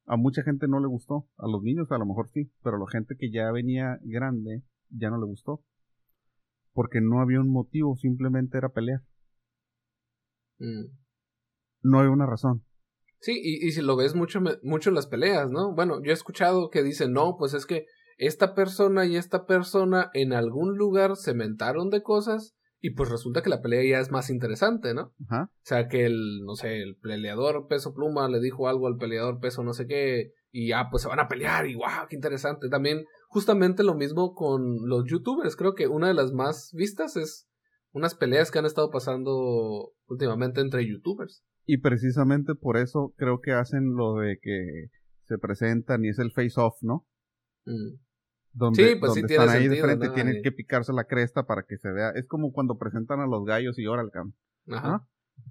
A 0.05 0.15
mucha 0.15 0.43
gente 0.43 0.67
no 0.67 0.79
le 0.79 0.87
gustó, 0.87 1.27
a 1.37 1.47
los 1.47 1.61
niños 1.63 1.91
a 1.91 1.97
lo 1.97 2.05
mejor 2.05 2.29
sí, 2.29 2.51
pero 2.63 2.77
a 2.77 2.79
la 2.79 2.89
gente 2.89 3.15
que 3.17 3.29
ya 3.29 3.51
venía 3.51 3.99
grande 4.03 4.63
ya 4.89 5.09
no 5.09 5.17
le 5.19 5.25
gustó. 5.25 5.63
Porque 6.73 6.99
no 7.01 7.21
había 7.21 7.39
un 7.39 7.51
motivo, 7.51 7.95
simplemente 7.95 8.57
era 8.57 8.69
pelear. 8.69 9.01
Mm. 10.59 10.85
No 11.83 11.99
hay 11.99 12.07
una 12.07 12.25
razón. 12.25 12.63
Sí, 13.19 13.39
y, 13.43 13.65
y, 13.65 13.71
si 13.71 13.81
lo 13.81 13.95
ves 13.95 14.13
mucho, 14.13 14.39
mucho 14.61 14.89
en 14.89 14.95
las 14.95 15.07
peleas, 15.07 15.49
¿no? 15.49 15.73
Bueno, 15.73 16.03
yo 16.03 16.11
he 16.11 16.13
escuchado 16.13 16.69
que 16.69 16.83
dicen, 16.83 17.13
no, 17.13 17.35
pues 17.37 17.53
es 17.55 17.65
que 17.65 17.85
esta 18.17 18.53
persona 18.53 19.05
y 19.05 19.15
esta 19.15 19.45
persona 19.45 20.09
en 20.13 20.33
algún 20.33 20.77
lugar 20.77 21.15
se 21.15 21.33
mentaron 21.33 21.89
de 21.89 22.03
cosas 22.03 22.55
y 22.79 22.91
pues 22.91 23.09
resulta 23.09 23.41
que 23.41 23.49
la 23.49 23.61
pelea 23.61 23.83
ya 23.83 23.99
es 23.99 24.11
más 24.11 24.29
interesante, 24.29 24.93
¿no? 24.93 25.13
O 25.29 25.47
sea, 25.63 25.87
que 25.87 26.05
el, 26.05 26.43
no 26.45 26.55
sé, 26.55 26.81
el 26.81 26.95
peleador 26.95 27.67
peso 27.67 27.93
pluma 27.93 28.27
le 28.27 28.39
dijo 28.39 28.67
algo 28.67 28.87
al 28.87 28.97
peleador 28.97 29.39
peso 29.39 29.63
no 29.63 29.73
sé 29.73 29.87
qué 29.87 30.33
y 30.51 30.69
ya, 30.69 30.87
pues 30.89 31.03
se 31.03 31.09
van 31.09 31.19
a 31.19 31.27
pelear 31.27 31.67
y 31.67 31.75
wow, 31.75 32.07
qué 32.09 32.15
interesante. 32.15 32.69
También 32.69 33.05
justamente 33.27 33.83
lo 33.83 33.95
mismo 33.95 34.33
con 34.33 34.87
los 34.87 35.05
youtubers. 35.05 35.55
Creo 35.55 35.75
que 35.75 35.87
una 35.87 36.07
de 36.07 36.13
las 36.13 36.33
más 36.33 36.71
vistas 36.73 37.15
es 37.15 37.47
unas 37.91 38.15
peleas 38.15 38.51
que 38.51 38.59
han 38.59 38.65
estado 38.65 38.89
pasando 38.89 39.93
últimamente 40.07 40.61
entre 40.61 40.87
youtubers. 40.87 41.43
Y 41.65 41.77
precisamente 41.79 42.55
por 42.55 42.77
eso 42.77 43.13
creo 43.17 43.41
que 43.41 43.51
hacen 43.51 43.95
lo 43.95 44.15
de 44.15 44.39
que 44.41 44.89
se 45.23 45.37
presentan 45.37 46.05
y 46.05 46.09
es 46.09 46.19
el 46.19 46.31
face 46.31 46.53
off, 46.55 46.77
¿no? 46.81 47.05
Mm. 47.65 47.99
Donde, 48.53 48.89
Sí, 48.89 48.95
pues 48.95 49.13
sí 49.13 49.21
donde 49.21 49.27
tiene 49.27 49.43
están 49.43 49.57
ahí 49.61 49.67
de 49.67 49.81
frente, 49.81 50.07
¿no? 50.07 50.13
tienen 50.13 50.41
que 50.41 50.51
picarse 50.51 50.93
la 50.93 51.03
cresta 51.03 51.43
para 51.45 51.63
que 51.63 51.77
se 51.77 51.91
vea. 51.91 52.11
Es 52.11 52.25
como 52.27 52.51
cuando 52.51 52.77
presentan 52.77 53.19
a 53.19 53.27
los 53.27 53.43
gallos 53.45 53.77
y 53.77 53.83
cam. 54.11 54.33
Ajá. 54.69 54.95
¿Ah? 54.95 55.07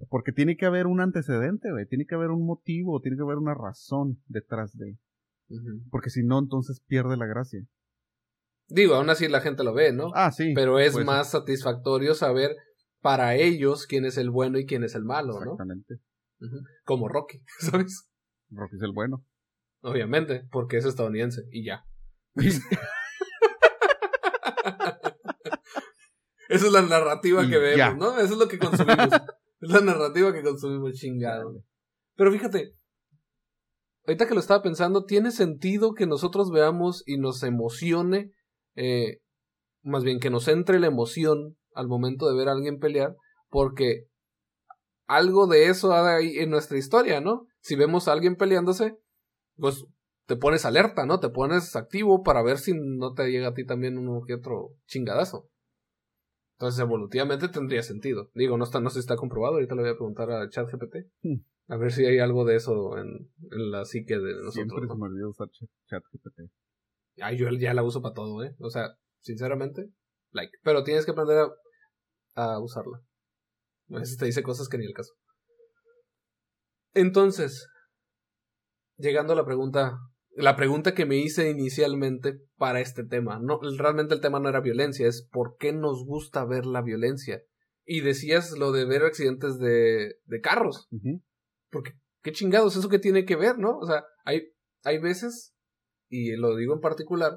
Porque 0.09 0.33
tiene 0.33 0.57
que 0.57 0.67
haber 0.67 0.87
un 0.87 1.01
antecedente, 1.01 1.71
güey. 1.71 1.87
Tiene 1.87 2.07
que 2.07 2.15
haber 2.15 2.31
un 2.31 2.45
motivo, 2.45 3.01
tiene 3.01 3.17
que 3.17 3.23
haber 3.23 3.37
una 3.37 3.55
razón 3.55 4.21
detrás 4.27 4.77
de. 4.77 4.99
Porque 5.91 6.11
si 6.11 6.23
no, 6.25 6.39
entonces 6.39 6.81
pierde 6.87 7.17
la 7.17 7.27
gracia. 7.27 7.61
Digo, 8.69 8.95
aún 8.95 9.11
así 9.11 9.29
la 9.29 9.41
gente 9.41 9.63
lo 9.63 9.75
ve, 9.75 9.93
¿no? 9.93 10.11
Ah, 10.15 10.33
sí. 10.33 10.53
Pero 10.55 10.79
es 10.81 10.93
pues, 10.93 11.07
más 11.07 11.31
satisfactorio 11.31 12.15
saber 12.15 12.57
para 13.01 13.37
ellos 13.37 13.87
quién 13.87 14.05
es 14.05 14.17
el 14.19 14.31
bueno 14.31 14.59
y 14.59 14.67
quién 14.67 14.83
es 14.83 14.95
el 14.97 15.05
malo, 15.05 15.35
¿no? 15.35 15.53
Exactamente. 15.53 16.01
Como 16.85 17.09
Rocky, 17.09 17.43
¿sabes? 17.61 18.11
Rocky 18.51 18.77
es 18.77 18.83
el 18.83 18.93
bueno. 18.93 19.25
Obviamente, 19.83 20.47
porque 20.51 20.79
es 20.79 20.85
estadounidense 20.85 21.43
y 21.51 21.65
ya. 21.65 21.85
Esa 26.49 26.67
es 26.67 26.73
la 26.73 26.83
narrativa 26.83 27.45
Y 27.45 27.51
que 27.51 27.59
vemos, 27.59 27.77
ya. 27.77 27.95
¿no? 27.95 28.19
Eso 28.19 28.35
es 28.35 28.39
lo 28.39 28.49
que 28.49 28.59
consumimos. 28.59 29.09
es 29.61 29.69
la 29.69 29.81
narrativa 29.81 30.33
que 30.33 30.43
consumimos, 30.43 30.93
chingado. 30.95 31.63
Pero 32.17 32.33
fíjate, 32.33 32.75
ahorita 34.07 34.27
que 34.27 34.35
lo 34.35 34.41
estaba 34.41 34.63
pensando, 34.63 35.05
tiene 35.05 35.31
sentido 35.31 35.95
que 35.95 36.07
nosotros 36.07 36.51
veamos 36.51 37.03
y 37.07 37.19
nos 37.19 37.43
emocione, 37.43 38.31
eh, 38.75 39.19
más 39.83 40.05
bien 40.05 40.21
que 40.21 40.31
nos 40.31 40.49
entre 40.49 40.79
la 40.79 40.87
emoción 40.87 41.57
al 41.75 41.89
momento 41.89 42.29
de 42.29 42.37
ver 42.37 42.49
a 42.49 42.53
alguien 42.53 42.79
pelear, 42.79 43.17
porque 43.49 44.07
algo 45.07 45.47
de 45.47 45.69
eso 45.69 45.93
hay 45.93 46.39
en 46.39 46.51
nuestra 46.51 46.79
historia, 46.79 47.21
¿no? 47.21 47.47
Si 47.61 47.77
vemos 47.77 48.09
a 48.09 48.13
alguien 48.13 48.37
peleándose, 48.37 48.97
pues 49.57 49.85
te 50.27 50.37
pones 50.37 50.65
alerta, 50.65 51.07
¿no? 51.07 51.21
Te 51.21 51.29
pones 51.29 51.77
activo 51.77 52.23
para 52.23 52.43
ver 52.43 52.59
si 52.59 52.73
no 52.75 53.13
te 53.13 53.31
llega 53.31 53.49
a 53.49 53.55
ti 53.55 53.65
también 53.65 53.99
uno 53.99 54.23
que 54.27 54.35
otro 54.35 54.71
chingadazo. 54.87 55.49
Entonces, 56.57 56.81
evolutivamente 56.81 57.49
tendría 57.49 57.83
sentido. 57.83 58.31
Digo, 58.35 58.57
no 58.57 58.65
está, 58.65 58.81
no 58.81 58.91
si 58.91 58.99
está 58.99 59.17
comprobado, 59.17 59.55
ahorita 59.55 59.75
le 59.75 59.83
voy 59.83 59.91
a 59.91 59.97
preguntar 59.97 60.31
a 60.31 60.49
ChatGPT. 60.49 60.97
A 61.69 61.77
ver 61.77 61.93
si 61.93 62.07
hay 62.07 62.19
algo 62.19 62.45
de 62.45 62.57
eso 62.57 62.97
en, 62.97 63.31
en 63.51 63.71
la 63.71 63.85
psique 63.85 64.15
de 64.15 64.35
nosotros. 64.35 64.55
Siempre 64.55 64.87
¿no? 64.87 64.95
se 64.95 64.99
me 64.99 65.07
olvida 65.07 65.29
usar 65.29 65.49
chat, 65.51 65.69
chat 65.87 66.03
GPT. 66.13 66.51
Ay, 67.21 67.37
yo 67.37 67.49
ya 67.51 67.75
la 67.75 67.83
uso 67.83 68.03
para 68.03 68.15
todo, 68.15 68.45
¿eh? 68.45 68.55
O 68.59 68.71
sea, 68.71 68.97
sinceramente, 69.21 69.91
like. 70.31 70.53
Pero 70.63 70.85
tienes 70.85 71.05
que 71.05 71.11
aprender 71.11 71.39
a, 71.39 72.55
a 72.55 72.61
usarla. 72.61 73.01
A 73.91 73.99
veces 73.99 74.17
te 74.17 74.27
dice 74.27 74.43
cosas 74.43 74.69
que 74.69 74.79
ni 74.79 74.85
el 74.85 74.93
caso. 74.93 75.13
Entonces, 76.95 77.69
llegando 78.97 79.33
a 79.33 79.37
la 79.37 79.45
pregunta, 79.45 79.99
la 80.31 80.57
pregunta 80.57 80.95
que 80.95 81.07
me 81.07 81.17
hice 81.17 81.51
inicialmente 81.51 82.41
para 82.57 82.81
este 82.81 83.05
tema, 83.05 83.39
no, 83.41 83.61
realmente 83.77 84.15
el 84.15 84.21
tema 84.21 84.41
no 84.41 84.49
era 84.49 84.61
violencia, 84.61 85.07
es 85.07 85.29
por 85.31 85.57
qué 85.59 85.73
nos 85.73 86.05
gusta 86.05 86.45
ver 86.45 86.67
la 86.67 86.83
violencia. 86.83 87.43
Y 87.85 88.01
decías 88.01 88.51
lo 88.59 88.73
de 88.73 88.85
ver 88.85 89.05
accidentes 89.05 89.59
de, 89.59 90.17
de 90.25 90.41
carros. 90.41 90.89
Ujú. 90.91 91.23
Porque, 91.77 91.93
qué 92.23 92.33
chingados, 92.33 92.75
eso 92.75 92.89
que 92.89 92.99
tiene 92.99 93.27
que 93.27 93.37
ver, 93.37 93.59
¿no? 93.59 93.77
O 93.77 93.87
sea, 93.87 94.03
hay, 94.25 94.49
hay 94.83 94.99
veces, 94.99 95.55
y 96.09 96.35
lo 96.37 96.57
digo 96.57 96.73
en 96.73 96.81
particular, 96.81 97.33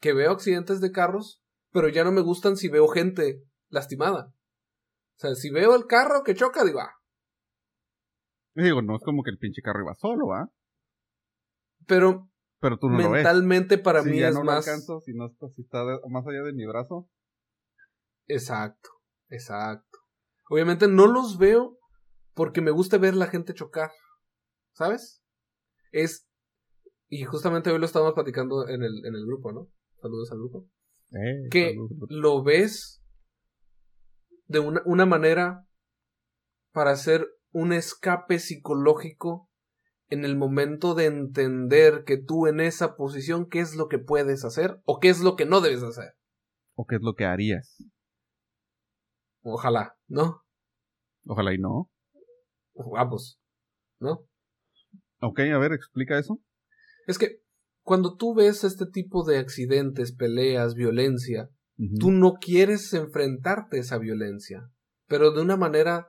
que 0.00 0.14
veo 0.14 0.30
accidentes 0.30 0.80
de 0.80 0.92
carros, 0.92 1.42
pero 1.72 1.90
ya 1.90 2.02
no 2.04 2.10
me 2.10 2.22
gustan 2.22 2.56
si 2.56 2.68
veo 2.70 2.88
gente 2.88 3.42
lastimada. 3.68 4.28
O 4.28 5.18
sea, 5.18 5.34
si 5.34 5.50
veo 5.50 5.74
el 5.76 5.84
carro 5.86 6.22
que 6.24 6.34
choca, 6.34 6.64
digo, 6.64 6.80
ah, 6.80 6.94
digo, 8.54 8.80
no 8.80 8.96
es 8.96 9.02
como 9.02 9.22
que 9.22 9.30
el 9.30 9.36
pinche 9.36 9.60
carro 9.60 9.82
iba 9.82 9.94
solo, 9.94 10.32
¿ah? 10.32 10.50
pero 11.86 12.30
Pero 12.58 12.78
tú 12.78 12.88
no 12.88 12.96
lo 12.98 13.10
ves. 13.10 13.22
mentalmente 13.24 13.76
para 13.76 14.02
Si 14.02 14.08
mí 14.08 14.20
ya 14.20 14.28
es 14.28 14.34
no 14.34 14.40
lo 14.40 14.46
más... 14.46 14.66
alcanzo, 14.66 15.00
si 15.02 15.12
no 15.12 15.26
está, 15.26 15.48
si 15.50 15.60
está 15.60 15.84
de- 15.84 16.00
más 16.08 16.26
allá 16.26 16.42
de 16.42 16.54
mi 16.54 16.64
brazo. 16.64 17.10
Exacto, 18.26 18.88
exacto. 19.28 19.98
Obviamente 20.48 20.88
no 20.88 21.06
los 21.06 21.36
veo 21.38 21.75
porque 22.36 22.60
me 22.60 22.70
gusta 22.70 22.98
ver 22.98 23.14
la 23.14 23.28
gente 23.28 23.54
chocar, 23.54 23.90
¿sabes? 24.74 25.24
Es... 25.90 26.28
Y 27.08 27.24
justamente 27.24 27.70
hoy 27.70 27.78
lo 27.78 27.86
estábamos 27.86 28.12
platicando 28.12 28.68
en 28.68 28.82
el, 28.82 29.06
en 29.06 29.14
el 29.14 29.24
grupo, 29.24 29.52
¿no? 29.52 29.70
Saludos 30.02 30.30
al 30.32 30.38
grupo. 30.38 30.68
Eh, 31.12 31.48
que 31.50 31.76
lo 32.10 32.42
ves 32.42 33.02
de 34.48 34.58
una, 34.58 34.82
una 34.84 35.06
manera 35.06 35.66
para 36.72 36.90
hacer 36.90 37.26
un 37.52 37.72
escape 37.72 38.38
psicológico 38.38 39.48
en 40.08 40.26
el 40.26 40.36
momento 40.36 40.94
de 40.94 41.06
entender 41.06 42.04
que 42.04 42.18
tú 42.18 42.48
en 42.48 42.60
esa 42.60 42.96
posición 42.96 43.48
qué 43.48 43.60
es 43.60 43.76
lo 43.76 43.88
que 43.88 43.98
puedes 43.98 44.44
hacer 44.44 44.82
o 44.84 45.00
qué 45.00 45.08
es 45.08 45.22
lo 45.22 45.36
que 45.36 45.46
no 45.46 45.62
debes 45.62 45.82
hacer. 45.82 46.12
¿O 46.74 46.84
qué 46.84 46.96
es 46.96 47.02
lo 47.02 47.14
que 47.14 47.24
harías? 47.24 47.82
Ojalá, 49.40 49.96
¿no? 50.06 50.42
Ojalá 51.24 51.54
y 51.54 51.58
no. 51.58 51.90
Vamos, 52.76 53.40
¿no? 54.00 54.26
Ok, 55.20 55.40
a 55.40 55.58
ver, 55.58 55.72
explica 55.72 56.18
eso. 56.18 56.40
Es 57.06 57.18
que 57.18 57.40
cuando 57.82 58.16
tú 58.16 58.34
ves 58.34 58.64
este 58.64 58.86
tipo 58.86 59.24
de 59.24 59.38
accidentes, 59.38 60.12
peleas, 60.12 60.74
violencia, 60.74 61.48
tú 62.00 62.10
no 62.10 62.34
quieres 62.34 62.92
enfrentarte 62.94 63.76
a 63.76 63.80
esa 63.80 63.98
violencia, 63.98 64.70
pero 65.06 65.30
de 65.30 65.42
una 65.42 65.56
manera, 65.56 66.08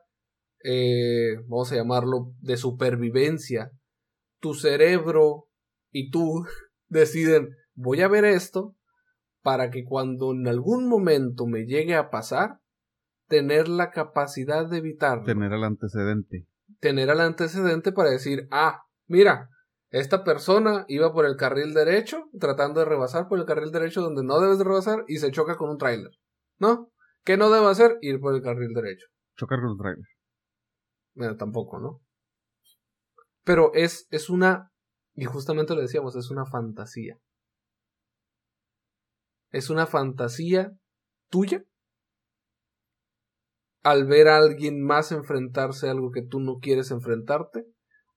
eh, 0.63 1.37
vamos 1.47 1.71
a 1.71 1.75
llamarlo, 1.75 2.33
de 2.41 2.57
supervivencia. 2.57 3.71
Tu 4.39 4.53
cerebro 4.53 5.49
y 5.91 6.09
tú 6.09 6.45
deciden, 6.87 7.49
voy 7.75 8.01
a 8.01 8.07
ver 8.07 8.25
esto 8.25 8.75
para 9.41 9.69
que 9.69 9.83
cuando 9.83 10.31
en 10.31 10.47
algún 10.47 10.89
momento 10.89 11.45
me 11.45 11.65
llegue 11.65 11.95
a 11.95 12.09
pasar, 12.09 12.59
tener 13.27 13.67
la 13.67 13.91
capacidad 13.91 14.67
de 14.67 14.77
evitarlo. 14.79 15.23
Tener 15.23 15.53
el 15.53 15.63
antecedente. 15.63 16.47
Tener 16.79 17.09
el 17.09 17.19
antecedente 17.19 17.91
para 17.91 18.09
decir, 18.09 18.47
ah, 18.51 18.83
mira, 19.07 19.49
esta 19.89 20.23
persona 20.23 20.85
iba 20.87 21.13
por 21.13 21.25
el 21.25 21.37
carril 21.37 21.73
derecho, 21.73 22.29
tratando 22.39 22.81
de 22.81 22.85
rebasar 22.85 23.27
por 23.27 23.39
el 23.39 23.45
carril 23.45 23.71
derecho 23.71 24.01
donde 24.01 24.23
no 24.23 24.39
debes 24.39 24.57
de 24.57 24.65
rebasar 24.65 25.05
y 25.07 25.17
se 25.17 25.31
choca 25.31 25.55
con 25.55 25.69
un 25.69 25.77
tráiler. 25.77 26.11
¿No? 26.59 26.91
¿Qué 27.23 27.37
no 27.37 27.49
debe 27.49 27.67
hacer? 27.67 27.97
Ir 28.01 28.19
por 28.19 28.33
el 28.33 28.41
carril 28.41 28.73
derecho. 28.73 29.05
Chocar 29.35 29.59
con 29.59 29.71
el 29.71 29.77
trailer. 29.77 30.05
Bueno, 31.13 31.35
tampoco, 31.35 31.79
¿no? 31.79 32.01
Pero 33.43 33.71
es, 33.73 34.07
es 34.11 34.29
una, 34.29 34.71
y 35.13 35.25
justamente 35.25 35.75
lo 35.75 35.81
decíamos, 35.81 36.15
es 36.15 36.31
una 36.31 36.45
fantasía. 36.45 37.19
Es 39.51 39.69
una 39.69 39.87
fantasía 39.87 40.71
tuya 41.29 41.63
al 43.83 44.05
ver 44.05 44.27
a 44.27 44.37
alguien 44.37 44.81
más 44.83 45.11
enfrentarse 45.11 45.87
a 45.87 45.91
algo 45.91 46.11
que 46.11 46.21
tú 46.21 46.39
no 46.39 46.57
quieres 46.59 46.91
enfrentarte, 46.91 47.65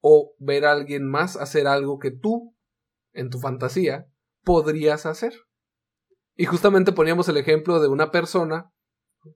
o 0.00 0.34
ver 0.38 0.64
a 0.64 0.72
alguien 0.72 1.06
más 1.08 1.36
hacer 1.36 1.66
algo 1.66 1.98
que 1.98 2.10
tú, 2.10 2.54
en 3.12 3.28
tu 3.30 3.38
fantasía, 3.38 4.06
podrías 4.44 5.04
hacer. 5.06 5.34
Y 6.36 6.46
justamente 6.46 6.92
poníamos 6.92 7.28
el 7.28 7.36
ejemplo 7.36 7.80
de 7.80 7.88
una 7.88 8.10
persona, 8.10 8.70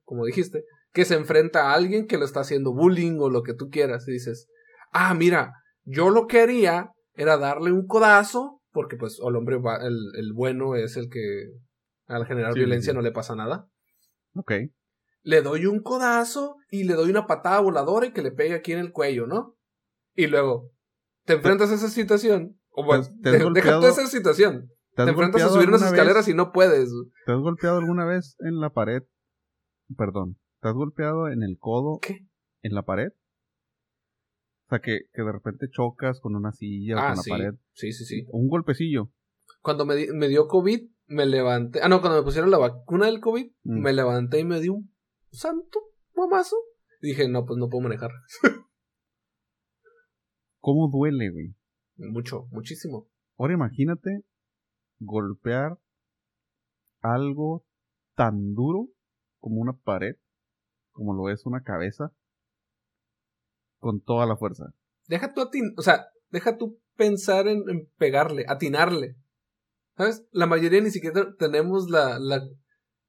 como 0.04 0.24
dijiste, 0.24 0.64
que 0.92 1.04
se 1.04 1.14
enfrenta 1.16 1.70
a 1.70 1.74
alguien 1.74 2.06
que 2.06 2.16
lo 2.18 2.24
está 2.24 2.40
haciendo 2.40 2.72
bullying 2.72 3.18
o 3.20 3.28
lo 3.28 3.42
que 3.42 3.52
tú 3.54 3.68
quieras, 3.68 4.08
y 4.08 4.12
dices, 4.12 4.48
ah, 4.92 5.12
mira, 5.14 5.52
yo 5.84 6.08
lo 6.10 6.26
que 6.26 6.40
haría 6.40 6.90
era 7.14 7.36
darle 7.36 7.70
un 7.72 7.86
codazo, 7.86 8.62
porque 8.72 8.96
pues 8.96 9.18
el 9.24 9.36
hombre, 9.36 9.58
va- 9.58 9.84
el, 9.84 9.98
el 10.16 10.32
bueno 10.32 10.74
es 10.76 10.96
el 10.96 11.08
que 11.10 11.48
al 12.06 12.26
generar 12.26 12.54
Sí, 12.54 12.60
violencia 12.60 12.92
sí. 12.92 12.96
no 12.96 13.02
le 13.02 13.12
pasa 13.12 13.34
nada. 13.36 13.68
Ok. 14.34 14.52
Le 15.24 15.42
doy 15.42 15.66
un 15.66 15.80
codazo 15.82 16.56
y 16.70 16.84
le 16.84 16.94
doy 16.94 17.10
una 17.10 17.26
patada 17.26 17.58
voladora 17.60 18.06
y 18.06 18.12
que 18.12 18.22
le 18.22 18.30
pegue 18.30 18.54
aquí 18.54 18.72
en 18.72 18.78
el 18.78 18.92
cuello, 18.92 19.26
¿no? 19.26 19.56
Y 20.14 20.26
luego, 20.28 20.70
te 21.24 21.32
enfrentas 21.32 21.70
a 21.70 21.74
esa 21.74 21.88
situación. 21.88 22.60
O 22.70 22.84
bueno, 22.84 23.04
¿Te- 23.22 23.30
has 23.30 23.32
deja 23.32 23.44
golpeado- 23.44 23.80
tú 23.80 23.86
esa 23.86 24.06
situación. 24.06 24.68
¿Te 24.94 25.02
has 25.02 25.06
Te 25.06 25.10
enfrentas 25.12 25.42
a 25.42 25.48
subir 25.48 25.68
unas 25.68 25.82
escaleras 25.82 26.26
vez- 26.26 26.28
y 26.28 26.36
no 26.36 26.52
puedes. 26.52 26.90
¿Te 27.26 27.32
has 27.32 27.38
golpeado 27.40 27.78
alguna 27.78 28.04
vez 28.04 28.36
en 28.40 28.60
la 28.60 28.70
pared? 28.70 29.02
Perdón. 29.96 30.38
¿Te 30.60 30.68
has 30.68 30.74
golpeado 30.74 31.28
en 31.28 31.42
el 31.42 31.56
codo 31.58 31.98
¿Qué? 32.00 32.26
en 32.62 32.74
la 32.74 32.82
pared? 32.82 33.08
O 34.66 34.68
sea, 34.70 34.78
que, 34.80 35.00
que 35.12 35.22
de 35.22 35.32
repente 35.32 35.66
chocas 35.70 36.20
con 36.20 36.36
una 36.36 36.52
silla 36.52 36.96
o 36.96 36.98
Ah, 36.98 37.14
con 37.14 37.16
la 37.16 37.22
pared. 37.38 37.54
Sí, 37.72 37.92
sí, 37.92 38.04
sí. 38.04 38.24
Un 38.30 38.48
golpecillo. 38.48 39.10
Cuando 39.60 39.84
me, 39.84 39.94
di- 39.94 40.08
me 40.12 40.28
dio 40.28 40.46
COVID, 40.48 40.80
me 41.06 41.26
levanté. 41.26 41.80
Ah, 41.82 41.88
no, 41.88 42.00
cuando 42.00 42.18
me 42.18 42.24
pusieron 42.24 42.50
la 42.50 42.58
vacuna 42.58 43.06
del 43.06 43.20
COVID, 43.20 43.46
Mm. 43.64 43.80
me 43.82 43.92
levanté 43.92 44.38
y 44.40 44.44
me 44.44 44.60
dio 44.60 44.74
un 44.74 44.93
santo 45.34 45.80
mamazo. 46.14 46.56
Y 47.02 47.08
dije, 47.08 47.28
no, 47.28 47.44
pues 47.44 47.58
no 47.58 47.68
puedo 47.68 47.82
manejar. 47.82 48.10
¿Cómo 50.60 50.88
duele, 50.90 51.30
güey? 51.30 51.54
Mucho, 51.96 52.46
muchísimo. 52.50 53.08
Ahora 53.36 53.54
imagínate 53.54 54.24
golpear 54.98 55.78
algo 57.00 57.64
tan 58.14 58.54
duro 58.54 58.88
como 59.38 59.60
una 59.60 59.74
pared, 59.74 60.16
como 60.92 61.12
lo 61.14 61.28
es 61.30 61.44
una 61.44 61.62
cabeza. 61.62 62.12
con 63.78 64.00
toda 64.00 64.24
la 64.24 64.36
fuerza. 64.36 64.72
Deja 65.08 65.34
tú 65.34 65.42
atin 65.42 65.74
o 65.76 65.82
sea, 65.82 66.06
deja 66.30 66.56
tú 66.56 66.80
pensar 66.96 67.48
en, 67.48 67.68
en 67.68 67.86
pegarle, 67.98 68.46
atinarle. 68.48 69.16
¿Sabes? 69.96 70.26
La 70.30 70.46
mayoría 70.46 70.80
ni 70.80 70.90
siquiera 70.90 71.34
tenemos 71.38 71.90
la, 71.90 72.18
la, 72.18 72.40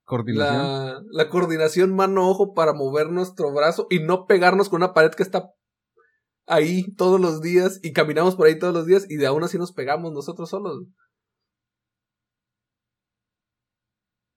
Coordinación. 0.06 0.58
la, 0.58 1.03
la 1.10 1.30
coordinación 1.30 1.95
mano-ojo 1.95 2.53
para 2.53 2.74
mover 2.74 3.10
nuestro 3.10 3.51
brazo 3.53 3.88
y 3.89 3.99
no 3.99 4.26
pegarnos 4.26 4.70
con 4.70 4.78
una 4.84 4.93
pared 4.93 5.12
que 5.12 5.24
está 5.24 5.51
ahí 6.47 6.93
todos 6.95 7.20
los 7.20 7.41
días 7.41 7.80
y 7.84 7.91
caminamos 7.93 8.36
por 8.36 8.47
ahí 8.47 8.58
todos 8.60 8.74
los 8.74 8.86
días 8.86 9.06
y 9.10 9.18
de 9.18 9.26
aún 9.28 9.43
así 9.43 9.58
nos 9.58 9.74
pegamos 9.74 10.14
nosotros 10.14 10.49
solos. 10.49 10.84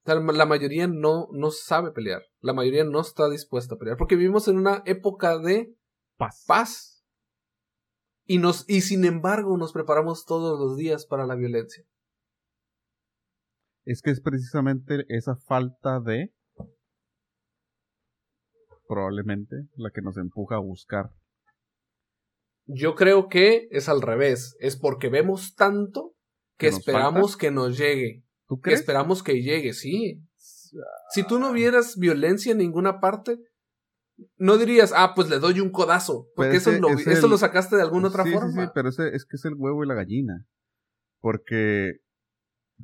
O 0.03 0.11
sea, 0.11 0.15
la 0.15 0.45
mayoría 0.45 0.87
no, 0.87 1.27
no 1.31 1.51
sabe 1.51 1.91
pelear. 1.91 2.23
La 2.39 2.53
mayoría 2.53 2.83
no 2.83 2.99
está 2.99 3.29
dispuesta 3.29 3.75
a 3.75 3.77
pelear. 3.77 3.97
Porque 3.97 4.15
vivimos 4.15 4.47
en 4.47 4.57
una 4.57 4.81
época 4.85 5.37
de 5.37 5.75
Paz. 6.17 6.43
paz. 6.47 7.05
Y, 8.25 8.37
nos, 8.37 8.65
y 8.67 8.81
sin 8.81 9.05
embargo 9.05 9.57
nos 9.57 9.71
preparamos 9.71 10.25
todos 10.25 10.59
los 10.59 10.77
días 10.77 11.05
para 11.05 11.25
la 11.25 11.35
violencia. 11.35 11.83
Es 13.85 14.01
que 14.01 14.11
es 14.11 14.21
precisamente 14.21 15.05
esa 15.09 15.35
falta 15.35 15.99
de 15.99 16.31
probablemente 18.87 19.55
la 19.75 19.91
que 19.91 20.01
nos 20.01 20.17
empuja 20.17 20.55
a 20.55 20.59
buscar. 20.59 21.09
Yo 22.65 22.95
creo 22.95 23.29
que 23.29 23.67
es 23.71 23.89
al 23.89 24.01
revés. 24.01 24.55
Es 24.59 24.75
porque 24.77 25.09
vemos 25.09 25.55
tanto 25.55 26.13
que 26.57 26.69
¿Que 26.69 26.75
esperamos 26.75 27.37
que 27.37 27.51
nos 27.51 27.77
llegue. 27.77 28.23
¿Tú 28.47 28.57
Que 28.57 28.61
crees? 28.61 28.79
esperamos 28.81 29.23
que 29.23 29.41
llegue, 29.41 29.73
sí. 29.73 30.21
Si 31.11 31.23
tú 31.25 31.39
no 31.39 31.51
vieras 31.53 31.97
violencia 31.97 32.51
en 32.51 32.59
ninguna 32.59 32.99
parte, 32.99 33.37
no 34.37 34.57
dirías, 34.57 34.91
ah, 34.95 35.13
pues 35.15 35.29
le 35.29 35.39
doy 35.39 35.59
un 35.61 35.71
codazo. 35.71 36.27
Porque 36.35 36.51
Pues 36.51 36.67
eso, 36.67 36.71
lo, 36.79 36.89
es 36.89 37.07
eso 37.07 37.25
el- 37.27 37.31
lo 37.31 37.37
sacaste 37.37 37.75
de 37.75 37.81
alguna 37.81 38.09
otra 38.09 38.23
sí, 38.23 38.33
forma. 38.33 38.51
Sí, 38.51 38.59
sí, 38.67 38.71
pero 38.73 38.89
ese, 38.89 39.15
es 39.15 39.25
que 39.25 39.37
es 39.37 39.45
el 39.45 39.53
huevo 39.55 39.83
y 39.83 39.87
la 39.87 39.95
gallina. 39.95 40.45
Porque, 41.21 41.93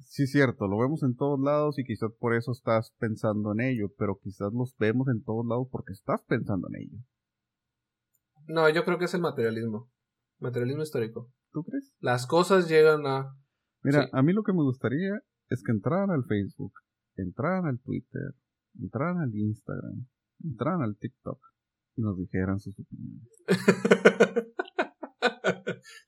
sí 0.03 0.27
cierto, 0.27 0.67
lo 0.67 0.77
vemos 0.77 1.03
en 1.03 1.15
todos 1.15 1.39
lados 1.39 1.79
y 1.79 1.83
quizás 1.83 2.11
por 2.19 2.33
eso 2.35 2.51
estás 2.51 2.93
pensando 2.99 3.51
en 3.53 3.61
ello, 3.61 3.87
pero 3.97 4.19
quizás 4.21 4.51
los 4.53 4.75
vemos 4.77 5.07
en 5.07 5.23
todos 5.23 5.45
lados 5.45 5.67
porque 5.71 5.93
estás 5.93 6.21
pensando 6.27 6.67
en 6.69 6.81
ello. 6.81 6.97
No, 8.47 8.69
yo 8.69 8.83
creo 8.85 8.97
que 8.99 9.05
es 9.05 9.13
el 9.13 9.21
materialismo. 9.21 9.89
Materialismo 10.39 10.83
histórico. 10.83 11.31
¿Tú 11.51 11.63
crees? 11.63 11.93
Las 11.99 12.27
cosas 12.27 12.67
llegan 12.69 13.07
a. 13.07 13.35
Mira, 13.81 14.03
Sí. 14.03 14.09
a 14.11 14.21
mí 14.21 14.33
lo 14.33 14.43
que 14.43 14.53
me 14.53 14.63
gustaría 14.63 15.19
es 15.49 15.63
que 15.63 15.71
entraran 15.71 16.11
al 16.11 16.25
Facebook, 16.25 16.73
entraran 17.15 17.65
al 17.65 17.79
Twitter, 17.79 18.35
entraran 18.79 19.19
al 19.19 19.33
Instagram, 19.33 20.07
entraran 20.43 20.81
al 20.81 20.97
TikTok 20.97 21.39
y 21.95 22.01
nos 22.01 22.17
dijeran 22.17 22.59
sus 22.59 22.77
opiniones. 22.79 23.29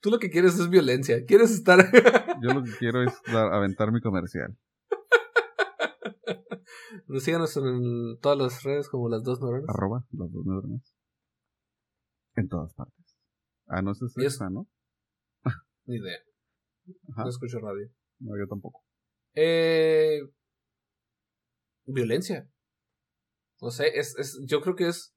Tú 0.00 0.10
lo 0.10 0.18
que 0.18 0.30
quieres 0.30 0.58
es 0.58 0.68
violencia. 0.70 1.24
Quieres 1.26 1.50
estar. 1.50 1.78
Yo 2.42 2.54
lo 2.54 2.62
que 2.64 2.70
quiero 2.78 3.02
es 3.02 3.12
dar- 3.32 3.52
aventar 3.52 3.92
mi 3.92 4.00
comercial. 4.00 4.56
Síganos 7.20 7.56
en 7.56 7.64
el- 7.66 8.18
todas 8.20 8.38
las 8.38 8.62
redes 8.62 8.88
como 8.88 9.08
las 9.08 9.22
dos 9.22 9.40
neuronas. 9.40 9.68
Arroba 9.68 10.04
las 10.12 10.30
dos 10.32 10.44
neuronas. 10.46 10.94
En 12.36 12.48
todas 12.48 12.72
partes. 12.74 13.16
Ah, 13.66 13.82
no, 13.82 13.92
es 13.92 14.00
Y 14.16 14.24
es- 14.24 14.34
esa, 14.34 14.50
¿no? 14.50 14.68
Ni 15.86 15.96
idea. 15.96 16.18
Ajá. 17.12 17.22
No 17.24 17.28
escucho 17.30 17.58
radio. 17.60 17.88
No, 18.20 18.36
yo 18.38 18.46
tampoco. 18.48 18.84
Eh, 19.34 20.20
violencia. 21.86 22.48
No 23.60 23.70
sé, 23.70 23.98
es, 23.98 24.16
es, 24.18 24.38
yo 24.46 24.60
creo 24.60 24.76
que 24.76 24.88
es. 24.88 25.14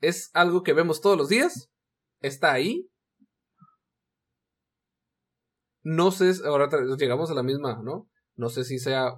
Es 0.00 0.30
algo 0.34 0.62
que 0.62 0.72
vemos 0.74 1.00
todos 1.00 1.16
los 1.16 1.28
días. 1.28 1.70
Está 2.20 2.52
ahí. 2.52 2.88
No 5.82 6.10
sé, 6.10 6.32
ahora 6.44 6.68
llegamos 6.98 7.30
a 7.30 7.34
la 7.34 7.42
misma, 7.42 7.80
¿no? 7.82 8.08
No 8.34 8.48
sé 8.48 8.64
si 8.64 8.78
sea 8.78 9.14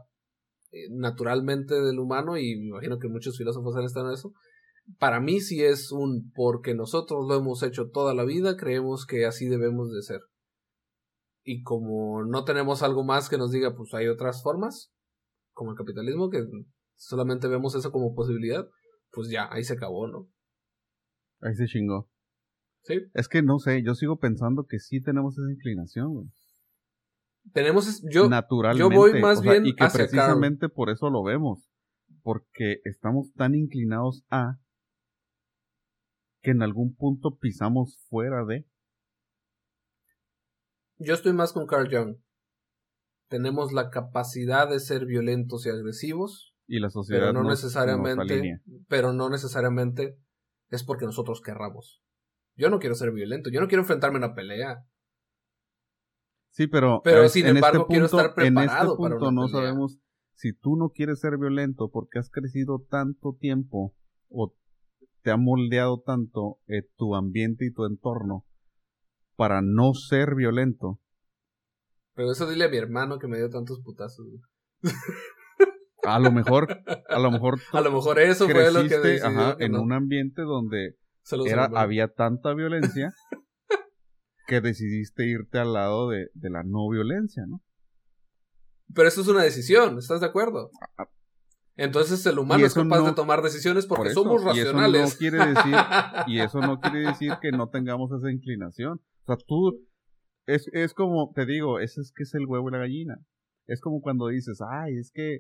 eh, 0.71 0.89
naturalmente 0.91 1.81
del 1.81 1.99
humano 1.99 2.37
y 2.37 2.57
me 2.57 2.67
imagino 2.69 2.99
que 2.99 3.09
muchos 3.09 3.39
filósofos 3.39 3.75
han 3.77 3.85
estado 3.85 4.09
en 4.09 4.15
eso. 4.15 4.33
Para 4.99 5.21
mí 5.21 5.41
sí 5.41 5.63
es 5.63 5.93
un 5.93 6.31
porque 6.35 6.75
nosotros 6.75 7.27
lo 7.27 7.37
hemos 7.37 7.63
hecho 7.63 7.91
toda 7.91 8.15
la 8.15 8.25
vida, 8.25 8.57
creemos 8.57 9.07
que 9.07 9.25
así 9.25 9.49
debemos 9.49 9.93
de 9.93 10.03
ser. 10.03 10.21
Y 11.43 11.63
como 11.63 12.23
no 12.25 12.45
tenemos 12.45 12.83
algo 12.83 13.05
más 13.05 13.31
que 13.31 13.39
nos 13.39 13.51
diga, 13.51 13.75
pues 13.75 13.95
hay 13.95 14.09
otras 14.09 14.43
formas, 14.43 14.93
como 15.53 15.71
el 15.71 15.77
capitalismo, 15.77 16.29
que 16.29 16.45
solamente 16.97 17.49
vemos 17.49 17.75
eso 17.75 17.91
como 17.91 18.15
posibilidad, 18.15 18.67
pues 19.11 19.31
ya, 19.31 19.49
ahí 19.51 19.65
se 19.65 19.75
acabó, 19.75 20.07
¿no? 20.07 20.29
Ahí 21.41 21.55
se 21.55 21.67
chingó. 21.67 22.11
Sí. 22.83 23.01
Es 23.15 23.29
que 23.29 23.43
no 23.43 23.59
sé, 23.59 23.83
yo 23.83 23.95
sigo 23.95 24.19
pensando 24.19 24.65
que 24.65 24.79
sí 24.79 25.01
tenemos 25.03 25.37
esa 25.39 25.51
inclinación, 25.53 26.15
güey. 26.15 26.27
Tenemos, 27.53 28.03
yo, 28.11 28.29
Naturalmente. 28.29 28.95
yo 28.95 29.01
voy 29.01 29.21
más 29.21 29.39
o 29.39 29.43
sea, 29.43 29.53
bien 29.53 29.67
y 29.67 29.75
que 29.75 29.85
hacia 29.85 29.99
precisamente 30.01 30.69
por 30.69 30.91
eso 30.91 31.11
lo 31.11 31.23
vemos. 31.23 31.69
Porque 32.23 32.81
estamos 32.85 33.33
tan 33.35 33.55
inclinados 33.55 34.25
a 34.31 34.59
que 36.43 36.51
en 36.51 36.63
algún 36.63 36.95
punto 36.95 37.37
pisamos 37.37 37.99
fuera 38.09 38.45
de. 38.45 38.67
yo 40.99 41.15
estoy 41.15 41.33
más 41.33 41.53
con 41.53 41.67
Carl 41.67 41.89
Jung. 41.91 42.17
Tenemos 43.29 43.73
la 43.73 43.91
capacidad 43.91 44.69
de 44.69 44.81
ser 44.81 45.05
violentos 45.05 45.67
y 45.67 45.71
agresivos, 45.71 46.55
Y 46.67 46.81
la 46.81 46.91
sociedad 46.91 47.21
pero 47.21 47.33
no 47.33 47.43
nos- 47.43 47.63
necesariamente, 47.63 48.61
pero 48.89 49.13
no 49.13 49.29
necesariamente 49.31 50.19
es 50.71 50.85
porque 50.85 51.05
nosotros 51.05 51.41
querramos. 51.41 52.03
Yo 52.59 52.69
no 52.69 52.79
quiero 52.81 52.95
ser 52.95 53.13
violento, 53.13 53.49
yo 53.51 53.61
no 53.61 53.69
quiero 53.69 53.83
enfrentarme 53.83 54.17
a 54.17 54.27
una 54.27 54.35
pelea. 54.35 54.85
Sí, 56.51 56.67
pero, 56.67 57.01
Pero, 57.05 57.23
es- 57.23 57.33
sin 57.33 57.47
en 57.47 57.57
embargo, 57.57 57.83
este 57.83 57.93
quiero 57.93 58.09
punto- 58.09 58.21
estar 58.27 58.45
En 58.47 58.55
preparado 58.55 58.93
este 58.93 59.03
para 59.03 59.15
punto 59.15 59.29
una 59.29 59.41
no 59.43 59.47
pelea. 59.47 59.61
sabemos 59.63 59.99
si 60.35 60.53
tú 60.53 60.77
no 60.77 60.91
quieres 60.91 61.21
ser 61.21 61.39
violento 61.39 61.89
porque 61.91 62.19
has 62.19 62.31
crecido 62.31 62.85
tanto 62.91 63.37
tiempo 63.41 63.95
o 64.29 64.55
te 65.23 65.31
ha 65.31 65.37
moldeado 65.37 66.01
tanto 66.05 66.59
eh, 66.67 66.83
tu 66.97 67.15
ambiente 67.15 67.65
y 67.67 67.73
tu 67.73 67.85
entorno 67.87 68.45
para 69.37 69.63
no 69.63 69.95
ser 69.95 70.35
violento. 70.35 71.01
Pero 72.15 72.33
eso 72.33 72.49
dile 72.51 72.65
a 72.65 72.69
mi 72.69 72.77
hermano 72.77 73.19
que 73.21 73.29
me 73.29 73.37
dio 73.39 73.49
tantos 73.51 73.81
putazos. 73.81 74.27
A 76.05 76.19
lo 76.19 76.33
mejor, 76.33 76.67
a 77.09 77.19
lo 77.21 77.31
mejor 77.31 77.59
A 77.73 77.81
lo 77.81 77.93
mejor 77.93 78.19
eso 78.19 78.49
fue 78.49 78.73
lo 78.73 78.83
que 78.89 78.99
decidió 78.99 79.27
ajá, 79.27 79.57
en 79.61 79.75
un 79.77 79.93
ambiente 79.93 80.43
donde 80.43 80.97
era, 81.47 81.65
había 81.75 82.09
tanta 82.09 82.55
violencia 82.55 83.13
que 84.47 84.61
decidiste 84.61 85.27
irte 85.27 85.59
al 85.59 85.73
lado 85.75 86.09
de, 86.09 86.29
de 86.35 86.51
la 86.51 86.63
no 86.63 86.89
violencia, 86.89 87.45
¿no? 87.47 87.61
Pero 88.95 89.09
eso 89.09 89.21
es 89.21 89.29
una 89.29 89.43
decisión, 89.43 89.99
¿estás 89.99 90.21
de 90.21 90.27
acuerdo? 90.27 90.71
Entonces 91.77 92.25
el 92.27 92.39
humano 92.39 92.65
es 92.67 92.75
capaz 92.75 92.99
no- 92.99 93.05
de 93.07 93.13
tomar 93.13 93.43
decisiones 93.43 93.87
porque 93.87 94.05
Por 94.05 94.07
eso, 94.11 94.23
somos 94.25 94.57
y 94.57 94.61
eso 94.61 94.73
racionales. 94.73 95.13
no 95.13 95.19
quiere 95.19 95.39
decir 95.47 95.75
Y 96.27 96.41
eso 96.41 96.61
no 96.61 96.81
quiere 96.81 97.01
decir 97.01 97.35
que 97.41 97.53
no 97.53 97.69
tengamos 97.69 98.11
esa 98.13 98.31
inclinación. 98.33 99.01
O 99.23 99.27
sea, 99.27 99.37
tú, 99.47 99.87
es, 100.47 100.69
es 100.73 100.95
como, 100.95 101.31
te 101.35 101.45
digo, 101.47 101.79
ese 101.79 102.01
es 102.01 102.13
que 102.17 102.23
es 102.25 102.35
el 102.35 102.47
huevo 102.47 102.69
y 102.69 102.73
la 102.73 102.79
gallina. 102.79 103.19
Es 103.67 103.81
como 103.81 104.01
cuando 104.01 104.29
dices, 104.29 104.59
ay, 104.67 104.97
es 104.97 105.13
que 105.13 105.35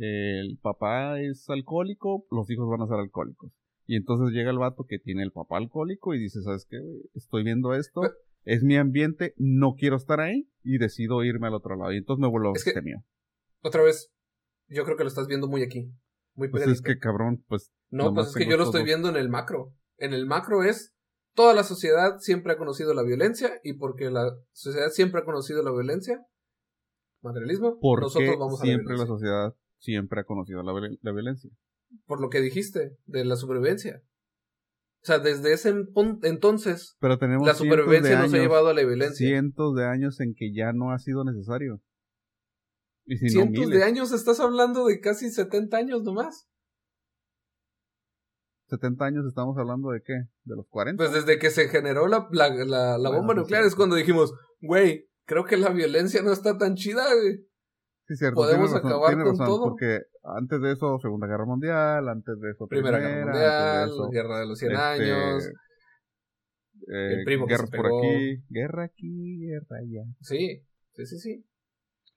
eh, 0.00 0.40
el 0.40 0.58
papá 0.60 1.20
es 1.20 1.48
alcohólico, 1.48 2.26
los 2.32 2.50
hijos 2.50 2.68
van 2.68 2.82
a 2.82 2.86
ser 2.88 2.98
alcohólicos. 2.98 3.52
Y 3.88 3.96
entonces 3.96 4.34
llega 4.34 4.50
el 4.50 4.58
vato 4.58 4.84
que 4.84 4.98
tiene 4.98 5.22
el 5.22 5.32
papá 5.32 5.56
alcohólico 5.56 6.14
y 6.14 6.18
dice, 6.20 6.42
¿sabes 6.42 6.66
qué? 6.68 6.78
güey? 6.78 7.00
Estoy 7.14 7.42
viendo 7.42 7.72
esto, 7.72 8.02
es 8.44 8.62
mi 8.62 8.76
ambiente, 8.76 9.32
no 9.38 9.76
quiero 9.78 9.96
estar 9.96 10.20
ahí 10.20 10.46
y 10.62 10.76
decido 10.76 11.24
irme 11.24 11.46
al 11.46 11.54
otro 11.54 11.74
lado. 11.74 11.90
Y 11.92 11.96
entonces 11.96 12.20
me 12.20 12.28
vuelvo 12.28 12.52
Es 12.54 12.64
que- 12.64 12.70
abstemio. 12.70 13.02
Otra 13.62 13.82
vez, 13.82 14.12
yo 14.68 14.84
creo 14.84 14.98
que 14.98 15.04
lo 15.04 15.08
estás 15.08 15.26
viendo 15.26 15.48
muy 15.48 15.62
aquí. 15.62 15.90
Muy 16.34 16.50
Pues 16.50 16.66
es 16.66 16.82
que 16.82 16.98
cabrón, 16.98 17.42
pues 17.48 17.72
No, 17.88 18.12
pues 18.12 18.28
es 18.28 18.34
que 18.34 18.46
yo 18.46 18.58
lo 18.58 18.64
estoy 18.64 18.84
viendo 18.84 19.08
en 19.08 19.16
el 19.16 19.30
macro. 19.30 19.72
En 19.96 20.12
el 20.12 20.26
macro 20.26 20.62
es 20.62 20.94
toda 21.34 21.54
la 21.54 21.64
sociedad 21.64 22.18
siempre 22.18 22.52
ha 22.52 22.58
conocido 22.58 22.92
la 22.92 23.02
violencia 23.02 23.58
y 23.64 23.72
porque 23.72 24.10
la 24.10 24.30
sociedad 24.52 24.90
siempre 24.90 25.22
ha 25.22 25.24
conocido 25.24 25.62
la 25.62 25.72
violencia, 25.72 26.26
materialismo, 27.22 27.80
¿por 27.80 28.02
nosotros 28.02 28.36
vamos 28.38 28.60
a 28.60 28.64
siempre 28.64 28.94
la 28.96 29.00
la 29.00 29.06
sociedad 29.06 29.54
siempre 29.78 30.20
ha 30.20 30.24
conocido 30.24 30.62
la, 30.62 30.72
la 31.00 31.12
violencia? 31.12 31.50
Por 32.06 32.20
lo 32.20 32.28
que 32.28 32.40
dijiste 32.40 32.96
de 33.06 33.24
la 33.24 33.36
supervivencia. 33.36 34.02
O 35.02 35.06
sea, 35.06 35.20
desde 35.20 35.52
ese 35.52 35.72
entonces 36.22 36.96
Pero 37.00 37.18
tenemos 37.18 37.46
la 37.46 37.54
supervivencia 37.54 38.20
nos 38.20 38.34
ha 38.34 38.38
llevado 38.38 38.68
a 38.68 38.74
la 38.74 38.84
violencia. 38.84 39.26
cientos 39.26 39.74
de 39.76 39.84
años 39.86 40.20
en 40.20 40.34
que 40.34 40.52
ya 40.52 40.72
no 40.72 40.90
ha 40.92 40.98
sido 40.98 41.24
necesario. 41.24 41.80
Y 43.06 43.16
si 43.16 43.26
no, 43.26 43.30
Cientos 43.30 43.70
de 43.70 43.84
años, 43.84 44.12
estás 44.12 44.40
hablando 44.40 44.86
de 44.86 45.00
casi 45.00 45.30
70 45.30 45.76
años 45.76 46.02
nomás. 46.02 46.46
70 48.68 49.04
años 49.04 49.24
estamos 49.26 49.56
hablando 49.56 49.90
de 49.90 50.02
qué? 50.02 50.12
¿De 50.44 50.56
los 50.56 50.66
40? 50.68 51.02
Pues 51.02 51.14
desde 51.14 51.38
que 51.38 51.50
se 51.50 51.68
generó 51.68 52.06
la, 52.06 52.28
la, 52.32 52.50
la, 52.50 52.98
la 52.98 53.08
Bueno, 53.08 53.18
bomba 53.18 53.34
sí, 53.34 53.40
nuclear 53.40 53.64
es 53.64 53.74
cuando 53.74 53.96
dijimos, 53.96 54.34
güey, 54.60 55.08
creo 55.24 55.44
que 55.44 55.56
la 55.56 55.70
violencia 55.70 56.20
no 56.22 56.32
está 56.32 56.58
tan 56.58 56.74
chida, 56.74 57.14
güey. 57.14 57.47
Sí, 58.08 58.16
cierto. 58.16 58.36
Podemos 58.36 58.72
razón, 58.72 58.86
acabar 58.90 59.12
con 59.14 59.26
razón, 59.26 59.46
todo. 59.46 59.62
Porque 59.64 60.00
antes 60.24 60.60
de 60.62 60.72
eso, 60.72 60.98
Segunda 60.98 61.26
Guerra 61.26 61.44
Mundial, 61.44 62.08
antes 62.08 62.40
de 62.40 62.50
eso, 62.50 62.66
Primera 62.66 62.98
Guerra 62.98 63.24
Mundial, 63.32 63.88
eso, 63.90 64.08
Guerra 64.08 64.40
de 64.40 64.46
los 64.46 64.58
100 64.58 64.72
este, 64.72 64.82
años. 64.82 65.44
eh, 66.88 67.14
el 67.18 67.24
primo 67.24 67.46
que 67.46 67.56
se 67.56 67.66
por 67.66 67.70
pegó. 67.70 67.98
aquí, 67.98 68.42
guerra 68.48 68.84
aquí, 68.84 69.38
guerra 69.46 69.76
allá. 69.78 70.04
Sí, 70.22 70.62
sí, 70.94 71.06
sí, 71.06 71.18
sí. 71.18 71.44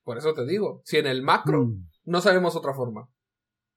Por 0.03 0.17
eso 0.17 0.33
te 0.33 0.45
digo, 0.45 0.81
si 0.85 0.97
en 0.97 1.07
el 1.07 1.21
macro 1.23 1.65
Mm. 1.65 1.87
no 2.05 2.21
sabemos 2.21 2.55
otra 2.55 2.73
forma, 2.73 3.09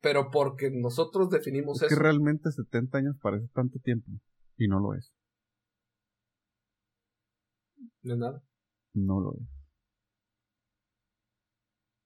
pero 0.01 0.31
porque 0.31 0.71
nosotros 0.71 1.31
definimos 1.31 1.83
Es 1.83 1.89
que 1.89 1.97
realmente 1.97 2.53
70 2.53 2.97
años 2.99 3.17
parece 3.21 3.49
tanto 3.53 3.79
tiempo. 3.81 4.09
Y 4.57 4.69
no 4.69 4.79
lo 4.79 4.95
es. 4.95 5.13
No 8.03 8.13
es 8.15 8.19
nada. 8.21 8.43
No 8.93 9.21
lo 9.21 9.35
es. 9.35 9.54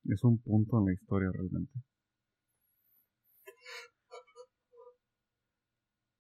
Es 0.09 0.25
un 0.25 0.41
punto 0.41 0.79
en 0.79 0.87
la 0.87 0.93
historia 0.95 1.31
realmente. 1.33 1.73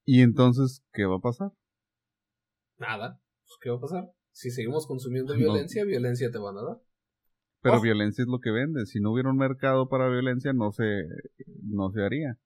¿Y 0.05 0.23
entonces 0.23 0.83
qué 0.93 1.05
va 1.05 1.17
a 1.17 1.21
pasar? 1.21 1.51
Nada. 2.79 3.21
Pues, 3.45 3.59
¿Qué 3.61 3.71
va 3.71 3.77
a 3.77 3.81
pasar? 3.81 4.11
Si 4.33 4.51
seguimos 4.51 4.87
consumiendo 4.87 5.33
No. 5.35 5.39
violencia, 5.39 5.85
violencia 5.85 6.31
te 6.31 6.39
van 6.39 6.57
a 6.57 6.63
dar. 6.63 6.81
Pero 7.61 7.75
Ojo. 7.75 7.83
violencia 7.83 8.23
es 8.23 8.29
lo 8.29 8.39
que 8.39 8.51
vende. 8.51 8.87
Si 8.87 9.01
no 9.01 9.13
hubiera 9.13 9.31
un 9.31 9.37
mercado 9.37 9.89
para 9.89 10.09
violencia, 10.09 10.53
no 10.53 10.71
se, 10.71 10.85
no 11.65 11.91
se 11.91 12.03
haría. 12.03 12.39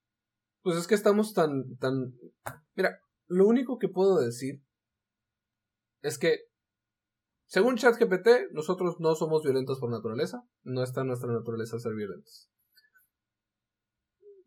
Pues 0.63 0.77
es 0.77 0.87
que 0.87 0.95
estamos 0.95 1.35
tan, 1.35 1.77
tan... 1.77 2.15
Mira, 2.75 2.99
lo 3.27 3.47
único 3.47 3.79
que 3.79 3.89
puedo 3.89 4.19
decir 4.21 4.63
es 6.03 6.19
que, 6.19 6.39
según 7.53 7.77
ChatGPT, 7.77 8.51
nosotros 8.53 8.97
no 8.99 9.15
somos 9.15 9.43
violentos 9.43 9.79
por 9.79 9.91
naturaleza. 9.91 10.43
No 10.63 10.83
está 10.83 11.03
en 11.03 11.09
nuestra 11.09 11.31
naturaleza 11.31 11.79
ser 11.79 11.93
violentos. 11.93 12.49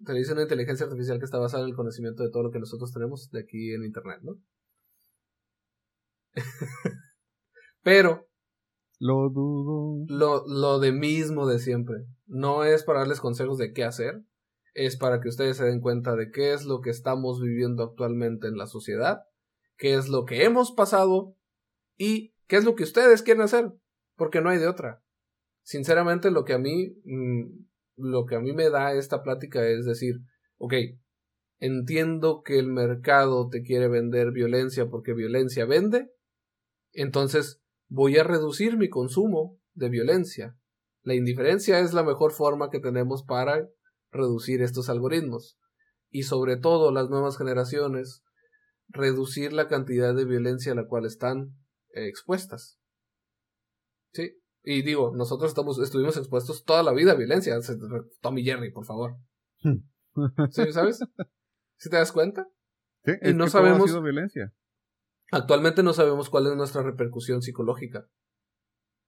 Te 0.03 0.13
dice 0.13 0.33
una 0.33 0.41
inteligencia 0.41 0.87
artificial 0.87 1.19
que 1.19 1.25
está 1.25 1.37
basada 1.37 1.61
en 1.61 1.69
el 1.69 1.75
conocimiento 1.75 2.23
de 2.23 2.31
todo 2.31 2.41
lo 2.41 2.49
que 2.49 2.57
nosotros 2.57 2.91
tenemos 2.91 3.29
de 3.29 3.41
aquí 3.41 3.75
en 3.75 3.83
Internet, 3.83 4.21
¿no? 4.23 4.41
Pero 7.83 8.27
Lo 8.97 9.29
dudo. 9.29 10.03
lo, 10.09 10.43
lo 10.47 10.79
de 10.79 10.91
mismo 10.91 11.45
de 11.45 11.59
siempre. 11.59 12.07
No 12.25 12.63
es 12.63 12.83
para 12.83 13.01
darles 13.01 13.21
consejos 13.21 13.59
de 13.59 13.71
qué 13.71 13.83
hacer, 13.83 14.23
es 14.73 14.97
para 14.97 15.21
que 15.21 15.29
ustedes 15.29 15.57
se 15.57 15.65
den 15.65 15.79
cuenta 15.79 16.15
de 16.15 16.31
qué 16.31 16.53
es 16.53 16.65
lo 16.65 16.81
que 16.81 16.89
estamos 16.89 17.39
viviendo 17.39 17.83
actualmente 17.83 18.47
en 18.47 18.57
la 18.57 18.65
sociedad, 18.65 19.19
qué 19.77 19.93
es 19.93 20.09
lo 20.09 20.25
que 20.25 20.43
hemos 20.43 20.71
pasado 20.71 21.37
y 21.99 22.34
qué 22.47 22.57
es 22.57 22.63
lo 22.63 22.75
que 22.75 22.83
ustedes 22.83 23.21
quieren 23.21 23.43
hacer, 23.43 23.71
porque 24.15 24.41
no 24.41 24.49
hay 24.49 24.57
de 24.57 24.67
otra. 24.67 25.03
Sinceramente, 25.63 26.31
lo 26.31 26.45
que 26.45 26.53
a 26.53 26.59
mí, 26.59 26.95
mm, 27.03 27.65
lo 27.97 28.25
que 28.25 28.35
a 28.35 28.39
mí 28.39 28.53
me 28.53 28.69
da 28.69 28.93
esta 28.93 29.23
plática 29.23 29.67
es 29.67 29.85
decir, 29.85 30.21
ok, 30.57 30.73
entiendo 31.59 32.41
que 32.43 32.59
el 32.59 32.67
mercado 32.67 33.49
te 33.49 33.63
quiere 33.63 33.87
vender 33.87 34.31
violencia 34.31 34.87
porque 34.87 35.13
violencia 35.13 35.65
vende, 35.65 36.11
entonces 36.91 37.61
voy 37.87 38.17
a 38.17 38.23
reducir 38.23 38.77
mi 38.77 38.89
consumo 38.89 39.59
de 39.73 39.89
violencia. 39.89 40.57
La 41.01 41.13
indiferencia 41.13 41.79
es 41.79 41.93
la 41.93 42.03
mejor 42.03 42.31
forma 42.31 42.69
que 42.69 42.79
tenemos 42.79 43.23
para 43.23 43.69
reducir 44.11 44.61
estos 44.61 44.89
algoritmos. 44.89 45.59
Y 46.09 46.23
sobre 46.23 46.57
todo 46.57 46.91
las 46.91 47.09
nuevas 47.09 47.37
generaciones, 47.37 48.23
reducir 48.87 49.53
la 49.53 49.67
cantidad 49.67 50.15
de 50.15 50.25
violencia 50.25 50.71
a 50.71 50.75
la 50.75 50.87
cual 50.87 51.05
están 51.05 51.55
expuestas. 51.95 52.77
Sí. 54.13 54.31
Y 54.63 54.81
digo, 54.81 55.13
nosotros 55.15 55.51
estamos, 55.51 55.77
estuvimos 55.79 56.17
expuestos 56.17 56.63
toda 56.63 56.83
la 56.83 56.91
vida 56.93 57.11
a 57.11 57.15
violencia. 57.15 57.57
Tommy 58.21 58.43
Jerry, 58.43 58.71
por 58.71 58.85
favor. 58.85 59.17
¿Sí, 60.51 60.71
¿Sabes? 60.71 60.99
¿Sí 61.77 61.89
te 61.89 61.97
das 61.97 62.11
cuenta? 62.11 62.47
Sí, 63.03 63.11
Y 63.21 63.29
es 63.29 63.35
no 63.35 63.45
que 63.45 63.51
todo 63.51 63.61
ha 63.61 63.65
sabemos- 63.65 63.89
sido 63.89 64.01
violencia. 64.01 64.53
Actualmente 65.31 65.83
no 65.83 65.93
sabemos 65.93 66.29
cuál 66.29 66.47
es 66.47 66.55
nuestra 66.55 66.81
repercusión 66.83 67.41
psicológica. 67.41 68.07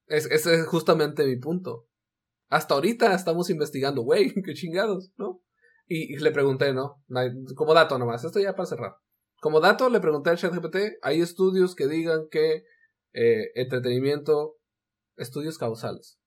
Es, 0.07 0.25
ese 0.31 0.55
es 0.55 0.67
justamente 0.67 1.25
mi 1.25 1.37
punto. 1.37 1.87
Hasta 2.49 2.73
ahorita 2.75 3.13
estamos 3.13 3.49
investigando, 3.49 4.01
güey, 4.03 4.33
qué 4.45 4.53
chingados, 4.53 5.11
¿no? 5.17 5.41
Y, 5.87 6.13
y 6.13 6.17
le 6.17 6.31
pregunté, 6.31 6.73
¿no? 6.73 7.03
Como 7.55 7.73
dato 7.73 7.97
nomás, 7.97 8.23
esto 8.23 8.39
ya 8.39 8.53
para 8.55 8.65
cerrar. 8.67 8.95
Como 9.39 9.59
dato 9.59 9.89
le 9.89 9.99
pregunté 9.99 10.29
al 10.31 10.37
ChatGPT, 10.37 10.75
hay 11.01 11.21
estudios 11.21 11.75
que 11.75 11.87
digan 11.87 12.27
que 12.29 12.63
eh, 13.13 13.51
entretenimiento, 13.55 14.57
estudios 15.15 15.57
causales, 15.57 16.19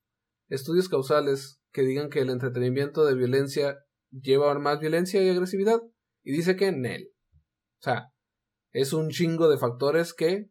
estudios 0.49 0.89
causales 0.89 1.61
que 1.73 1.83
digan 1.83 2.11
que 2.11 2.21
el 2.21 2.31
entretenimiento 2.31 3.05
de 3.05 3.15
violencia 3.15 3.79
lleva 4.11 4.59
más 4.59 4.81
violencia 4.81 5.23
y 5.23 5.29
agresividad. 5.29 5.81
Y 6.23 6.33
dice 6.33 6.57
que 6.57 6.67
en 6.67 6.85
él. 6.85 7.13
O 7.81 7.83
sea, 7.83 8.13
es 8.73 8.93
un 8.93 9.11
chingo 9.11 9.49
de 9.49 9.59
factores 9.59 10.13
que 10.13 10.51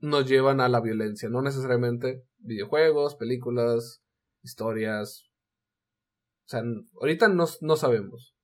nos 0.00 0.28
llevan 0.28 0.60
a 0.60 0.68
la 0.68 0.80
violencia, 0.80 1.28
no 1.28 1.40
necesariamente 1.40 2.24
videojuegos, 2.38 3.16
películas, 3.16 4.02
historias. 4.42 5.30
O 6.46 6.48
sea, 6.48 6.62
ahorita 7.00 7.28
no, 7.28 7.44
no 7.62 7.76
sabemos. 7.76 8.34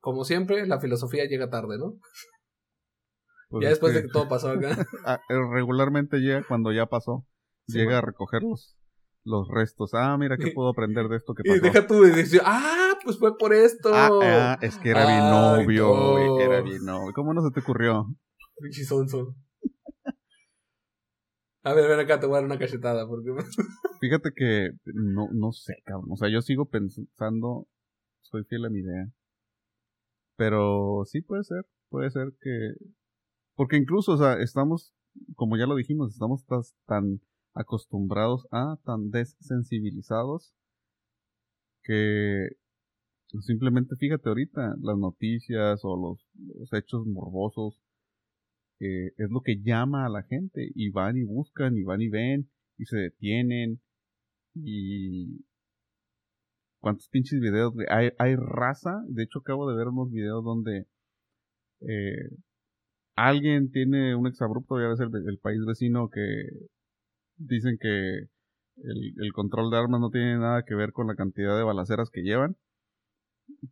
Como 0.00 0.24
siempre, 0.24 0.66
la 0.66 0.80
filosofía 0.80 1.24
llega 1.24 1.50
tarde, 1.50 1.78
¿no? 1.78 1.98
Pues 3.48 3.62
ya 3.62 3.68
es 3.68 3.74
después 3.74 3.92
que, 3.92 3.98
de 4.00 4.06
que 4.06 4.12
todo 4.12 4.28
pasó 4.28 4.50
acá. 4.50 4.76
ah, 5.06 5.20
eh, 5.28 5.34
regularmente 5.52 6.18
llega 6.18 6.42
cuando 6.46 6.72
ya 6.72 6.86
pasó. 6.86 7.26
Sí, 7.66 7.78
llega 7.78 7.98
a 7.98 8.00
recoger 8.00 8.42
los, 8.42 8.76
los 9.24 9.48
restos. 9.48 9.92
Ah, 9.94 10.16
mira 10.18 10.36
qué 10.36 10.48
Y- 10.48 10.50
puedo 10.54 10.68
aprender 10.68 11.08
de 11.08 11.16
esto 11.16 11.34
que 11.34 11.42
y 11.46 11.50
pasó. 11.50 11.62
deja 11.62 11.86
tú 11.86 12.04
y 12.04 12.10
dices, 12.10 12.40
ah, 12.44 12.98
pues 13.02 13.18
fue 13.18 13.36
por 13.38 13.54
esto. 13.54 13.90
Ah, 13.92 14.08
ah, 14.22 14.58
es 14.60 14.76
que 14.78 14.90
era 14.90 15.06
mi 15.06 15.30
novio, 15.30 16.12
güey. 16.12 16.42
Era 16.44 16.62
mi 16.62 16.78
novio. 16.78 17.12
¿Cómo 17.14 17.32
no 17.34 17.42
se 17.42 17.50
te 17.52 17.60
ocurrió? 17.60 18.06
Pinche 18.60 18.84
sonso. 18.84 19.34
A 21.64 21.74
ver, 21.74 21.88
ven 21.88 22.00
acá, 22.00 22.18
te 22.18 22.26
voy 22.26 22.36
a 22.36 22.38
dar 22.38 22.46
una 22.46 22.58
cachetada. 22.58 23.06
Porque... 23.06 23.30
Fíjate 24.00 24.30
que 24.34 24.70
no, 24.86 25.28
no 25.32 25.52
sé, 25.52 25.74
cabrón. 25.84 26.08
O 26.12 26.16
sea, 26.16 26.28
yo 26.30 26.40
sigo 26.40 26.66
pensando, 26.66 27.66
soy 28.22 28.44
fiel 28.44 28.64
a 28.64 28.70
mi 28.70 28.80
idea. 28.80 29.08
Pero 30.36 31.02
sí 31.04 31.20
puede 31.20 31.44
ser, 31.44 31.66
puede 31.90 32.10
ser 32.10 32.32
que... 32.40 32.72
Porque 33.58 33.76
incluso, 33.76 34.12
o 34.12 34.16
sea, 34.16 34.34
estamos, 34.34 34.94
como 35.34 35.56
ya 35.56 35.66
lo 35.66 35.74
dijimos, 35.74 36.12
estamos 36.12 36.46
tan 36.86 37.20
acostumbrados 37.54 38.46
a, 38.52 38.78
tan 38.84 39.10
desensibilizados, 39.10 40.54
que 41.82 42.50
simplemente 43.40 43.96
fíjate 43.96 44.28
ahorita, 44.28 44.76
las 44.80 44.96
noticias 44.96 45.80
o 45.82 45.96
los, 45.96 46.72
hechos 46.72 47.04
morbosos, 47.08 47.82
eh, 48.78 49.12
es 49.16 49.28
lo 49.28 49.40
que 49.40 49.60
llama 49.60 50.06
a 50.06 50.08
la 50.08 50.22
gente 50.22 50.70
y 50.72 50.90
van 50.90 51.16
y 51.16 51.24
buscan 51.24 51.76
y 51.76 51.82
van 51.82 52.00
y 52.00 52.08
ven 52.08 52.48
y 52.76 52.84
se 52.84 52.96
detienen 52.96 53.80
y 54.54 55.44
cuántos 56.78 57.08
pinches 57.08 57.40
videos 57.40 57.74
hay, 57.90 58.10
hay 58.18 58.36
raza 58.36 59.02
de 59.08 59.24
hecho 59.24 59.40
acabo 59.40 59.68
de 59.68 59.76
ver 59.76 59.88
unos 59.88 60.12
videos 60.12 60.44
donde 60.44 60.86
eh, 61.80 62.30
alguien 63.26 63.70
tiene 63.70 64.14
un 64.14 64.26
exabrupto 64.26 64.80
ya 64.80 64.88
ves 64.88 65.00
el, 65.00 65.10
el 65.28 65.38
país 65.38 65.60
vecino 65.66 66.08
que 66.10 66.20
dicen 67.36 67.78
que 67.80 68.18
el, 68.76 69.14
el 69.18 69.32
control 69.32 69.70
de 69.70 69.78
armas 69.78 70.00
no 70.00 70.10
tiene 70.10 70.38
nada 70.38 70.64
que 70.64 70.74
ver 70.74 70.92
con 70.92 71.06
la 71.06 71.14
cantidad 71.16 71.56
de 71.56 71.64
balaceras 71.64 72.10
que 72.10 72.22
llevan 72.22 72.56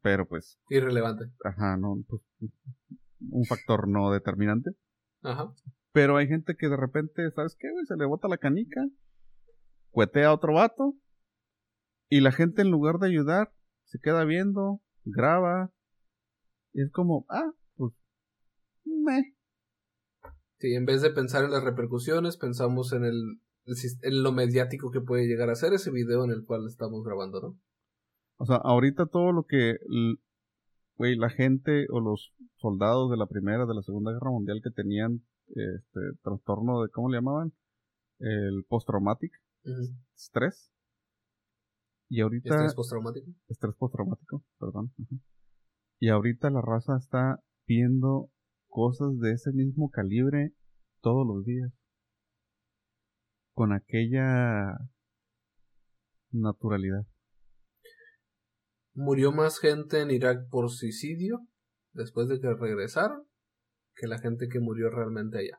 pero 0.02 0.26
pues 0.26 0.58
Irrelevante. 0.70 1.26
ajá 1.44 1.76
no 1.76 1.96
pues, 2.08 2.22
un 3.30 3.44
factor 3.44 3.88
no 3.88 4.10
determinante 4.10 4.70
Ajá. 5.22 5.52
pero 5.92 6.16
hay 6.16 6.28
gente 6.28 6.56
que 6.56 6.68
de 6.68 6.76
repente, 6.76 7.30
¿sabes 7.30 7.56
qué, 7.58 7.70
güey? 7.72 7.86
Se 7.86 7.96
le 7.96 8.04
bota 8.04 8.28
la 8.28 8.36
canica, 8.38 8.82
cuetea 9.90 10.28
a 10.28 10.34
otro 10.34 10.52
vato, 10.54 10.94
y 12.08 12.20
la 12.20 12.32
gente 12.32 12.62
en 12.62 12.70
lugar 12.70 12.98
de 12.98 13.08
ayudar, 13.08 13.50
se 13.84 13.98
queda 13.98 14.24
viendo, 14.24 14.80
graba, 15.04 15.70
y 16.74 16.82
es 16.82 16.92
como, 16.92 17.24
ah, 17.30 17.50
pues, 17.76 17.94
meh. 18.84 19.35
Sí, 20.58 20.74
en 20.74 20.86
vez 20.86 21.02
de 21.02 21.10
pensar 21.10 21.44
en 21.44 21.50
las 21.50 21.62
repercusiones, 21.62 22.36
pensamos 22.36 22.92
en 22.92 23.04
el, 23.04 23.40
en 24.02 24.22
lo 24.22 24.32
mediático 24.32 24.90
que 24.90 25.00
puede 25.00 25.26
llegar 25.26 25.50
a 25.50 25.54
ser 25.54 25.74
ese 25.74 25.90
video 25.90 26.24
en 26.24 26.30
el 26.30 26.44
cual 26.44 26.66
estamos 26.66 27.04
grabando, 27.04 27.40
¿no? 27.40 27.58
O 28.38 28.46
sea, 28.46 28.56
ahorita 28.56 29.06
todo 29.06 29.32
lo 29.32 29.44
que, 29.44 29.76
güey, 30.96 31.16
la 31.16 31.30
gente 31.30 31.86
o 31.90 32.00
los 32.00 32.32
soldados 32.56 33.10
de 33.10 33.16
la 33.16 33.26
Primera, 33.26 33.66
de 33.66 33.74
la 33.74 33.82
Segunda 33.82 34.12
Guerra 34.12 34.30
Mundial 34.30 34.60
que 34.62 34.70
tenían 34.70 35.22
este 35.48 36.00
trastorno 36.22 36.82
de, 36.82 36.88
¿cómo 36.90 37.08
le 37.08 37.18
llamaban? 37.18 37.52
El 38.18 38.64
postraumatic 38.68 39.32
estrés. 40.14 40.70
Y 42.08 42.20
ahorita... 42.20 42.54
Estrés 42.54 42.74
postraumático. 42.74 43.30
estrés 43.48 43.74
postraumático, 43.74 44.44
perdón. 44.58 44.92
Y 45.98 46.08
ahorita 46.08 46.50
la 46.50 46.60
raza 46.60 46.96
está 46.96 47.42
viendo 47.66 48.30
cosas 48.76 49.18
de 49.20 49.32
ese 49.32 49.52
mismo 49.52 49.90
calibre 49.90 50.52
todos 51.00 51.26
los 51.26 51.46
días. 51.46 51.72
Con 53.54 53.72
aquella 53.72 54.76
naturalidad. 56.30 57.06
Murió 58.92 59.32
más 59.32 59.60
gente 59.60 60.02
en 60.02 60.10
Irak 60.10 60.50
por 60.50 60.68
suicidio 60.68 61.38
después 61.94 62.28
de 62.28 62.38
que 62.38 62.52
regresaron 62.52 63.26
que 63.94 64.08
la 64.08 64.18
gente 64.18 64.46
que 64.48 64.60
murió 64.60 64.90
realmente 64.90 65.38
allá. 65.38 65.58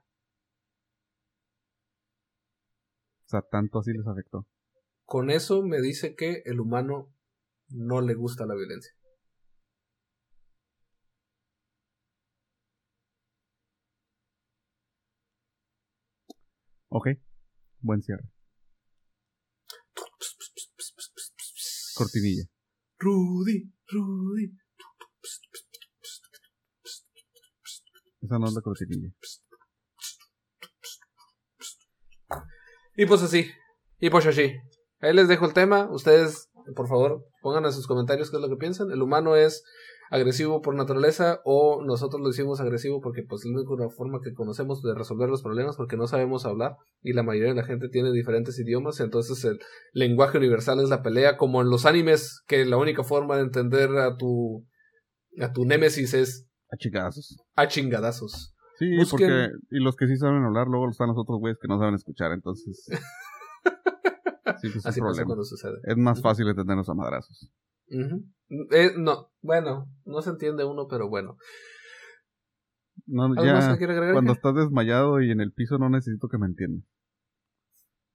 O 3.26 3.30
sea, 3.30 3.42
tanto 3.42 3.80
así 3.80 3.94
les 3.94 4.06
afectó. 4.06 4.46
Con 5.06 5.32
eso 5.32 5.64
me 5.64 5.82
dice 5.82 6.14
que 6.14 6.44
el 6.46 6.60
humano 6.60 7.12
no 7.70 8.00
le 8.02 8.14
gusta 8.14 8.46
la 8.46 8.54
violencia. 8.54 8.94
Ok, 17.00 17.10
buen 17.82 18.02
cierre. 18.02 18.24
Cortinilla. 21.94 22.46
Rudy, 22.98 23.72
Rudy. 23.88 24.58
Esa 28.20 28.40
no 28.40 28.48
es 28.48 28.54
la 28.54 28.62
cortinilla. 28.62 29.14
Y 32.96 33.06
pues 33.06 33.22
así. 33.22 33.46
Y 34.00 34.10
pues 34.10 34.26
así. 34.26 34.56
Ahí 35.00 35.14
les 35.14 35.28
dejo 35.28 35.46
el 35.46 35.54
tema. 35.54 35.92
Ustedes, 35.92 36.50
por 36.76 36.88
favor, 36.88 37.28
pongan 37.44 37.66
en 37.66 37.74
sus 37.74 37.86
comentarios 37.86 38.32
qué 38.32 38.38
es 38.38 38.42
lo 38.42 38.50
que 38.50 38.56
piensan. 38.56 38.90
El 38.90 39.04
humano 39.04 39.36
es 39.36 39.64
agresivo 40.10 40.62
por 40.62 40.76
naturaleza 40.76 41.42
o 41.44 41.84
nosotros 41.86 42.22
lo 42.22 42.28
decimos 42.30 42.60
agresivo 42.62 43.02
porque 43.02 43.24
pues 43.24 43.44
es 43.46 43.52
la 43.52 43.62
única 43.62 43.90
forma 43.96 44.20
que 44.24 44.34
conocemos 44.34 44.82
de 44.82 44.94
resolver 44.96 45.30
los 45.30 45.42
problemas 45.44 45.76
porque 45.76 45.98
no 45.98 46.08
sabemos 46.08 46.46
hablar 46.46 46.76
y 47.02 47.14
la 47.14 47.24
mayoría 47.24 47.50
de 47.50 47.56
la 47.56 47.66
gente 47.66 47.90
tiene 47.90 48.12
diferentes 48.12 48.58
idiomas 48.60 49.00
entonces 49.00 49.44
el 49.46 49.60
lenguaje 49.94 50.38
universal 50.38 50.80
es 50.82 50.90
la 50.90 51.02
pelea 51.04 51.38
como 51.38 51.62
en 51.62 51.70
los 51.70 51.86
animes 51.86 52.42
que 52.48 52.66
la 52.66 52.78
única 52.78 53.04
forma 53.04 53.36
de 53.36 53.44
entender 53.44 53.90
a 53.98 54.16
tu 54.18 54.66
a 55.42 55.52
tu 55.54 55.66
némesis 55.66 56.14
es 56.14 56.48
A 56.72 56.78
chingazos. 56.78 57.38
a 57.56 57.68
chingadazos 57.68 58.54
Sí, 58.80 58.86
Busquen- 58.92 59.10
porque. 59.10 59.48
Y 59.72 59.80
los 59.80 59.96
que 59.96 60.06
sí 60.06 60.18
saben 60.18 60.44
hablar, 60.44 60.68
luego 60.68 60.88
están 60.88 61.08
los 61.08 61.18
otros 61.18 61.40
güeyes 61.40 61.58
que 61.60 61.68
no 61.68 61.80
saben 61.80 61.96
escuchar, 61.96 62.32
entonces. 62.32 62.86
sí, 64.62 64.72
que 64.72 64.78
es 64.78 64.86
un 64.86 64.90
así 64.90 65.00
problema. 65.00 65.36
Es 65.84 65.98
más 65.98 66.22
fácil 66.22 66.48
entendernos 66.48 66.88
a 66.88 66.94
madrazos. 66.94 67.50
Ujú. 67.90 68.26
Eh, 68.72 68.92
no 68.98 69.30
bueno 69.42 69.88
no 70.06 70.22
se 70.22 70.30
entiende 70.30 70.64
uno 70.66 70.88
pero 70.88 71.10
bueno 71.10 71.38
No, 73.06 73.26
¿Algo 73.26 73.36
más 73.46 73.68
ya, 73.68 73.72
agregar? 73.74 74.14
cuando 74.14 74.34
estás 74.34 74.56
desmayado 74.56 75.22
y 75.22 75.32
en 75.32 75.40
el 75.42 75.52
piso 75.54 75.78
no 75.78 75.90
necesito 75.90 76.28
que 76.28 76.38
me 76.38 76.48
entiendas. 76.48 76.84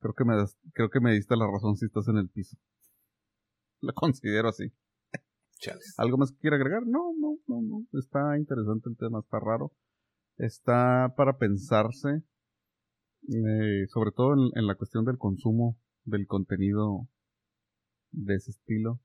Creo 0.01 0.15
que 0.15 0.25
me 0.25 0.37
das- 0.37 0.59
creo 0.75 0.91
que 0.91 1.01
me 1.01 1.13
diste 1.13 1.37
la 1.37 1.47
razón 1.47 1.77
si 1.77 1.87
estás 1.87 2.09
en 2.09 2.17
el 2.19 2.29
piso. 2.29 2.57
Lo 3.81 3.93
considero 3.95 4.49
así. 4.49 4.73
Chales. 5.59 5.95
¿Algo 5.97 6.19
más 6.19 6.33
que 6.33 6.39
quiera 6.39 6.57
agregar? 6.57 6.83
No, 6.87 7.13
no, 7.19 7.39
no, 7.47 7.63
no. 7.63 7.99
Está 7.99 8.37
interesante 8.37 8.89
el 8.91 8.97
tema, 8.97 9.21
está 9.21 9.39
raro. 9.39 9.73
Está 10.37 11.15
para 11.17 11.39
pensarse, 11.39 12.23
eh, 13.29 13.87
sobre 13.89 14.11
todo 14.11 14.35
en, 14.35 14.59
en 14.59 14.67
la 14.67 14.75
cuestión 14.75 15.05
del 15.05 15.19
consumo 15.19 15.79
del 16.05 16.27
contenido 16.27 17.07
de 18.11 18.35
ese 18.35 18.51
estilo. 18.51 18.99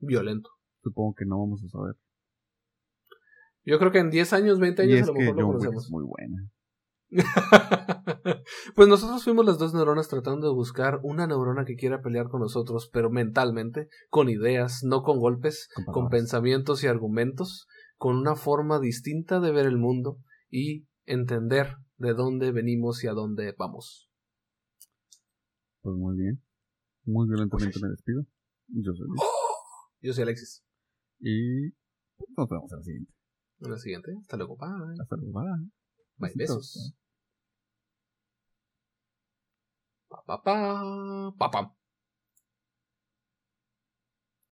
Violento 0.00 0.50
Supongo 0.82 1.14
que 1.14 1.24
no 1.26 1.38
vamos 1.38 1.62
a 1.64 1.68
saber. 1.68 1.94
yo 3.64 3.78
creo 3.78 3.90
que 3.90 3.98
en 3.98 4.10
10 4.10 4.32
años 4.32 4.58
20 4.58 4.84
Y 4.84 4.92
años 4.92 5.00
es 5.00 5.04
a 5.04 5.06
lo 5.08 5.14
que 5.14 5.20
mejor 5.20 5.36
lo 5.36 5.42
John 5.42 5.50
Wick 5.50 5.58
conocemos 5.58 5.84
es 5.84 5.90
muy 5.90 6.04
buena. 6.04 6.50
pues 8.74 8.88
nosotros 8.88 9.24
fuimos 9.24 9.46
las 9.46 9.58
dos 9.58 9.72
neuronas 9.72 10.08
tratando 10.08 10.46
de 10.46 10.54
buscar 10.54 11.00
una 11.02 11.26
neurona 11.26 11.64
que 11.64 11.74
quiera 11.74 12.02
pelear 12.02 12.28
con 12.28 12.40
nosotros, 12.40 12.90
pero 12.92 13.10
mentalmente, 13.10 13.88
con 14.08 14.28
ideas, 14.28 14.82
no 14.84 15.02
con 15.02 15.18
golpes, 15.18 15.68
Con 15.86 16.08
pensamientos 16.08 16.84
y 16.84 16.86
argumentos, 16.86 17.66
con 17.96 18.16
una 18.16 18.36
forma 18.36 18.78
distinta 18.78 19.40
de 19.40 19.52
ver 19.52 19.66
el 19.66 19.78
mundo 19.78 20.18
y 20.50 20.86
entender 21.06 21.76
de 21.96 22.14
dónde 22.14 22.52
venimos 22.52 23.02
y 23.04 23.08
a 23.08 23.12
dónde 23.12 23.54
vamos. 23.58 24.10
Pues 25.80 25.96
muy 25.96 26.16
bien. 26.16 26.42
Muy 27.04 27.26
violentamente 27.26 27.72
Pues 27.72 27.82
me 27.82 27.88
despido. 27.88 28.22
Yo 28.68 28.92
soy 28.92 29.08
Luis. 29.08 29.22
Yo 30.00 30.12
soy 30.12 30.22
Alexis. 30.22 30.64
Y 31.20 31.70
nos 32.36 32.48
vemos 32.48 32.72
en 32.72 32.78
la 32.78 32.84
siguiente. 32.84 33.12
En 33.60 33.70
la 33.70 33.78
siguiente. 33.78 34.12
Hasta 34.20 34.36
luego. 34.36 34.56
Bye. 34.56 34.96
Hasta 35.00 35.16
luego. 35.16 35.40
Bye. 35.40 35.70
Bye. 36.16 36.32
Besos. 36.36 36.94
Pa, 40.08 40.22
pa, 40.24 40.42
pa, 40.42 41.34
pa, 41.38 41.50
pam. 41.50 41.77